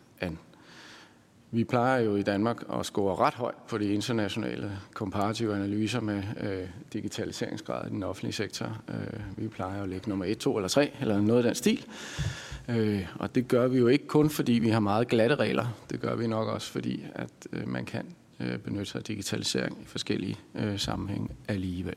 [1.54, 6.24] Vi plejer jo i Danmark at score ret højt på de internationale komparative analyser med
[6.42, 8.78] øh, digitaliseringsgrad i den offentlige sektor.
[8.90, 11.86] Øh, vi plejer at ligge nummer 1, 2 eller 3, eller noget af den stil.
[12.70, 15.66] Øh, og det gør vi jo ikke kun, fordi vi har meget glatte regler.
[15.90, 18.06] Det gør vi nok også, fordi at øh, man kan
[18.40, 21.96] øh, benytte sig af digitalisering i forskellige øh, sammenhænge alligevel.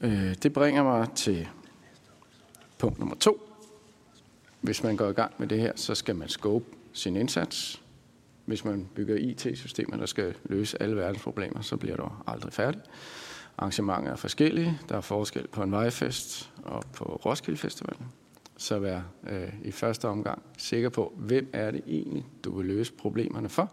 [0.00, 1.48] Øh, det bringer mig til
[2.78, 3.48] punkt nummer to.
[4.60, 7.80] Hvis man går i gang med det her, så skal man scope sin indsats
[8.44, 12.80] hvis man bygger IT-systemer, der skal løse alle verdens problemer, så bliver du aldrig færdig.
[13.58, 14.78] Arrangementer er forskellige.
[14.88, 17.96] Der er forskel på en vejfest og på Roskilde Festival.
[18.56, 19.00] Så vær
[19.30, 23.72] øh, i første omgang sikker på, hvem er det egentlig, du vil løse problemerne for.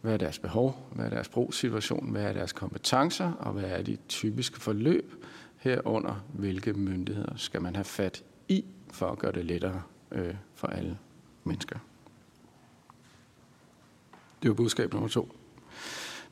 [0.00, 0.88] Hvad er deres behov?
[0.92, 2.10] Hvad er deres brugssituation?
[2.10, 3.32] Hvad er deres kompetencer?
[3.32, 5.24] Og hvad er de typiske forløb?
[5.56, 10.66] Herunder, hvilke myndigheder skal man have fat i, for at gøre det lettere øh, for
[10.66, 10.98] alle
[11.44, 11.78] mennesker.
[14.42, 15.32] Det er budskab nummer to.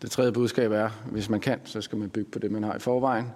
[0.02, 2.76] Det tredje budskab er, hvis man kan, så skal man bygge på det, man har
[2.76, 3.26] i forvejen.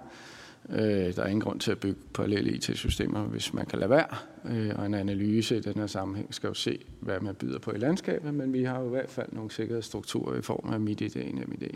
[0.69, 4.15] Øh, der er ingen grund til at bygge parallelle IT-systemer, hvis man kan lade være.
[4.45, 7.71] Øh, og en analyse i den her sammenhæng skal jo se, hvad man byder på
[7.71, 11.33] i landskabet, men vi har jo i hvert fald nogle sikkerhedsstrukturer i form af MitID,
[11.33, 11.69] NMID.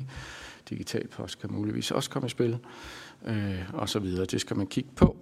[0.70, 2.57] Digital post kan muligvis også komme i spil,
[3.26, 4.26] øh, og så videre.
[4.26, 5.18] Det skal man kigge på.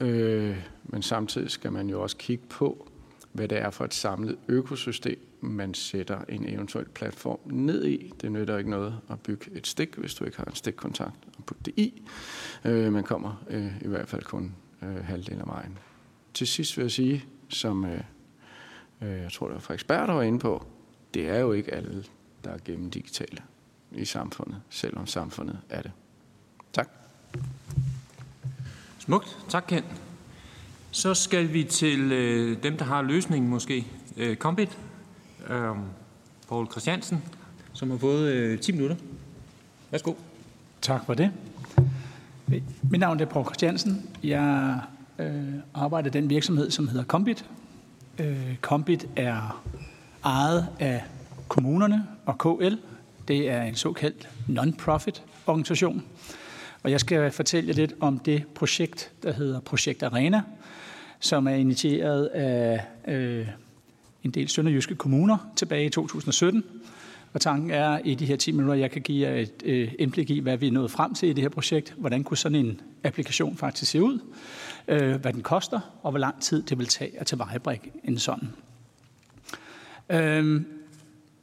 [0.00, 2.88] Øh, men samtidig skal man jo også kigge på,
[3.32, 8.12] hvad det er for et samlet økosystem, man sætter en eventuel platform ned i.
[8.20, 11.44] Det nytter ikke noget at bygge et stik, hvis du ikke har en stikkontakt og
[11.44, 12.02] putte det i.
[12.64, 15.78] Øh, man kommer øh, i hvert fald kun øh, halvdelen af vejen.
[16.34, 18.00] Til sidst vil jeg sige, som øh,
[19.00, 20.66] øh, jeg tror, det var fra der var inde på,
[21.14, 22.04] det er jo ikke alle,
[22.44, 23.38] der er gennem digitale
[23.92, 25.92] i samfundet, selvom samfundet er det.
[26.72, 26.88] Tak.
[28.98, 29.38] Smukt.
[29.48, 29.84] Tak, Ken.
[30.90, 33.86] Så skal vi til øh, dem, der har løsningen måske.
[34.16, 34.78] Øh, Kombit,
[35.50, 35.76] øh,
[36.48, 37.22] Poul Christiansen,
[37.72, 38.96] som har fået øh, 10 minutter.
[39.90, 40.14] Værsgo.
[40.80, 41.30] Tak for det.
[42.90, 44.10] Mit navn er Poul Christiansen.
[44.22, 44.80] Jeg
[45.18, 47.44] øh, arbejder i den virksomhed, som hedder Kombit.
[48.18, 49.62] Øh, Kombit er
[50.24, 51.02] ejet af
[51.48, 52.74] kommunerne og KL.
[53.28, 56.04] Det er en såkaldt non-profit organisation.
[56.82, 60.42] Og jeg skal fortælle jer lidt om det projekt, der hedder Projekt Arena,
[61.20, 63.48] som er initieret af øh,
[64.24, 66.64] en del sønderjyske kommuner tilbage i 2017.
[67.32, 70.30] Og tanken er i de her 10 minutter, jeg kan give jer et øh, indblik
[70.30, 71.94] i, hvad vi er nået frem til i det her projekt.
[71.98, 74.18] Hvordan kunne sådan en applikation faktisk se ud?
[74.88, 78.48] Øh, hvad den koster, og hvor lang tid det vil tage at tilvejebringe en sådan.
[80.10, 80.62] Øh,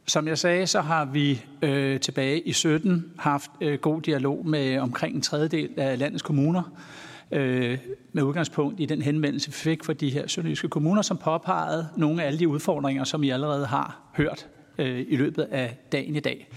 [0.08, 4.78] som jeg sagde, så har vi øh, tilbage i 17 haft øh, god dialog med
[4.78, 6.64] omkring en tredjedel af landets kommuner,
[7.32, 7.78] øh,
[8.14, 12.24] med udgangspunkt i den henvendelse, vi fik fra de her sønderjyske kommuner, som påpegede nogle
[12.24, 14.48] af alle de udfordringer, som I allerede har hørt
[14.78, 16.48] øh, i løbet af dagen i dag.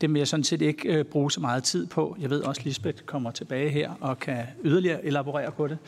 [0.00, 2.16] Det vil jeg sådan set ikke øh, bruge så meget tid på.
[2.20, 5.78] Jeg ved også, at Lisbeth kommer tilbage her og kan yderligere elaborere på det.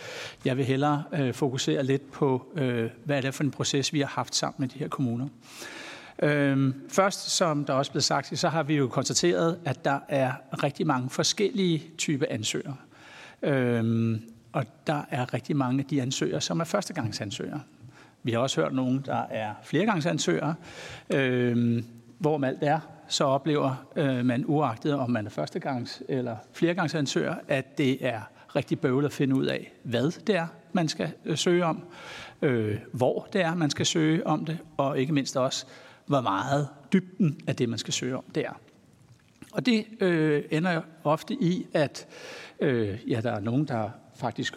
[0.44, 4.00] Jeg vil hellere øh, fokusere lidt på, øh, hvad er det for en proces, vi
[4.00, 5.28] har haft sammen med de her kommuner.
[6.22, 10.32] Øhm, først, som der også blev sagt, så har vi jo konstateret, at der er
[10.62, 12.76] rigtig mange forskellige typer ansøgere.
[13.42, 14.22] Øhm,
[14.52, 17.60] og der er rigtig mange af de ansøgere, som er førstegangsansøgere.
[18.22, 20.54] Vi har også hørt nogen, der er fleregangsansøgere,
[21.14, 21.82] øh,
[22.18, 27.34] hvor man alt er, så oplever øh, man uagtet, om man er førstegangs- eller fleregangsansøger,
[27.48, 28.20] at det er
[28.56, 31.82] rigtig bøvlet at finde ud af, hvad det er, man skal øh, søge om,
[32.42, 35.66] øh, hvor det er, man skal søge om det, og ikke mindst også,
[36.06, 38.60] hvor meget dybden af det, man skal søge om, det er.
[39.52, 42.06] Og det øh, ender ofte i, at
[42.60, 43.90] øh, ja, der er nogen, der
[44.20, 44.54] faktisk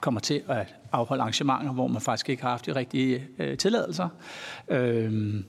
[0.00, 4.08] kommer til at afholde arrangementer, hvor man faktisk ikke har haft de rigtige øh, tilladelser.
[4.68, 5.44] Øhm,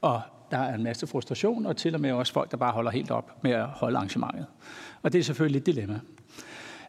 [0.00, 0.20] og
[0.50, 3.10] der er en masse frustration, og til og med også folk, der bare holder helt
[3.10, 4.46] op med at holde arrangementet.
[5.02, 6.00] Og det er selvfølgelig et dilemma.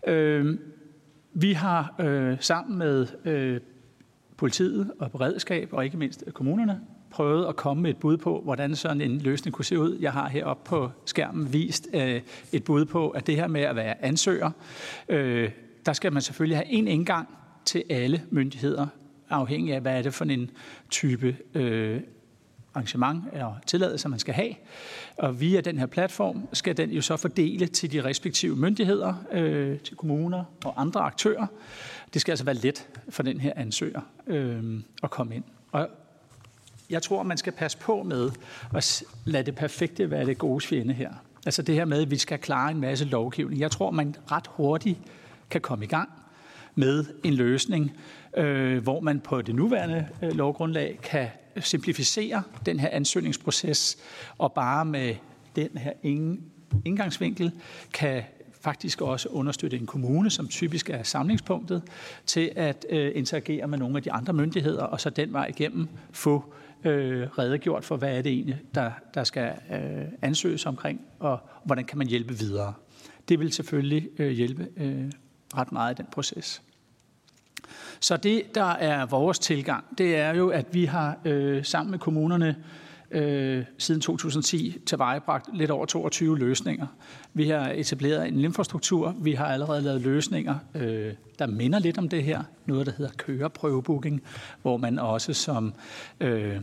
[0.07, 0.59] Øh,
[1.34, 3.59] vi har øh, sammen med øh,
[4.38, 6.80] politiet og beredskab, og ikke mindst kommunerne,
[7.11, 9.97] prøvet at komme med et bud på, hvordan sådan en løsning kunne se ud.
[9.99, 12.21] Jeg har heroppe på skærmen vist øh,
[12.51, 14.51] et bud på, at det her med at være ansøger,
[15.09, 15.51] øh,
[15.85, 17.27] der skal man selvfølgelig have en indgang
[17.65, 18.88] til alle myndigheder,
[19.30, 20.51] afhængig af, hvad er det for en
[20.89, 22.01] type øh,
[22.73, 24.53] arrangement eller tilladelse, man skal have.
[25.18, 29.80] Og via den her platform skal den jo så fordele til de respektive myndigheder, øh,
[29.80, 31.47] til kommuner og andre aktører.
[32.14, 35.43] Det skal altså være let for den her ansøger øh, at komme ind.
[35.72, 35.89] Og
[36.89, 38.31] jeg tror, man skal passe på med
[38.76, 41.14] at lade det perfekte være det gode fjende her.
[41.45, 43.61] Altså det her med, at vi skal klare en masse lovgivning.
[43.61, 44.99] Jeg tror, man ret hurtigt
[45.53, 46.09] kan komme i gang
[46.75, 47.91] med en løsning,
[48.38, 51.27] øh, hvor man på det nuværende øh, lovgrundlag kan
[51.59, 53.97] simplificere den her ansøgningsproces,
[54.38, 55.15] og bare med
[55.55, 55.91] den her
[56.85, 57.51] indgangsvinkel
[57.93, 58.23] kan
[58.61, 61.81] faktisk også understøtte en kommune, som typisk er samlingspunktet,
[62.25, 65.88] til at øh, interagere med nogle af de andre myndigheder, og så den vej igennem
[66.11, 66.53] få
[66.84, 71.85] øh, redegjort for, hvad er det egentlig, der, der skal øh, ansøges omkring, og hvordan
[71.85, 72.73] kan man hjælpe videre.
[73.30, 75.11] Det vil selvfølgelig øh, hjælpe øh,
[75.57, 76.61] ret meget i den proces.
[77.99, 81.99] Så det, der er vores tilgang, det er jo, at vi har øh, sammen med
[81.99, 82.55] kommunerne
[83.11, 86.88] øh, siden 2010 tilvejebragt lidt over 22 løsninger.
[87.34, 89.15] Vi har etableret en infrastruktur.
[89.21, 92.43] Vi har allerede lavet løsninger, øh, der minder lidt om det her.
[92.65, 94.21] Noget, der hedder køreprøvebooking,
[94.61, 95.73] hvor man også som
[96.19, 96.57] øh,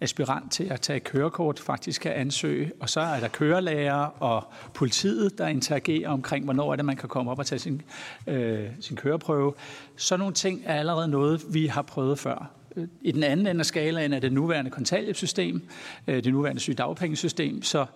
[0.00, 2.72] aspirant til at tage kørekort faktisk kan ansøge.
[2.80, 4.44] Og så er der kørelærer og
[4.74, 7.82] politiet, der interagerer omkring, hvornår er det, man kan komme op og tage sin,
[8.26, 9.54] øh, sin køreprøve.
[9.96, 12.50] Så nogle ting er allerede noget, vi har prøvet før.
[12.76, 15.68] Øh, I den anden ende af skalaen er det nuværende kontanthjælpssystem,
[16.06, 17.86] øh, det nuværende sygedagpengesystem, så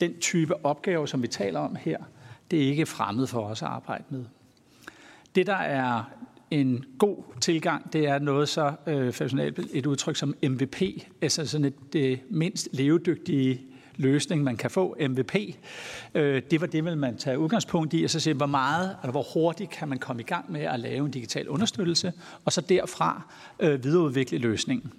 [0.00, 1.98] den type opgaver, som vi taler om her,
[2.50, 4.24] Det er ikke fremmed for os at arbejde med.
[5.34, 6.04] Det, der er
[6.52, 9.14] en god tilgang, det er noget så øh,
[9.72, 10.82] et udtryk som MVP,
[11.22, 13.60] altså sådan et det mindst levedygtige
[13.96, 15.36] løsning, man kan få, MVP.
[16.14, 19.10] Øh, det var det, vil man tage udgangspunkt i, og så se, hvor meget, eller
[19.10, 22.12] hvor hurtigt kan man komme i gang med at lave en digital understøttelse,
[22.44, 23.22] og så derfra
[23.60, 24.92] øh, videreudvikle løsningen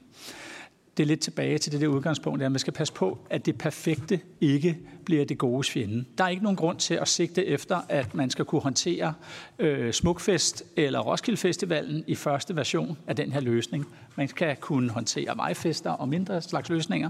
[0.97, 3.57] det er lidt tilbage til det der udgangspunkt, at man skal passe på, at det
[3.57, 6.05] perfekte ikke bliver det gode fjende.
[6.17, 9.13] Der er ikke nogen grund til at sigte efter, at man skal kunne håndtere
[9.59, 13.87] øh, Smukfest eller Roskilde Festivalen i første version af den her løsning.
[14.15, 17.09] Man skal kunne håndtere vejfester og mindre slags løsninger.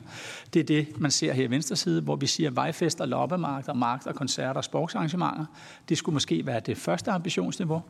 [0.53, 4.13] Det er det, man ser her i venstre side, hvor vi siger vejfester, loppemarkeder, markeder,
[4.13, 5.45] koncerter og sportsarrangementer.
[5.89, 7.81] Det skulle måske være det første ambitionsniveau,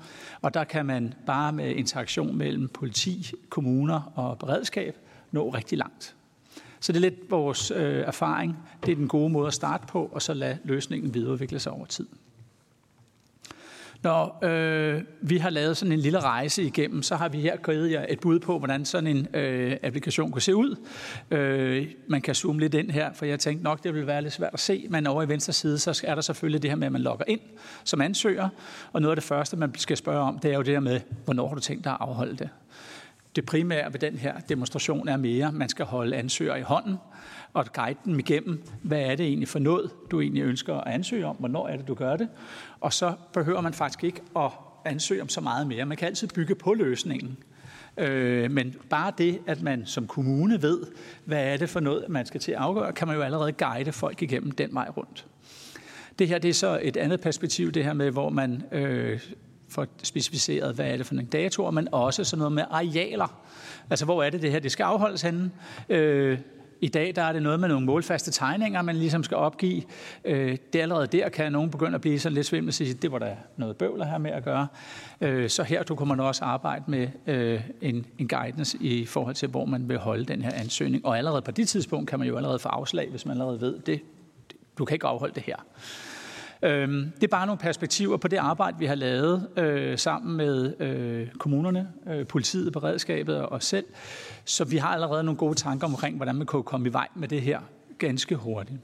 [0.41, 4.95] og der kan man bare med interaktion mellem politi, kommuner og beredskab
[5.33, 6.15] nå rigtig langt.
[6.79, 8.57] Så det er lidt vores øh, erfaring.
[8.85, 11.85] Det er den gode måde at starte på, og så lade løsningen videreudvikle sig over
[11.85, 12.07] tid.
[14.03, 17.91] Når øh, vi har lavet sådan en lille rejse igennem, så har vi her givet
[17.91, 20.75] jer et bud på, hvordan sådan en øh, applikation kunne se ud.
[21.31, 24.33] Øh, man kan zoome lidt ind her, for jeg tænkte nok, det vil være lidt
[24.33, 26.85] svært at se, men over i venstre side, så er der selvfølgelig det her med,
[26.85, 27.41] at man logger ind
[27.83, 28.49] som ansøger,
[28.93, 30.99] og noget af det første, man skal spørge om, det er jo det her med,
[31.25, 32.49] hvornår har du tænkt dig at afholde det?
[33.35, 36.97] Det primære ved den her demonstration er mere, at man skal holde ansøger i hånden
[37.53, 41.25] og guide dem igennem, hvad er det egentlig for noget, du egentlig ønsker at ansøge
[41.25, 42.29] om, hvornår er det, du gør det.
[42.79, 44.51] Og så behøver man faktisk ikke at
[44.85, 45.85] ansøge om så meget mere.
[45.85, 47.37] Man kan altid bygge på løsningen.
[47.97, 50.81] Øh, men bare det, at man som kommune ved,
[51.25, 53.91] hvad er det for noget, man skal til at afgøre, kan man jo allerede guide
[53.91, 55.25] folk igennem den vej rundt.
[56.19, 59.19] Det her det er så et andet perspektiv, det her med, hvor man øh,
[59.73, 63.41] for specificeret, hvad er det for nogle datoer, men også sådan noget med arealer.
[63.89, 65.51] Altså, hvor er det det her, det skal afholdes henne?
[65.89, 66.39] Øh,
[66.83, 69.81] i dag der er det noget med nogle målfaste tegninger, man ligesom skal opgive.
[70.25, 72.93] Øh, det er allerede der, kan nogen begynde at blive sådan lidt svimmel og sige,
[72.93, 74.67] det var der noget bøvler her med at gøre.
[75.21, 79.35] Øh, så her du kunne man også arbejde med øh, en, en guidance i forhold
[79.35, 81.05] til, hvor man vil holde den her ansøgning.
[81.05, 83.79] Og allerede på det tidspunkt kan man jo allerede få afslag, hvis man allerede ved
[83.79, 84.01] det.
[84.77, 85.55] Du kan ikke afholde det her.
[86.63, 90.81] Øhm, det er bare nogle perspektiver på det arbejde, vi har lavet øh, sammen med
[90.81, 93.85] øh, kommunerne, øh, politiet, beredskabet og os selv.
[94.45, 97.27] Så vi har allerede nogle gode tanker omkring, hvordan man kan komme i vej med
[97.27, 97.59] det her
[97.97, 98.77] ganske hurtigt.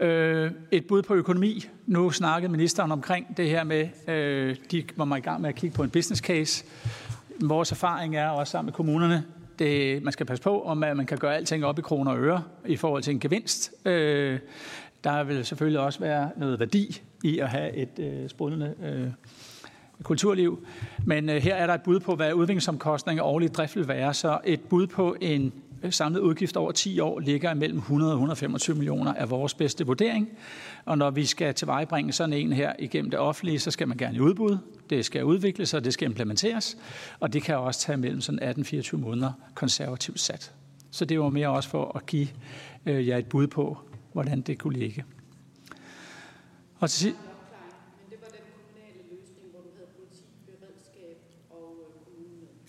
[0.00, 1.64] Øh, et bud på økonomi.
[1.86, 5.76] Nu snakkede ministeren omkring det her med, øh, de var i gang med at kigge
[5.76, 6.64] på en business case.
[7.40, 9.24] Vores erfaring er også sammen med kommunerne,
[9.58, 12.18] det, man skal passe på, om at man kan gøre alting op i kroner og
[12.18, 13.72] øre i forhold til en gevinst.
[13.84, 14.38] Øh,
[15.06, 19.08] der vil selvfølgelig også være noget værdi i at have et øh, sprudlende øh,
[20.02, 20.66] kulturliv.
[21.04, 24.14] Men øh, her er der et bud på, hvad udviklingsomkostninger og årlig drift vil være.
[24.14, 25.52] Så et bud på en
[25.82, 29.86] øh, samlet udgift over 10 år ligger mellem 100 og 125 millioner af vores bedste
[29.86, 30.28] vurdering.
[30.84, 34.16] Og når vi skal tilvejebringe sådan en her igennem det offentlige, så skal man gerne
[34.16, 34.58] i udbud.
[34.90, 36.76] Det skal udvikles, og det skal implementeres.
[37.20, 40.52] Og det kan også tage mellem sådan 18-24 måneder konservativt sat.
[40.90, 42.28] Så det var mere også for at give
[42.86, 43.78] øh, jer et bud på,
[44.16, 45.04] hvordan det kunne ligge.
[46.78, 47.16] Og til sidst,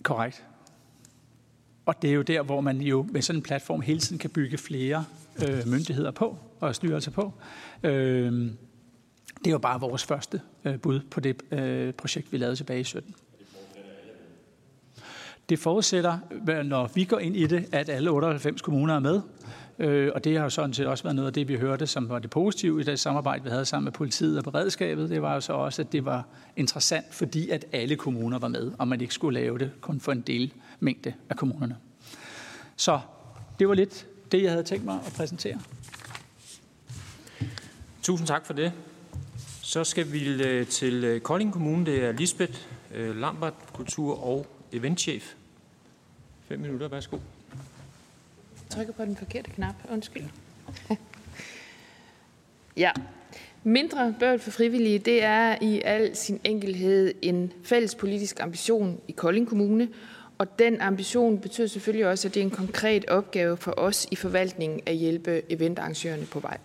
[0.02, 0.44] Korrekt.
[1.86, 4.30] Og det er jo der, hvor man jo med sådan en platform hele tiden kan
[4.30, 5.04] bygge flere
[5.48, 7.32] øh, myndigheder på og styrelser på.
[7.82, 8.32] Øh,
[9.38, 12.80] det er jo bare vores første øh, bud på det øh, projekt, vi lavede tilbage
[12.80, 13.14] i 17.
[15.48, 16.18] Det forudsætter,
[16.62, 19.20] når vi går ind i det, at alle 98 kommuner er med.
[19.78, 22.08] Øh, og det har jo sådan set også været noget af det, vi hørte, som
[22.08, 25.10] var det positive i det samarbejde, vi havde sammen med politiet og beredskabet.
[25.10, 26.26] Det var jo så også, at det var
[26.56, 30.12] interessant, fordi at alle kommuner var med, og man ikke skulle lave det kun for
[30.12, 31.76] en del mængde af kommunerne.
[32.76, 33.00] Så
[33.58, 35.60] det var lidt det, jeg havde tænkt mig at præsentere.
[38.02, 38.72] Tusind tak for det.
[39.62, 41.86] Så skal vi øh, til øh, Kolding Kommune.
[41.86, 42.58] Det er Lisbeth
[42.94, 45.34] øh, Lambert, kultur- og eventchef.
[46.48, 47.18] Fem minutter, værsgo
[48.70, 49.74] trykker på den forkerte knap.
[49.92, 50.24] Undskyld.
[52.76, 52.90] ja.
[53.62, 59.12] Mindre bøvl for frivillige, det er i al sin enkelhed en fælles politisk ambition i
[59.12, 59.88] Kolding Kommune,
[60.38, 64.16] og den ambition betyder selvfølgelig også, at det er en konkret opgave for os i
[64.16, 66.58] forvaltningen at hjælpe eventarrangørerne på vej.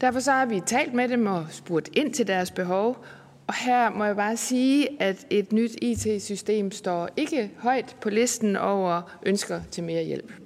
[0.00, 3.04] Derfor så har vi talt med dem og spurgt ind til deres behov,
[3.46, 8.56] og her må jeg bare sige, at et nyt IT-system står ikke højt på listen
[8.56, 10.43] over ønsker til mere hjælp.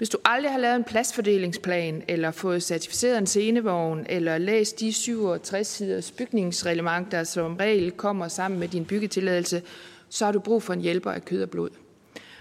[0.00, 4.92] Hvis du aldrig har lavet en pladsfordelingsplan, eller fået certificeret en scenevogn, eller læst de
[4.92, 9.62] 67 siders bygningsreglement, der som regel kommer sammen med din byggetilladelse,
[10.08, 11.70] så har du brug for en hjælper af kød og blod.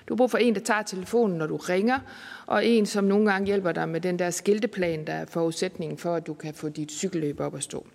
[0.08, 2.00] Du har brug for en, der tager telefonen, når du ringer,
[2.46, 6.16] og en, som nogle gange hjælper dig med den der skilteplan, der er forudsætningen for,
[6.16, 7.88] at du kan få dit cykelløb op at stå.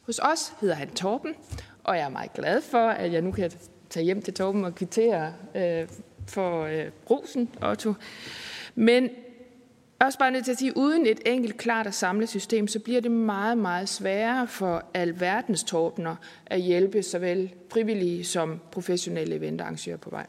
[0.00, 1.34] Hos os hedder han Torben,
[1.84, 3.52] og jeg er meget glad for, at jeg nu kan
[3.90, 5.88] tage hjem til Torben og kvittere øh,
[6.26, 7.94] for øh, rosen, Otto.
[8.78, 9.10] Men
[9.98, 12.78] også bare nødt til at sige, at uden et enkelt klart og samlet system, så
[12.78, 16.16] bliver det meget, meget sværere for alverdens torbener
[16.46, 20.26] at hjælpe såvel frivillige som professionelle eventarrangører på vej.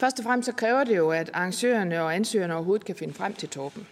[0.00, 3.34] Først og fremmest så kræver det jo, at arrangørerne og ansøgerne overhovedet kan finde frem
[3.34, 3.86] til torben.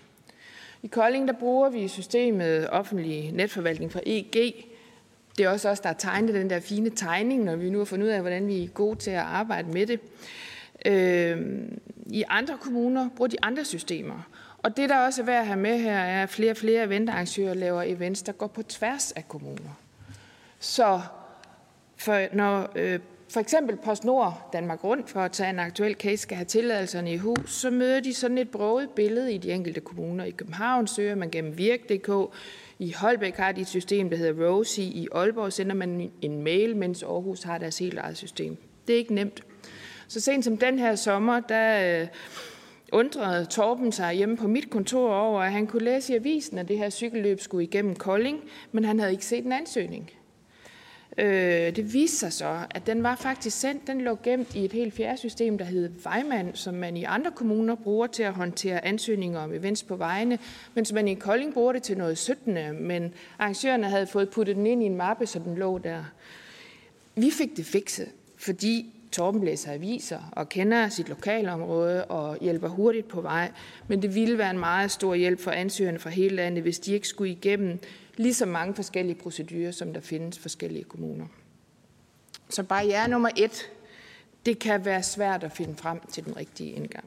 [0.83, 4.67] I Kolding der bruger vi systemet offentlig netforvaltning fra EG.
[5.39, 7.85] Det er også os, der har tegnet den der fine tegning, når vi nu har
[7.85, 10.01] fundet ud af, hvordan vi er gode til at arbejde med det.
[10.87, 11.41] Øh,
[12.07, 14.29] I andre kommuner bruger de andre systemer.
[14.59, 16.85] Og det, der også er værd at have med her, er, at flere og flere
[16.85, 19.81] eventarrangører laver events, der går på tværs af kommuner.
[20.59, 21.01] Så
[21.97, 22.99] for, når øh,
[23.33, 27.17] for eksempel PostNord Danmark Rundt, for at tage en aktuel case, skal have tilladelserne i
[27.17, 30.25] hus, så møder de sådan et broget billede i de enkelte kommuner.
[30.25, 32.35] I København søger man gennem Virk.dk,
[32.79, 36.77] i Holbæk har de et system, der hedder Rosie, i Aalborg sender man en mail,
[36.77, 38.57] mens Aarhus har deres helt eget system.
[38.87, 39.43] Det er ikke nemt.
[40.11, 42.09] Så sent som den her sommer, der øh,
[42.93, 46.69] undrede Torben sig hjemme på mit kontor over, at han kunne læse i avisen, at
[46.69, 48.41] det her cykelløb skulle igennem Kolding,
[48.73, 50.11] men han havde ikke set en ansøgning.
[51.19, 54.73] Øh, det viste sig så, at den var faktisk sendt, den lå gemt i et
[54.73, 58.85] helt fjerde system, der hed Vejmand, som man i andre kommuner bruger til at håndtere
[58.85, 60.39] ansøgninger om events på vejene,
[60.75, 62.59] mens man i Kolding bruger det til noget 17.
[62.81, 66.05] Men arrangørerne havde fået puttet den ind i en mappe, så den lå der.
[67.15, 73.09] Vi fik det fikset, fordi Torben læser aviser og kender sit lokalområde og hjælper hurtigt
[73.09, 73.53] på vej.
[73.89, 76.93] Men det ville være en meget stor hjælp for ansøgerne fra hele landet, hvis de
[76.93, 77.79] ikke skulle igennem
[78.17, 81.27] lige så mange forskellige procedurer, som der findes forskellige kommuner.
[82.49, 83.71] Så barriere nummer et,
[84.47, 87.05] det kan være svært at finde frem til den rigtige indgang.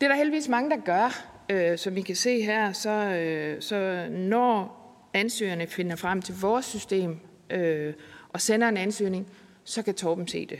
[0.00, 1.26] Det er der heldigvis mange, der gør.
[1.50, 4.80] Øh, som vi kan se her, så, øh, så når
[5.14, 7.18] ansøgerne finder frem til vores system
[7.50, 7.94] øh,
[8.28, 9.26] og sender en ansøgning,
[9.64, 10.58] så kan Torben se det.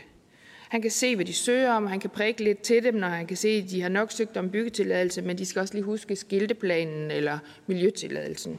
[0.71, 3.27] Han kan se, hvad de søger om, han kan prikke lidt til dem, når han
[3.27, 6.17] kan se, at de har nok søgt om byggetilladelse, men de skal også lige huske
[6.17, 8.59] skilteplanen eller miljøtilladelsen.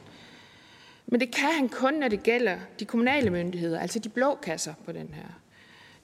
[1.06, 4.74] Men det kan han kun, når det gælder de kommunale myndigheder, altså de blå kasser
[4.84, 5.40] på den her.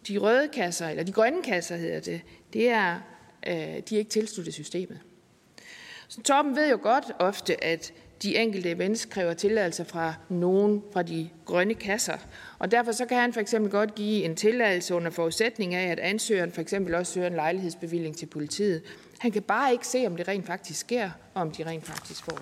[0.08, 2.20] De røde kasser, eller de grønne kasser hedder det,
[2.52, 3.00] det er,
[3.46, 5.00] øh, de er ikke tilsluttet systemet.
[6.08, 7.92] Så Torben ved jo godt ofte, at
[8.22, 12.16] de enkelte events kræver tilladelse fra nogen fra de grønne kasser.
[12.58, 15.98] Og derfor så kan han for eksempel godt give en tilladelse under forudsætning af, at
[15.98, 18.82] ansøgeren for eksempel også søger en lejlighedsbevilling til politiet.
[19.18, 22.24] Han kan bare ikke se, om det rent faktisk sker, og om de rent faktisk
[22.24, 22.38] får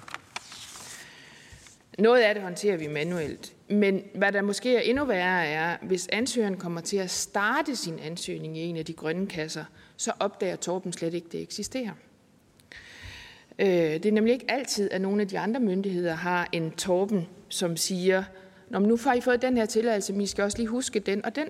[1.99, 3.55] noget af det håndterer vi manuelt.
[3.69, 7.99] Men hvad der måske er endnu værre er, hvis ansøgeren kommer til at starte sin
[7.99, 9.65] ansøgning i en af de grønne kasser,
[9.97, 11.93] så opdager Torben slet ikke, at det eksisterer.
[13.59, 17.29] Øh, det er nemlig ikke altid, at nogle af de andre myndigheder har en Torben,
[17.49, 18.25] som siger,
[18.71, 21.01] Nå, men nu har I fået den her tilladelse, men I skal også lige huske
[21.01, 21.49] den og den.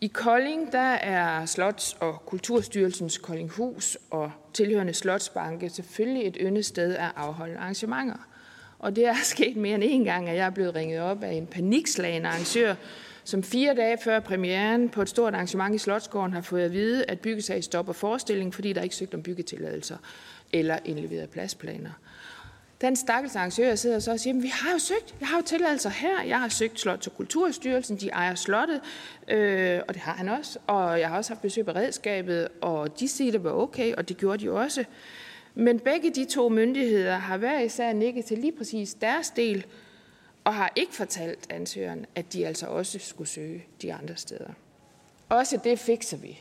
[0.00, 6.94] I Kolding der er Slots- og Kulturstyrelsens Koldinghus og tilhørende Slotsbanke selvfølgelig et yndet sted
[6.94, 8.28] at afholde arrangementer.
[8.78, 11.32] Og det er sket mere end en gang, at jeg er blevet ringet op af
[11.32, 12.74] en panikslagende arrangør,
[13.24, 17.04] som fire dage før premieren på et stort arrangement i Slotsgården har fået at vide,
[17.08, 19.96] at byggesag stopper forestillingen, fordi der ikke søgt om byggetilladelser
[20.52, 21.90] eller indleveret pladsplaner.
[22.80, 25.90] Den stakkels arrangør sidder så og siger, vi har jo søgt, jeg har jo tilladelser
[25.90, 28.80] her, jeg har søgt Slot til Kulturstyrelsen, de ejer slottet,
[29.28, 33.00] øh, og det har han også, og jeg har også haft besøg af redskabet, og
[33.00, 34.84] de siger, det var okay, og det gjorde de også.
[35.54, 39.66] Men begge de to myndigheder har hver især nikket til lige præcis deres del,
[40.44, 44.50] og har ikke fortalt ansøgeren, at de altså også skulle søge de andre steder.
[45.28, 46.38] Også det fikser vi.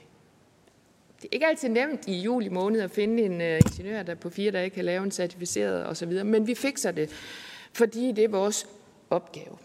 [1.21, 4.29] Det er ikke altid nemt i juli måned at finde en uh, ingeniør, der på
[4.29, 7.09] fire dage kan lave en certificeret osv., men vi fikser det,
[7.73, 8.67] fordi det er vores
[9.09, 9.57] opgave.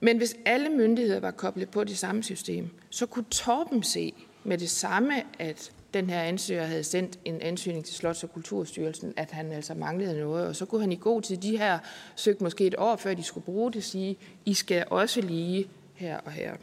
[0.00, 4.58] Men hvis alle myndigheder var koblet på det samme system, så kunne Torben se med
[4.58, 9.30] det samme, at den her ansøger havde sendt en ansøgning til Slots- og Kulturstyrelsen, at
[9.30, 11.78] han altså manglede noget, og så kunne han i god tid, de her
[12.16, 16.18] søgte måske et år før de skulle bruge det, sige, I skal også lige her
[16.18, 16.54] og her.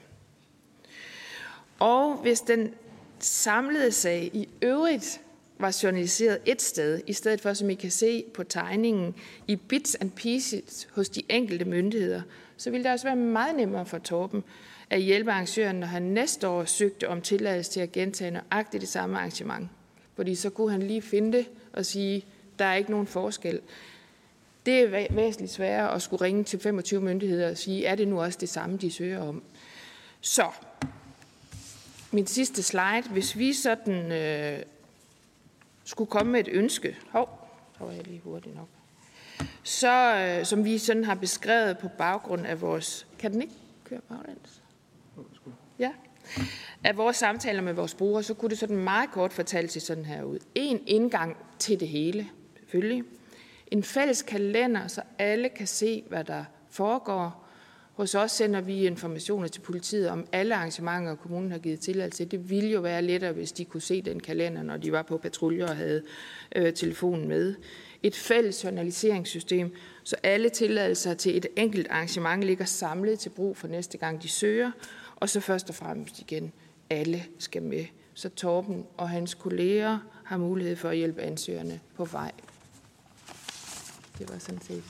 [1.80, 2.73] Og hvis den
[3.19, 5.22] samlede sag i øvrigt
[5.60, 9.15] var journaliseret et sted, i stedet for, som I kan se på tegningen,
[9.47, 12.22] i bits and pieces hos de enkelte myndigheder,
[12.57, 14.43] så ville det også være meget nemmere for Torben
[14.89, 18.89] at hjælpe arrangøren, når han næste år søgte om tilladelse til at gentage nøjagtigt det
[18.89, 19.69] samme arrangement.
[20.15, 22.26] Fordi så kunne han lige finde det og sige,
[22.60, 23.60] der er ikke nogen forskel.
[24.65, 28.22] Det er væsentligt sværere at skulle ringe til 25 myndigheder og sige, er det nu
[28.22, 29.43] også det samme, de søger om?
[30.22, 30.45] Så
[32.11, 33.10] min sidste slide.
[33.11, 34.64] Hvis vi sådan øh,
[35.84, 38.68] skulle komme med et ønske, hov, hov var jeg lige hurtigt nok,
[39.64, 43.53] så, øh, som vi sådan har beskrevet på baggrund af vores, kan den ikke
[43.84, 44.61] køre baglæns?
[45.80, 45.91] Ja.
[46.84, 50.06] Af vores samtaler med vores brugere, så kunne det sådan meget kort fortælle sig sådan
[50.06, 50.40] her ud.
[50.56, 52.30] En indgang til det hele,
[52.60, 53.03] selvfølgelig.
[53.68, 57.44] En fælles kalender, så alle kan se, hvad der foregår.
[57.95, 62.31] Hos os sender vi informationer til politiet om alle arrangementer, kommunen har givet tilladelse til.
[62.31, 65.17] Det ville jo være lettere, hvis de kunne se den kalender, når de var på
[65.17, 66.03] patruljer og havde
[66.55, 67.55] øh, telefonen med.
[68.03, 73.67] Et fælles journaliseringssystem, så alle tilladelser til et enkelt arrangement ligger samlet til brug for
[73.67, 74.72] næste gang, de søger.
[75.15, 76.51] Og så først og fremmest igen,
[76.89, 77.85] alle skal med.
[78.13, 82.31] Så Torben og hans kolleger har mulighed for at hjælpe ansøgerne på vej.
[84.19, 84.84] Det var sådan set.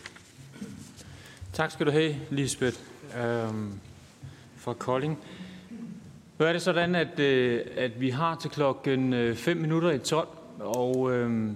[1.54, 2.78] Tak skal du have, Lisbeth,
[3.22, 3.72] øhm,
[4.58, 5.18] fra Kolding.
[6.40, 10.00] Nu er det sådan, at, øh, at vi har til klokken øh, 5 minutter i
[10.00, 10.28] 12,
[10.60, 11.52] og, øh,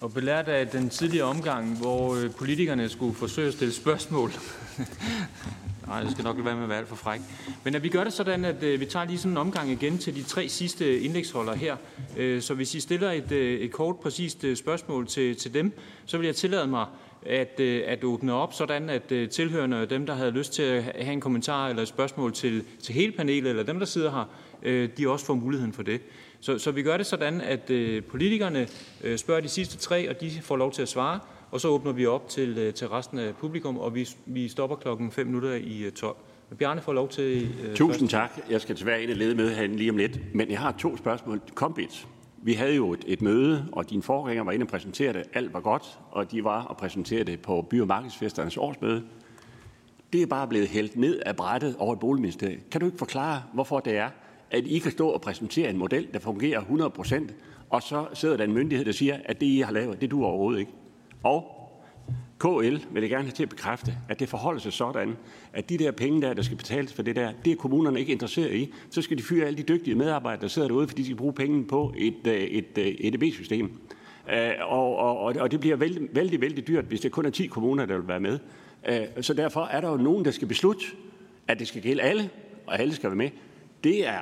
[0.00, 4.30] og belært af den tidligere omgang, hvor øh, politikerne skulle forsøge at stille spørgsmål.
[5.86, 7.20] Nej, det skal nok være med at være alt for fræk.
[7.64, 9.98] Men at vi gør det sådan, at øh, vi tager lige sådan en omgang igen
[9.98, 11.76] til de tre sidste indlægsholder her.
[12.16, 15.72] Øh, så hvis I stiller et, øh, et kort, præcist øh, spørgsmål til, til dem,
[16.06, 16.86] så vil jeg tillade mig
[17.26, 20.82] at, øh, at åbne op, sådan at øh, tilhørende dem, der havde lyst til at
[20.82, 24.24] have en kommentar eller et spørgsmål til, til hele panelet, eller dem, der sidder her,
[24.62, 26.00] øh, de også får muligheden for det.
[26.40, 27.70] Så, så vi gør det sådan, at
[28.04, 28.68] politikerne
[29.16, 31.20] spørger de sidste tre, og de får lov til at svare,
[31.50, 35.10] og så åbner vi op til, til resten af publikum, og vi, vi stopper klokken
[35.10, 36.16] 5 minutter i 12.
[36.58, 37.48] Bjarne får lov til...
[37.68, 38.34] Uh, Tusind først.
[38.34, 38.50] tak.
[38.50, 40.96] Jeg skal desværre ind og lede med herinde lige om lidt, men jeg har to
[40.96, 41.40] spørgsmål.
[41.54, 42.06] Kombit.
[42.42, 45.22] Vi havde jo et, et møde, og din forgænger var inde og præsentere det.
[45.34, 49.02] Alt var godt, og de var og præsenterede det på By- og Markedsfesternes årsmøde.
[50.12, 52.60] Det er bare blevet hældt ned af brættet over et boligministerium.
[52.70, 54.10] Kan du ikke forklare, hvorfor det er,
[54.50, 57.34] at I kan stå og præsentere en model, der fungerer 100 procent,
[57.70, 60.24] og så sidder der en myndighed, der siger, at det, I har lavet, det du
[60.24, 60.72] overhovedet ikke.
[61.22, 61.59] Og
[62.40, 65.16] KL vil jeg gerne have til at bekræfte, at det forholder sig sådan,
[65.52, 68.12] at de der penge der, der skal betales for det der, det er kommunerne ikke
[68.12, 68.74] interesseret i.
[68.90, 71.32] Så skal de fyre alle de dygtige medarbejdere, der sidder derude, fordi de skal bruge
[71.32, 73.70] pengene på et, øh, et, øh, et EDB-system.
[74.32, 77.46] Øh, og, og, og det bliver vældig, vældig, vældig dyrt, hvis det kun er 10
[77.46, 78.38] kommuner, der vil være med.
[79.20, 80.84] Så derfor er der jo nogen, der skal beslutte,
[81.48, 82.30] at det skal gælde alle,
[82.66, 83.30] og alle skal være med.
[83.84, 84.18] Det er,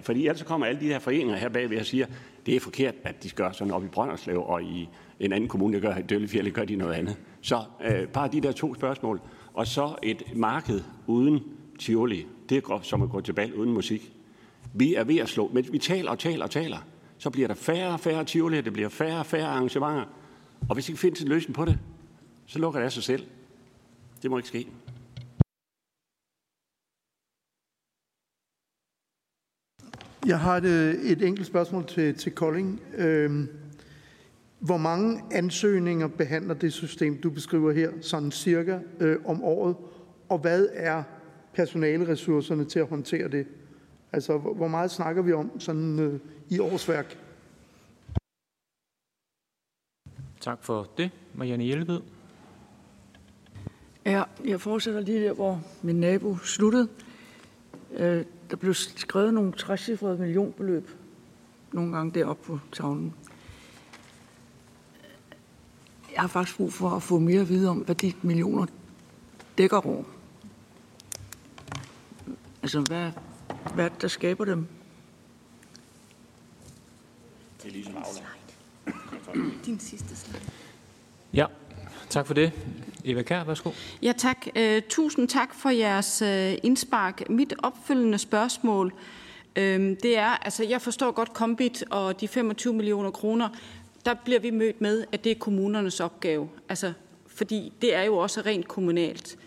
[0.00, 2.06] fordi ellers kommer alle de her foreninger her bagved og siger,
[2.46, 4.88] det er forkert, at de gør sådan op i Brønderslev og i
[5.20, 7.16] en anden kommune, der gør i Døllefjælde, gør de noget andet.
[7.40, 9.20] Så øh, bare de der to spørgsmål.
[9.54, 11.40] Og så et marked uden
[11.78, 12.26] Tivoli.
[12.48, 14.12] Det er som at gå til bal uden musik.
[14.74, 16.78] Vi er ved at slå, men vi taler og taler og taler.
[17.18, 20.04] Så bliver der færre og færre Tivoli, det bliver færre og færre arrangementer.
[20.68, 21.78] Og hvis ikke findes en løsning på det,
[22.46, 23.26] så lukker det af sig selv.
[24.22, 24.68] Det må ikke ske.
[30.26, 30.64] Jeg har et,
[31.12, 32.80] et enkelt spørgsmål til, til Kolding.
[32.96, 33.48] Øhm,
[34.60, 39.76] hvor mange ansøgninger behandler det system, du beskriver her, sådan cirka øh, om året?
[40.28, 41.02] Og hvad er
[41.54, 43.46] personaleressourcerne til at håndtere det?
[44.12, 47.18] Altså, hvor meget snakker vi om sådan øh, i årsværk?
[50.40, 51.10] Tak for det.
[51.34, 52.00] Marianne Hjelved.
[54.06, 56.88] Ja, jeg fortsætter lige der, hvor min nabo sluttede.
[57.92, 60.90] Øh, der blev skrevet nogle træsiffrede millionbeløb
[61.72, 63.14] nogle gange deroppe på tavlen.
[66.14, 68.66] Jeg har faktisk brug for at få mere at vide om, hvad de millioner
[69.58, 70.04] dækker over.
[72.62, 73.10] Altså, hvad,
[73.74, 74.66] hvad der skaber dem?
[77.62, 77.94] Det er ligesom
[79.66, 80.42] Din sidste slide.
[81.34, 81.46] Ja,
[82.08, 82.52] tak for det.
[83.04, 83.70] Eva Kær, værsgo.
[84.02, 84.46] Ja, tak.
[84.56, 87.30] Uh, tusind tak for jeres uh, indspark.
[87.30, 88.86] Mit opfølgende spørgsmål,
[89.56, 89.62] uh,
[90.02, 93.48] det er, altså jeg forstår godt Kombit og de 25 millioner kroner,
[94.04, 96.48] der bliver vi mødt med, at det er kommunernes opgave.
[96.68, 96.92] Altså,
[97.26, 99.38] fordi det er jo også rent kommunalt.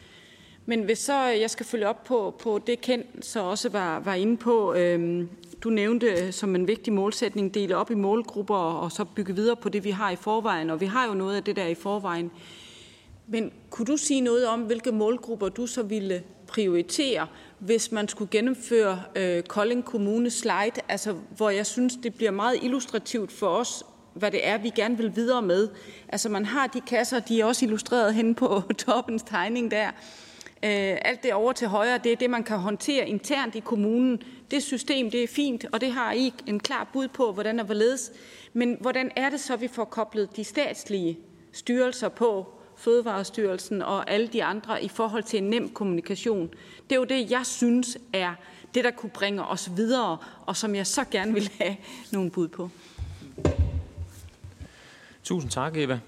[0.65, 3.99] Men hvis så øh, jeg skal følge op på, på det, Ken så også var,
[3.99, 5.29] var inde på, øhm,
[5.63, 9.69] du nævnte som en vigtig målsætning, dele op i målgrupper og så bygge videre på
[9.69, 10.69] det, vi har i forvejen.
[10.69, 12.31] Og vi har jo noget af det der i forvejen.
[13.27, 17.27] Men kunne du sige noget om, hvilke målgrupper du så ville prioritere,
[17.59, 22.59] hvis man skulle gennemføre øh, Kolding Kommune slide, altså hvor jeg synes, det bliver meget
[22.61, 23.83] illustrativt for os
[24.13, 25.69] hvad det er, vi gerne vil videre med.
[26.09, 29.87] Altså man har de kasser, de er også illustreret hen på toppens tegning der.
[30.63, 34.21] Øh, alt det over til højre, det er det, man kan håndtere internt i kommunen.
[34.51, 37.63] Det system, det er fint, og det har I en klar bud på, hvordan er
[37.63, 38.11] hvorledes.
[38.53, 41.19] Men hvordan er det så, vi får koblet de statslige
[41.51, 46.49] styrelser på, Fødevarestyrelsen og alle de andre i forhold til en nem kommunikation.
[46.89, 48.33] Det er jo det, jeg synes er
[48.75, 51.77] det, der kunne bringe os videre, og som jeg så gerne vil have
[52.11, 52.69] nogle bud på.
[55.23, 55.99] Tusind tak, Eva.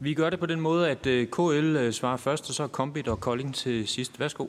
[0.00, 3.08] Vi gør det på den måde, at øh, KL øh, svarer først, og så Kombit
[3.08, 4.20] og Kolding til sidst.
[4.20, 4.46] Værsgo.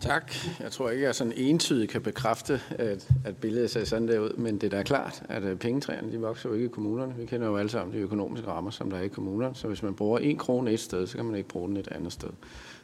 [0.00, 0.32] Tak.
[0.60, 4.32] Jeg tror ikke, jeg sådan entydigt kan bekræfte, at, at billedet ser sådan der ud,
[4.36, 7.14] men det er da klart, at øh, pengetræerne de vokser jo ikke i kommunerne.
[7.16, 9.54] Vi kender jo alle sammen de økonomiske rammer, som der er i kommunerne.
[9.54, 11.88] Så hvis man bruger en krone et sted, så kan man ikke bruge den et
[11.88, 12.30] andet sted.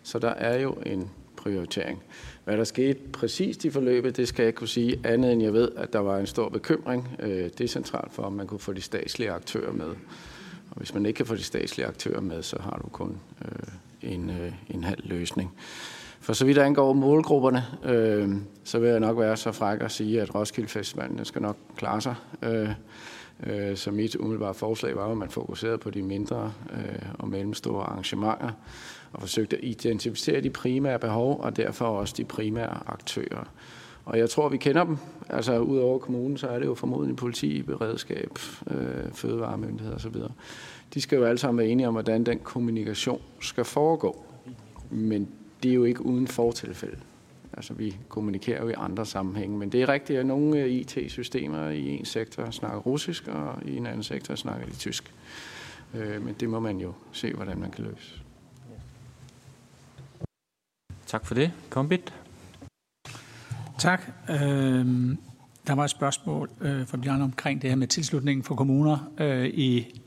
[0.02, 2.02] Så der er jo en prioritering.
[2.44, 5.52] Hvad der skete præcist i forløbet, det skal jeg ikke kunne sige, andet end jeg
[5.52, 8.80] ved, at der var en stor bekymring øh, decentralt for, om man kunne få de
[8.80, 9.88] statslige aktører med.
[10.70, 14.12] Og hvis man ikke kan få de statslige aktører med, så har du kun øh,
[14.12, 15.52] en, øh, en halv løsning.
[16.20, 18.28] For så vidt angår målgrupperne, øh,
[18.64, 22.00] så vil jeg nok være så fræk at sige, at Roskilde Festivalen skal nok klare
[22.00, 22.14] sig.
[22.42, 22.70] Øh,
[23.46, 27.84] øh, så mit umiddelbare forslag var, at man fokuserede på de mindre øh, og mellemstore
[27.84, 28.50] arrangementer
[29.14, 33.44] og forsøgt at identificere de primære behov og derfor også de primære aktører.
[34.04, 34.96] Og jeg tror, vi kender dem.
[35.28, 38.38] Altså ud over kommunen, så er det jo formodentlig politi, beredskab,
[38.70, 40.14] øh, fødevaremyndighed osv.
[40.94, 44.24] De skal jo alle sammen være enige om, hvordan den kommunikation skal foregå.
[44.90, 45.28] Men
[45.62, 46.98] det er jo ikke uden fortilfælde.
[47.52, 51.68] Altså vi kommunikerer jo i andre sammenhænge, men det er rigtigt, at nogle øh, IT-systemer
[51.68, 55.14] i en sektor snakker russisk, og i en anden sektor snakker de tysk.
[55.94, 58.20] Øh, men det må man jo se, hvordan man kan løse.
[61.14, 61.52] Tak for det.
[61.70, 62.12] Kombit.
[63.78, 64.02] Tak.
[64.30, 64.36] Øh,
[65.66, 69.46] der var et spørgsmål øh, fra Bjørn omkring det her med tilslutningen for kommuner øh,
[69.46, 70.00] i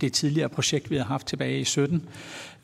[0.00, 2.08] det tidligere projekt, vi har haft tilbage i 17.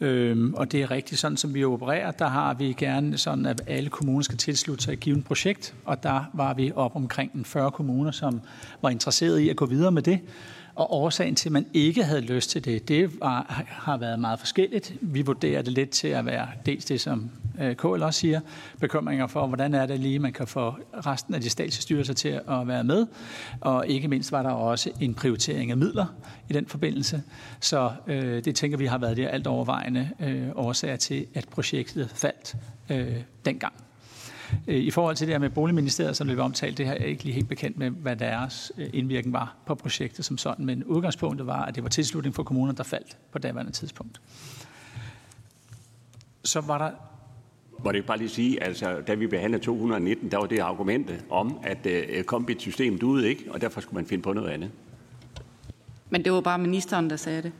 [0.00, 3.62] Øhm, og det er rigtigt, sådan som vi opererer, der har vi gerne sådan, at
[3.66, 7.70] alle kommuner skal tilslutte sig et givet projekt, og der var vi op omkring 40
[7.70, 8.40] kommuner, som
[8.82, 10.20] var interesseret i at gå videre med det.
[10.74, 14.38] Og årsagen til, at man ikke havde lyst til det, det var, har været meget
[14.38, 14.94] forskelligt.
[15.00, 17.30] Vi vurderer det lidt til at være dels det, som
[17.60, 18.40] Øh, KL også siger,
[18.80, 20.74] bekymringer for, hvordan er det lige, man kan få
[21.06, 23.06] resten af de statslige styrelser til at være med.
[23.60, 26.06] Og ikke mindst var der også en prioritering af midler
[26.48, 27.22] i den forbindelse.
[27.60, 32.10] Så øh, det tænker vi har været det alt overvejende øh, årsager til, at projektet
[32.10, 32.56] faldt
[32.90, 33.74] øh, dengang.
[34.66, 37.24] Øh, I forhold til det her med Boligministeriet, som blev omtalt, det her jeg ikke
[37.24, 41.47] lige helt bekendt med, hvad deres øh, indvirkning var på projektet som sådan, men udgangspunktet
[41.47, 44.20] var, at det var tilslutning for kommuner, der faldt på daværende tidspunkt.
[46.44, 46.90] Så var der
[47.84, 51.59] må det bare lige sige, altså da vi behandlede 219, der var det argument om,
[51.62, 54.70] at uh, kombit-systemet duede ikke, og derfor skulle man finde på noget andet.
[56.10, 57.52] Men det var bare ministeren, der sagde det.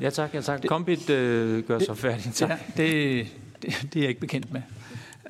[0.00, 0.34] Ja, tak.
[0.34, 0.62] Ja, tak.
[0.66, 2.32] Kombit øh, gør sig færdig.
[2.34, 2.50] Tak.
[2.50, 3.26] Ja, det,
[3.62, 4.62] det, det er jeg ikke bekendt med.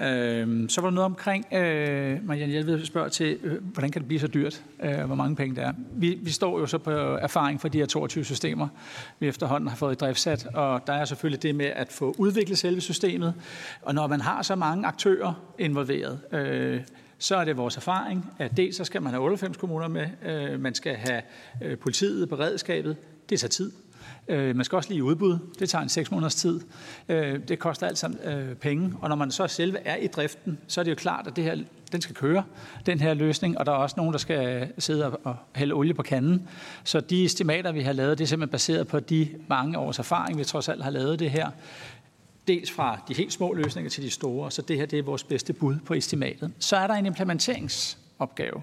[0.01, 4.09] Øh, så var der noget omkring, øh, Marianne Hjelved spørger til, øh, hvordan kan det
[4.09, 5.73] blive så dyrt, øh, hvor mange penge det er.
[5.93, 8.69] Vi, vi står jo så på erfaring fra de her 22 systemer,
[9.19, 12.59] vi efterhånden har fået i driftsat, og der er selvfølgelig det med at få udviklet
[12.59, 13.35] selve systemet,
[13.83, 16.81] og når man har så mange aktører involveret, øh,
[17.19, 20.61] så er det vores erfaring, at dels så skal man have 98 kommuner med, øh,
[20.61, 21.23] man skal have
[21.63, 22.97] øh, politiet, beredskabet,
[23.31, 23.73] det tager tid.
[24.29, 25.39] Øh, man skal også lige i udbud.
[25.59, 26.61] Det tager en 6 måneders tid.
[27.09, 28.95] Øh, det koster alt sammen øh, penge.
[29.01, 31.45] Og når man så selve er i driften, så er det jo klart, at det
[31.45, 31.57] her,
[31.93, 32.45] den skal køre,
[32.87, 33.59] den her løsning.
[33.59, 36.49] Og der er også nogen, der skal sidde og hælde olie på kanden.
[36.85, 40.39] Så de estimater, vi har lavet, det er simpelthen baseret på de mange års erfaring,
[40.39, 41.51] vi trods alt har lavet det her.
[42.49, 44.51] Dels fra de helt små løsninger til de store.
[44.51, 46.53] Så det her det er vores bedste bud på estimatet.
[46.59, 48.63] Så er der en implementeringsopgave.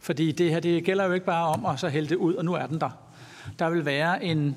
[0.00, 2.44] Fordi det her det gælder jo ikke bare om at så hælde det ud, og
[2.44, 3.09] nu er den der.
[3.58, 4.56] Der vil være en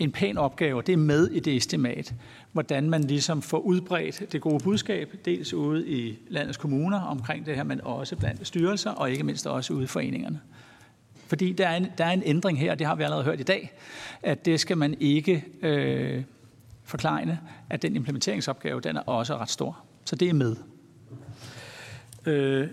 [0.00, 2.14] en pæn opgave, det er med i det estimat,
[2.52, 7.56] hvordan man ligesom får udbredt det gode budskab, dels ude i landets kommuner omkring det
[7.56, 10.40] her, men også blandt styrelser, og ikke mindst også ude i foreningerne.
[11.26, 13.40] Fordi der er en, der er en ændring her, og det har vi allerede hørt
[13.40, 13.72] i dag,
[14.22, 16.22] at det skal man ikke øh,
[16.84, 17.38] forklare,
[17.70, 19.78] at den implementeringsopgave, den er også ret stor.
[20.04, 20.56] Så det er med.
[22.26, 22.68] Øh,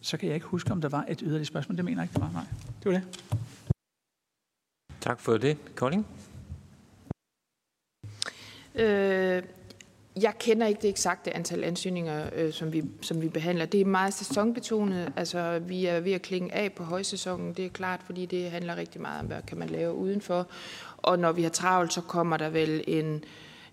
[0.00, 1.76] så kan jeg ikke huske, om der var et yderligere spørgsmål.
[1.76, 2.30] Det mener jeg ikke, det var.
[2.32, 2.44] Nej,
[2.82, 3.02] det var det.
[5.06, 5.56] Tak for det.
[5.74, 6.06] Kolding?
[8.74, 9.42] Øh,
[10.22, 13.66] jeg kender ikke det eksakte antal ansøgninger, øh, som, vi, som vi behandler.
[13.66, 15.12] Det er meget sæsonbetonet.
[15.16, 17.54] Altså, vi er ved at klinge af på højsæsonen.
[17.54, 20.46] Det er klart, fordi det handler rigtig meget om, hvad kan man lave udenfor.
[20.96, 23.24] Og når vi har travlt, så kommer der vel en,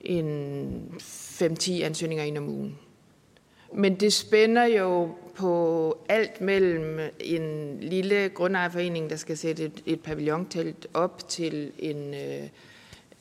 [0.02, 2.78] en 5-10 ansøgninger ind om ugen.
[3.76, 10.02] Men det spænder jo på alt mellem en lille grundejerforening, der skal sætte et, et
[10.02, 12.44] pavillontelt op til en øh,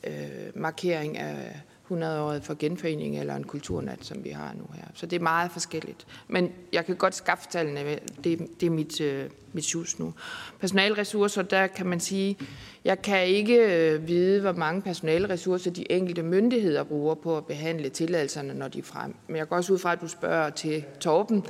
[0.03, 0.13] øh,
[0.55, 1.61] markering af
[2.01, 4.83] 100-året for genforening eller en kulturnat, som vi har nu her.
[4.93, 6.07] Så det er meget forskelligt.
[6.27, 7.99] Men jeg kan godt skaffe tallene.
[8.23, 10.13] Det, det er mit, øh, mit shoes nu.
[10.59, 12.37] Personalressourcer, der kan man sige,
[12.85, 17.89] jeg kan ikke øh, vide, hvor mange personalressourcer de enkelte myndigheder bruger på at behandle
[17.89, 19.15] tilladelserne, når de er frem.
[19.27, 21.45] Men jeg går også ud fra, at du spørger til Torben.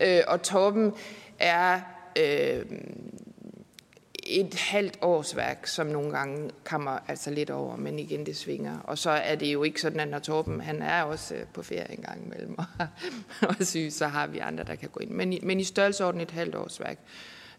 [0.00, 0.92] Øh, og Torben
[1.38, 1.80] er
[2.18, 2.64] øh,
[4.28, 8.78] et halvt årsværk, som nogle gange kommer altså lidt over, men igen det svinger.
[8.78, 11.62] Og så er det jo ikke sådan, at når Torben, han er også øh, på
[11.62, 12.86] ferie en gang imellem og,
[13.48, 15.10] og syg, så har vi andre, der kan gå ind.
[15.10, 16.98] Men i, men i størrelseorden et halvt årsværk.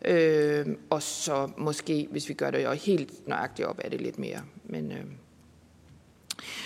[0.05, 4.19] Øh, og så måske, hvis vi gør det jo helt nøjagtigt op, er det lidt
[4.19, 4.41] mere.
[4.65, 5.03] Men, øh,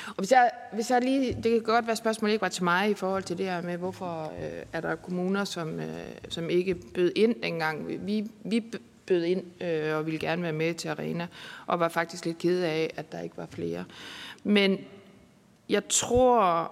[0.07, 2.63] og hvis jeg, hvis jeg lige, det kan godt være, at spørgsmålet ikke var til
[2.63, 5.87] mig i forhold til det her med, hvorfor øh, er der kommuner, som, øh,
[6.29, 8.07] som ikke bød ind dengang.
[8.07, 8.63] Vi, vi
[9.11, 11.27] bød ind øh, og ville gerne være med til Arena,
[11.67, 13.85] og var faktisk lidt ked af, at der ikke var flere.
[14.43, 14.77] Men
[15.69, 16.71] jeg tror,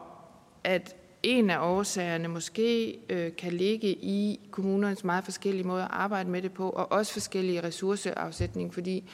[0.64, 6.30] at en af årsagerne måske øh, kan ligge i kommunernes meget forskellige måder at arbejde
[6.30, 9.10] med det på, og også forskellige ressourceafsætning, fordi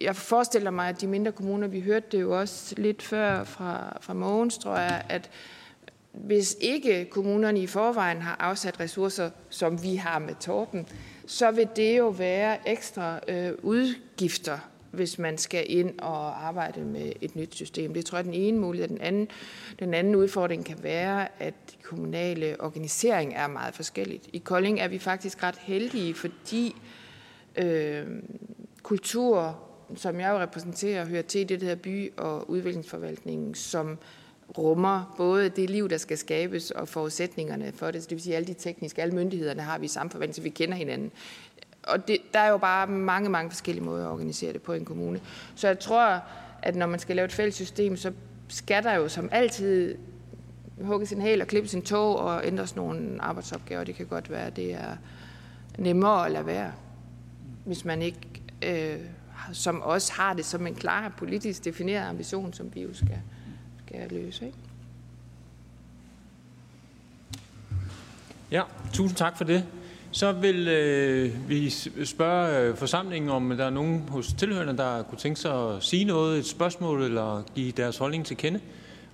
[0.00, 3.98] jeg forestiller mig, at de mindre kommuner, vi hørte det jo også lidt før fra,
[4.00, 5.30] fra Mogens, tror jeg, at
[6.12, 10.86] hvis ikke kommunerne i forvejen har afsat ressourcer, som vi har med Torben,
[11.26, 14.58] så vil det jo være ekstra øh, udgifter,
[14.90, 17.94] hvis man skal ind og arbejde med et nyt system.
[17.94, 18.88] Det tror jeg er den ene mulighed.
[18.88, 19.28] Den anden,
[19.78, 24.28] den anden udfordring kan være, at de kommunale organisering er meget forskelligt.
[24.32, 26.76] I Kolding er vi faktisk ret heldige, fordi
[27.56, 28.06] øh,
[28.82, 29.58] kultur,
[29.96, 33.98] som jeg jo repræsenterer, hører til i det her by- og udviklingsforvaltningen, som
[34.58, 38.02] rummer både det liv, der skal skabes, og forudsætningerne for det.
[38.02, 40.48] Så det vil sige, alle de tekniske, alle myndighederne har vi i samme så vi
[40.48, 41.10] kender hinanden.
[41.82, 44.76] Og det, der er jo bare mange, mange forskellige måder at organisere det på i
[44.76, 45.20] en kommune.
[45.54, 46.22] Så jeg tror,
[46.62, 48.12] at når man skal lave et fælles system, så
[48.48, 49.94] skal der jo som altid
[50.80, 53.84] hugge sin hæl og klippe sin tog og ændres nogle arbejdsopgaver.
[53.84, 54.96] Det kan godt være, at det er
[55.78, 56.72] nemmere at lade være,
[57.64, 58.18] hvis man ikke
[58.62, 58.98] øh,
[59.52, 63.18] som også har det som en klar politisk defineret ambition, som vi jo skal,
[63.92, 64.46] skal løse.
[64.46, 64.58] Ikke?
[68.50, 68.62] Ja,
[68.92, 69.64] tusind tak for det.
[70.10, 71.70] Så vil øh, vi
[72.04, 76.04] spørge øh, forsamlingen, om der er nogen hos tilhørende, der kunne tænke sig at sige
[76.04, 78.60] noget, et spørgsmål eller give deres holdning til kende.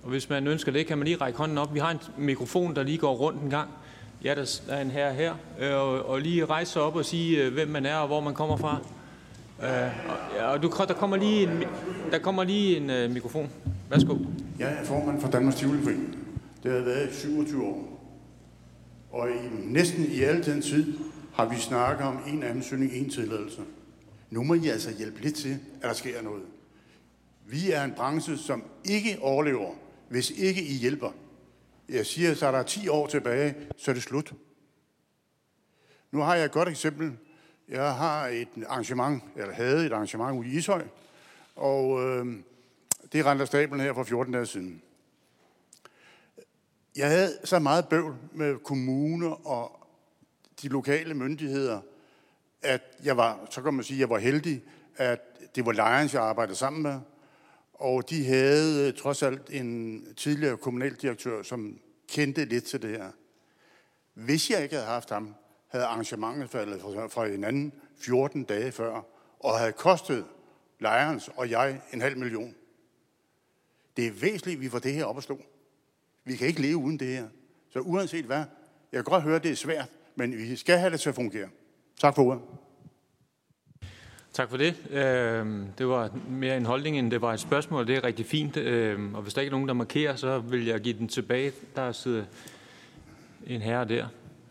[0.03, 1.73] Og hvis man ønsker det, kan man lige række hånden op.
[1.73, 3.69] Vi har en mikrofon, der lige går rundt en gang.
[4.23, 5.33] Ja, der er en her her.
[5.59, 8.19] Øh, og, og lige rejse sig op og sige, øh, hvem man er og hvor
[8.19, 8.79] man kommer fra.
[9.63, 11.63] Øh, og, du, der kommer lige en,
[12.11, 13.49] der kommer lige en øh, mikrofon.
[13.89, 14.17] Værsgo.
[14.59, 16.17] Jeg er formand for Danmarks Tivoliforening.
[16.63, 17.99] Det har været i 27 år.
[19.11, 19.33] Og i,
[19.63, 20.97] næsten i al den tid
[21.33, 23.61] har vi snakket om en ansøgning, en tilladelse.
[24.29, 26.43] Nu må I altså hjælpe lidt til, at der sker noget.
[27.45, 29.71] Vi er en branche, som ikke overlever,
[30.09, 31.11] hvis ikke I hjælper.
[31.89, 34.33] Jeg siger, så er der 10 år tilbage, så er det slut.
[36.11, 37.11] Nu har jeg et godt eksempel.
[37.69, 40.83] Jeg har et arrangement, eller havde et arrangement ude i Ishøj,
[41.55, 42.35] og øh,
[43.11, 44.81] det render stablen her for 14 dage siden.
[46.95, 49.87] Jeg havde så meget bøvl med kommuner og
[50.61, 51.81] de lokale myndigheder,
[52.61, 54.63] at jeg var, så kan man sige, jeg var heldig,
[54.95, 55.21] at
[55.55, 56.99] det var Lions, jeg arbejdede sammen med,
[57.73, 63.11] og de havde øh, trods alt en tidligere kommunaldirektør, som kendte lidt til det her.
[64.13, 65.35] Hvis jeg ikke havde haft ham,
[65.69, 66.81] havde arrangementet faldet
[67.11, 69.01] fra en anden 14 dage før,
[69.39, 70.25] og havde kostet
[70.79, 72.55] lejerens og jeg en halv million.
[73.97, 75.39] Det er væsentligt, at vi får det her op at stå.
[76.23, 77.27] Vi kan ikke leve uden det her.
[77.69, 78.43] Så uanset hvad,
[78.91, 81.15] jeg kan godt høre, at det er svært, men vi skal have det til at
[81.15, 81.49] fungere.
[81.99, 82.41] Tak for ordet.
[84.33, 84.75] Tak for det.
[84.89, 87.87] Øhm, det var mere en holdning, end det var et spørgsmål.
[87.87, 88.57] Det er rigtig fint.
[88.57, 91.51] Øhm, og hvis der ikke er nogen, der markerer, så vil jeg give den tilbage.
[91.75, 92.25] Der sidder
[93.47, 94.07] en herre der.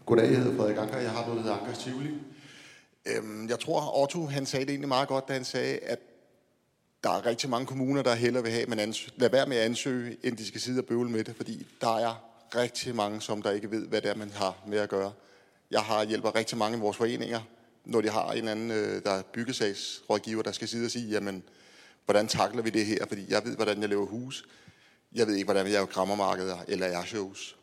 [0.08, 0.98] Goddag, jeg hedder Frederik Anker.
[0.98, 2.10] Jeg har noget, der hedder Ankers Tivoli.
[3.06, 5.98] Øhm, jeg tror, Otto han sagde det egentlig meget godt, da han sagde, at
[7.04, 9.56] der er rigtig mange kommuner, der hellere vil have, at man ansø- lad være med
[9.56, 12.24] at ansøge, end de skal sidde og bøvle med det, fordi der er
[12.56, 15.12] rigtig mange, som der ikke ved, hvad det er, man har med at gøre.
[15.70, 17.40] Jeg har hjælper rigtig mange i vores foreninger,
[17.84, 21.08] når de har en eller anden, øh, der er byggesagsrådgiver, der skal sidde og sige,
[21.08, 21.42] jamen,
[22.04, 23.06] hvordan takler vi det her?
[23.08, 24.44] Fordi jeg ved, hvordan jeg laver hus.
[25.12, 27.57] Jeg ved ikke, hvordan jeg laver krammermarkeder eller airshows.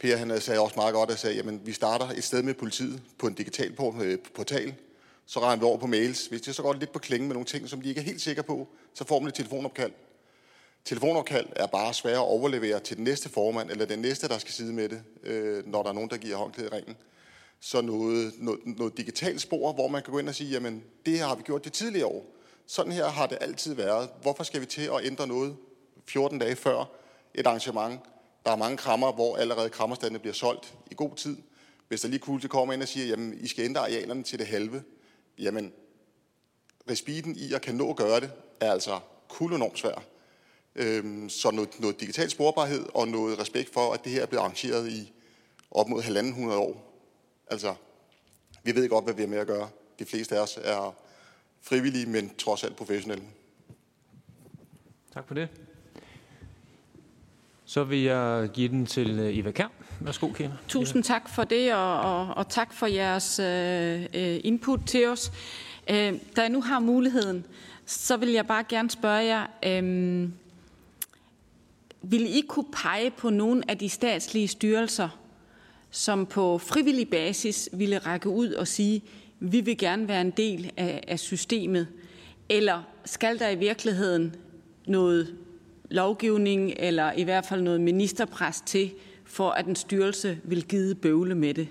[0.00, 3.02] Per han sagde også meget godt, at sagde, jamen, vi starter et sted med politiet
[3.18, 4.74] på en digital øh, portal,
[5.26, 6.26] så regner vi over på mails.
[6.26, 8.20] Hvis det så går lidt på klingen med nogle ting, som de ikke er helt
[8.20, 9.92] sikre på, så får man et telefonopkald.
[10.84, 14.52] Telefonopkald er bare svære at overlevere til den næste formand, eller den næste, der skal
[14.52, 16.96] sidde med det, øh, når der er nogen, der giver håndklæde i ringen.
[17.60, 21.18] Så noget, noget, noget digitalt spor, hvor man kan gå ind og sige, jamen det
[21.18, 22.26] her har vi gjort det tidligere år.
[22.66, 24.08] Sådan her har det altid været.
[24.22, 25.56] Hvorfor skal vi til at ændre noget
[26.06, 26.84] 14 dage før
[27.34, 28.00] et arrangement.
[28.44, 31.36] Der er mange krammer, hvor allerede krammerstandene bliver solgt i god tid.
[31.88, 34.46] Hvis der lige pludselig kommer ind og siger, jamen I skal ændre arealerne til det
[34.46, 34.82] halve,
[35.38, 35.72] jamen
[36.90, 38.30] respiten i at kan nå at gøre det,
[38.60, 40.04] er altså kul enormt svær.
[40.74, 44.42] Øhm, så noget, noget digital sporbarhed og noget respekt for, at det her er blevet
[44.42, 45.12] arrangeret i
[45.70, 47.02] op mod halvanden hundrede år.
[47.46, 47.74] Altså,
[48.62, 49.68] vi ved godt, hvad vi er med at gøre.
[49.98, 50.94] De fleste af os er
[51.60, 53.24] frivillige, men trods alt professionelle.
[55.14, 55.48] Tak for det.
[57.70, 59.66] Så vil jeg give den til øh, Eva Kær.
[60.00, 60.52] Værsgo, Kina.
[60.68, 65.32] Tusind tak for det, og, og, og tak for jeres øh, øh, input til os.
[65.90, 67.46] Øh, da jeg nu har muligheden,
[67.86, 70.28] så vil jeg bare gerne spørge jer, øh,
[72.02, 75.18] vil I kunne pege på nogle af de statslige styrelser,
[75.90, 79.02] som på frivillig basis ville række ud og sige,
[79.40, 81.88] vi vil gerne være en del af, af systemet?
[82.48, 84.34] Eller skal der i virkeligheden
[84.86, 85.36] noget
[85.90, 88.90] lovgivning, eller i hvert fald noget ministerpres til,
[89.24, 91.68] for at en styrelse vil give bøvle med det?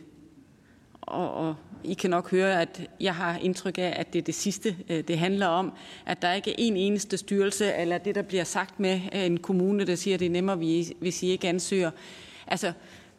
[1.02, 4.36] Og, og I kan nok høre, at jeg har indtryk af, at det er det
[4.36, 5.74] sidste, øh, det handler om.
[6.06, 9.38] At der ikke er en eneste styrelse, eller det, der bliver sagt med øh, en
[9.38, 10.56] kommune, der siger, at det er nemmere,
[11.00, 11.92] hvis I ikke ansøger.
[12.48, 12.72] Altså,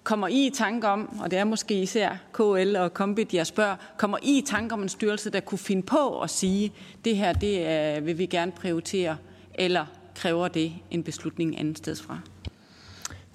[0.05, 3.77] kommer I i tanke om, og det er måske især KL og Kombit, jeg spørger,
[3.97, 6.73] kommer I i tanke om en styrelse, der kunne finde på at sige,
[7.05, 9.17] det her det er, vil vi gerne prioritere,
[9.55, 9.87] eller
[10.21, 12.21] kræver det en beslutning andet sted fra?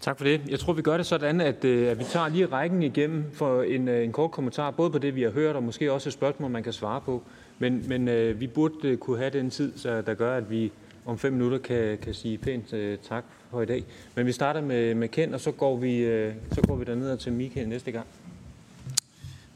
[0.01, 0.41] Tak for det.
[0.49, 3.61] Jeg tror, vi gør det sådan, at, øh, at vi tager lige rækken igennem for
[3.61, 6.13] en, øh, en kort kommentar, både på det, vi har hørt, og måske også et
[6.13, 7.23] spørgsmål, man kan svare på.
[7.59, 10.71] Men, men øh, vi burde øh, kunne have den tid, så der gør, at vi
[11.05, 13.83] om fem minutter kan, kan sige pænt tak for i dag.
[14.15, 16.03] Men vi starter med, med Ken, og så går vi,
[16.51, 18.07] så går vi derned til Michael næste gang.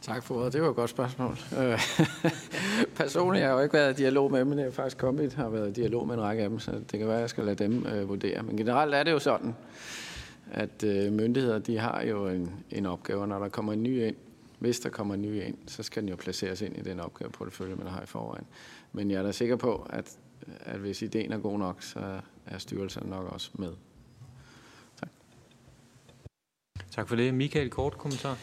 [0.02, 0.54] Tak for ordet.
[0.54, 1.38] Det var et godt spørgsmål.
[1.58, 1.80] Øh,
[3.02, 5.34] personligt har jeg jo ikke været i dialog med dem, men jeg har faktisk kommet
[5.34, 7.30] har været i dialog med en række af dem, så det kan være, at jeg
[7.30, 8.44] skal lade dem øh, vurdere.
[8.44, 9.56] Men generelt er det jo sådan,
[10.52, 14.16] at øh, myndigheder de har jo en, en opgave, når der kommer en ny ind,
[14.60, 17.32] hvis der kommer en ny ind, så skal den jo placeres ind i den opgave
[17.32, 18.46] på det følge, man har i forvejen.
[18.94, 20.18] Men jeg er da sikker på, at,
[20.60, 23.74] at hvis ideen er god nok, så er styrelsen nok også med.
[25.00, 25.10] Tak.
[26.92, 27.34] Tak for det.
[27.34, 28.38] Michael, kort kommentar.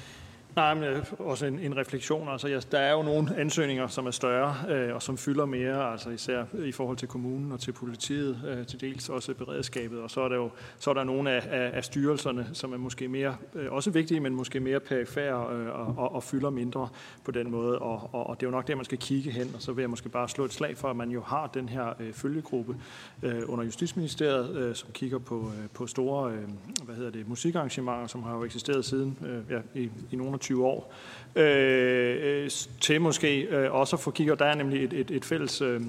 [0.56, 2.28] Nej, men øh, også en, en refleksion.
[2.28, 5.92] Altså, ja, der er jo nogle ansøgninger, som er større øh, og som fylder mere,
[5.92, 10.00] altså især i forhold til kommunen og til politiet, øh, til dels også beredskabet.
[10.00, 12.76] Og så er der jo så er der nogle af, af, af styrelserne, som er
[12.76, 16.88] måske mere, øh, også vigtige, men måske mere perifære øh, og, og, og fylder mindre
[17.24, 17.78] på den måde.
[17.78, 19.82] Og, og, og det er jo nok der, man skal kigge hen, og så vil
[19.82, 22.76] jeg måske bare slå et slag for, at man jo har den her øh, følgegruppe
[23.22, 26.48] øh, under Justitsministeriet, øh, som kigger på, øh, på store øh,
[26.84, 30.40] hvad hedder det, musikarrangementer, som har jo eksisteret siden øh, ja, i, i nogle af
[30.46, 30.92] 20 år,
[31.36, 32.50] øh,
[32.80, 35.80] til måske øh, også at få kigget, der er nemlig et, et, et fælles øh,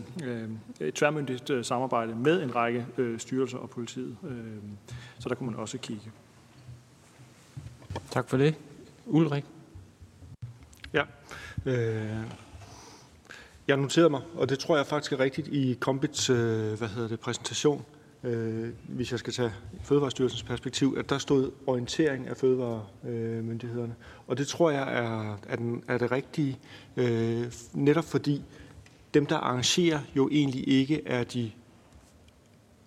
[0.79, 4.17] et tværmyndigt øh, samarbejde med en række øh, styrelser og politiet.
[4.29, 4.37] Øh,
[5.19, 6.11] så der kunne man også kigge.
[8.11, 8.55] Tak for det.
[9.05, 9.45] Ulrik?
[10.93, 11.03] Ja.
[11.65, 12.17] Øh,
[13.67, 16.37] jeg noterede mig, og det tror jeg faktisk er rigtigt i Kombits øh,
[16.73, 19.53] hvad hedder det, præsentation, øh, øh, hvis jeg skal tage
[19.83, 23.95] Fødevarestyrelsens perspektiv, at der stod orientering af fødevaremyndighederne.
[24.27, 26.59] Og det tror jeg er, er, den, er det rigtige,
[26.97, 28.43] øh, netop fordi
[29.13, 31.51] dem, der arrangerer, jo egentlig ikke er de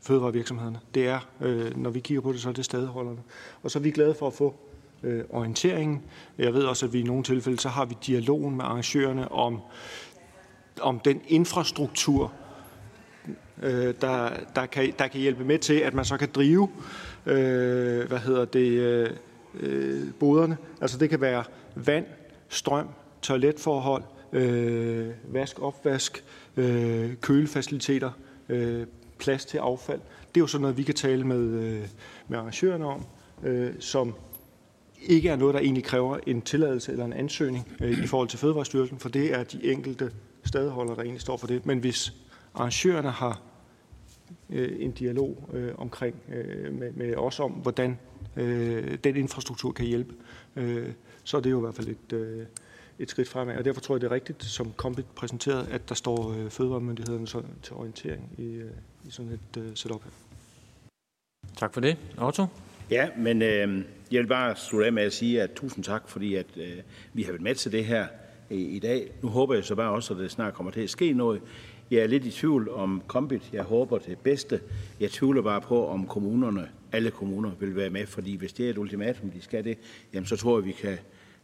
[0.01, 0.81] fødevarevirksomhederne.
[0.94, 3.19] Det er, øh, når vi kigger på det, så er det stadigholderne.
[3.62, 4.55] Og så er vi glade for at få
[5.02, 6.02] øh, orienteringen.
[6.39, 9.61] Jeg ved også, at vi i nogle tilfælde, så har vi dialogen med arrangørerne om,
[10.81, 12.32] om den infrastruktur,
[13.63, 16.69] øh, der, der, kan, der kan hjælpe med til, at man så kan drive
[17.27, 19.11] øh, hvad hedder det, øh,
[19.61, 20.57] øh boderne.
[20.81, 21.45] Altså det kan være
[21.75, 22.07] vand,
[22.49, 22.89] strøm,
[23.23, 24.03] toiletforhold,
[24.33, 26.25] øh, vask, opvask,
[26.57, 28.11] øh, kølefaciliteter,
[28.49, 28.87] øh,
[29.19, 30.01] plads til affald.
[30.35, 31.87] Det er jo sådan noget, vi kan tale med, øh,
[32.29, 33.07] med arrangørerne om,
[33.45, 34.15] øh, som
[35.03, 38.39] ikke er noget, der egentlig kræver en tilladelse eller en ansøgning øh, i forhold til
[38.39, 40.11] Fødevarestyrelsen, for det er de enkelte
[40.45, 41.67] stadholdere, der egentlig står for det.
[41.67, 42.13] Men hvis
[42.55, 43.40] arrangørerne har
[44.51, 47.98] øh, en dialog øh, omkring øh, med, med os om, hvordan
[48.36, 50.14] øh, den infrastruktur kan hjælpe,
[50.56, 50.93] øh,
[51.24, 52.47] så er det jo i hvert fald et, øh,
[52.98, 53.56] et skridt fremad.
[53.56, 57.27] Og derfor tror jeg, det er rigtigt, som Kombit præsenteret, at der står øh, fødevaremyndighederne
[57.62, 58.70] til orientering i, øh,
[59.05, 60.10] i sådan et øh, setup her.
[61.56, 61.97] Tak for det.
[62.18, 62.47] Otto?
[62.90, 66.35] Ja, men øh, jeg vil bare slutte af med at sige, at tusind tak, fordi
[66.35, 66.77] at, øh,
[67.12, 68.06] vi har været med til det her
[68.51, 69.12] i, i dag.
[69.22, 71.40] Nu håber jeg så bare også, at det snart kommer til at ske noget.
[71.91, 73.51] Jeg er lidt i tvivl om Kombit.
[73.53, 74.61] Jeg håber det bedste.
[75.01, 78.71] Jeg tvivler bare på, om kommunerne, alle kommuner, vil være med, fordi hvis det er
[78.71, 79.79] et ultimatum, de skal det,
[80.12, 80.99] jamen så tror jeg, vi kan,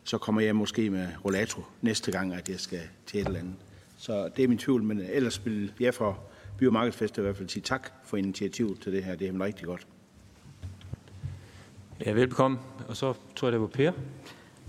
[0.04, 3.54] så kommer jeg måske med rollator næste gang, at jeg skal til et eller andet.
[3.98, 6.18] Så det er min tvivl, men ellers vil jeg for,
[6.58, 9.14] by- og i hvert fald sige tak for initiativet til det her.
[9.16, 9.86] Det er rigtig godt.
[12.06, 12.58] Ja, velbekomme.
[12.88, 13.92] Og så tror jeg, det var Per.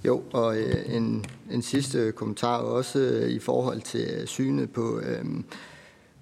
[0.07, 4.99] Jo, og øh, en, en sidste kommentar også øh, i forhold til øh, synet på
[4.99, 5.25] øh,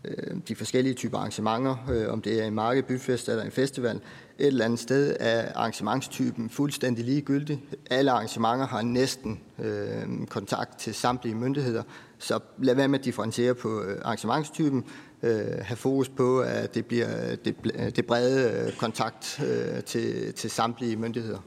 [0.06, 3.95] øh, de forskellige typer arrangementer, øh, om det er en marked, byfest eller en festival.
[3.95, 7.64] Et eller andet sted er arrangementstypen fuldstændig ligegyldig.
[7.90, 11.84] Alle arrangementer har næsten øh, kontakt til samtlige myndigheder,
[12.20, 14.84] så lad være med at differentiere på øh, arrangementstypen.
[15.24, 17.56] Øh, have fokus på, at det bliver øh, det,
[17.95, 21.40] det brede kontakt øh, til, til samtlige myndigheder.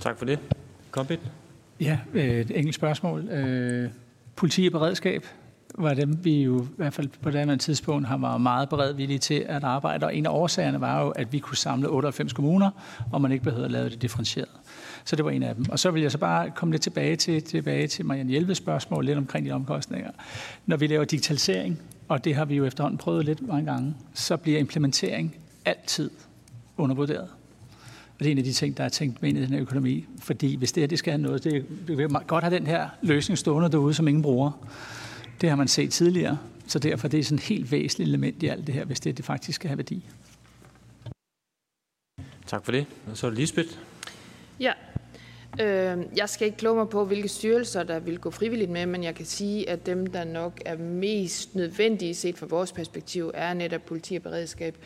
[0.00, 0.38] Tak for det.
[0.90, 1.20] Kompit?
[1.80, 3.28] Ja, øh, et enkelt spørgsmål.
[3.28, 3.90] Øh,
[4.36, 5.26] politi og beredskab
[5.78, 9.18] var dem, vi jo i hvert fald på det andet tidspunkt har været meget beredvillige
[9.18, 10.06] til at arbejde.
[10.06, 12.70] Og en af årsagerne var jo, at vi kunne samle 98 kommuner,
[13.12, 14.48] og man ikke behøvede at lave det differentieret.
[15.04, 15.64] Så det var en af dem.
[15.70, 19.04] Og så vil jeg så bare komme lidt tilbage til, tilbage til Marianne Hjelves spørgsmål
[19.04, 20.10] lidt omkring de omkostninger.
[20.66, 24.36] Når vi laver digitalisering, og det har vi jo efterhånden prøvet lidt mange gange, så
[24.36, 26.10] bliver implementering altid
[26.76, 27.28] undervurderet.
[28.18, 29.60] Og det er en af de ting, der er tænkt med ind i den her
[29.60, 30.06] økonomi.
[30.18, 32.88] Fordi hvis det her det skal have noget, det, vi vil godt have den her
[33.02, 34.66] løsning stående derude, som ingen bruger.
[35.40, 38.46] Det har man set tidligere, så derfor det er sådan et helt væsentligt element i
[38.46, 40.04] alt det her, hvis det, det faktisk skal have værdi.
[42.46, 42.86] Tak for det.
[43.10, 43.68] Og så er det Lisbeth.
[44.60, 44.72] Ja,
[45.60, 49.04] øh, jeg skal ikke kloge mig på, hvilke styrelser, der vil gå frivilligt med, men
[49.04, 53.54] jeg kan sige, at dem, der nok er mest nødvendige set fra vores perspektiv, er
[53.54, 54.76] netop politi og beredskab.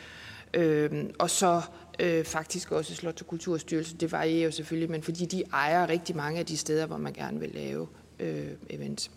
[0.53, 1.61] Øh, og så
[2.01, 3.99] øh, faktisk også Slot- og Kulturstyrelsen.
[3.99, 7.13] Det varierer jo selvfølgelig, men fordi de ejer rigtig mange af de steder, hvor man
[7.13, 7.87] gerne vil lave
[8.19, 9.11] øh, events.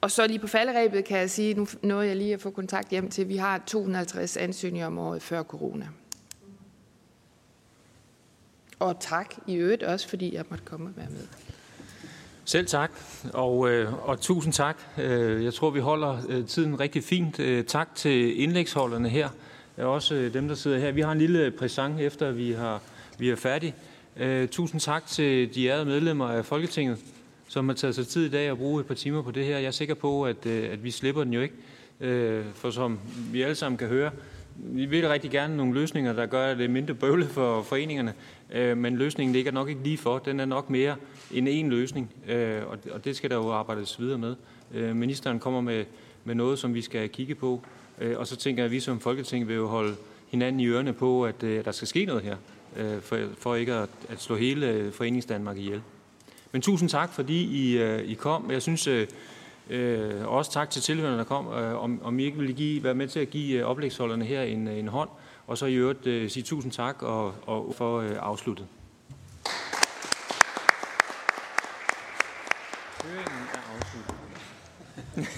[0.00, 2.88] Og så lige på falderæbet kan jeg sige, nu nåede jeg lige at få kontakt
[2.88, 5.88] hjem til, vi har 250 ansøgninger om året før corona.
[8.78, 11.26] Og tak i øvrigt også, fordi jeg måtte komme og være med.
[12.44, 12.90] Selv tak,
[13.32, 14.78] og, øh, og tusind tak.
[14.98, 17.40] Øh, jeg tror, vi holder øh, tiden rigtig fint.
[17.40, 19.28] Øh, tak til indlægsholderne her,
[19.86, 20.92] også øh, dem, der sidder her.
[20.92, 22.82] Vi har en lille øh, præsent efter vi, har,
[23.18, 23.74] vi er færdige.
[24.16, 26.98] Øh, tusind tak til de ærede medlemmer af Folketinget,
[27.48, 29.58] som har taget sig tid i dag at bruge et par timer på det her.
[29.58, 31.54] Jeg er sikker på, at, øh, at vi slipper den jo ikke,
[32.00, 32.98] øh, for som
[33.32, 34.10] vi alle sammen kan høre,
[34.56, 38.14] vi vil rigtig gerne nogle løsninger, der gør det mindre bøvlet for foreningerne,
[38.52, 40.18] øh, men løsningen ligger nok ikke lige for.
[40.18, 40.96] Den er nok mere
[41.30, 44.36] end en løsning, øh, og det skal der jo arbejdes videre med.
[44.74, 45.84] Øh, ministeren kommer med,
[46.24, 47.62] med noget, som vi skal kigge på,
[48.16, 49.96] og så tænker jeg, at vi som Folketing vil jo holde
[50.28, 52.36] hinanden i ørene på, at der skal ske noget her,
[53.00, 55.82] for, for ikke at, slå hele Foreningsdanmark ihjel.
[56.52, 58.50] Men tusind tak, fordi I, I kom.
[58.50, 58.88] Jeg synes,
[59.70, 62.94] Øh, også tak til tilhørende, der kom, øh, om, om I ikke ville give, være
[62.94, 65.08] med til at give øh, oplægsholderne her en, en hånd,
[65.46, 68.66] og så i øvrigt øh, sige tusind tak og, og for øh, afsluttet.
[73.04, 74.14] Høringen er afsluttet.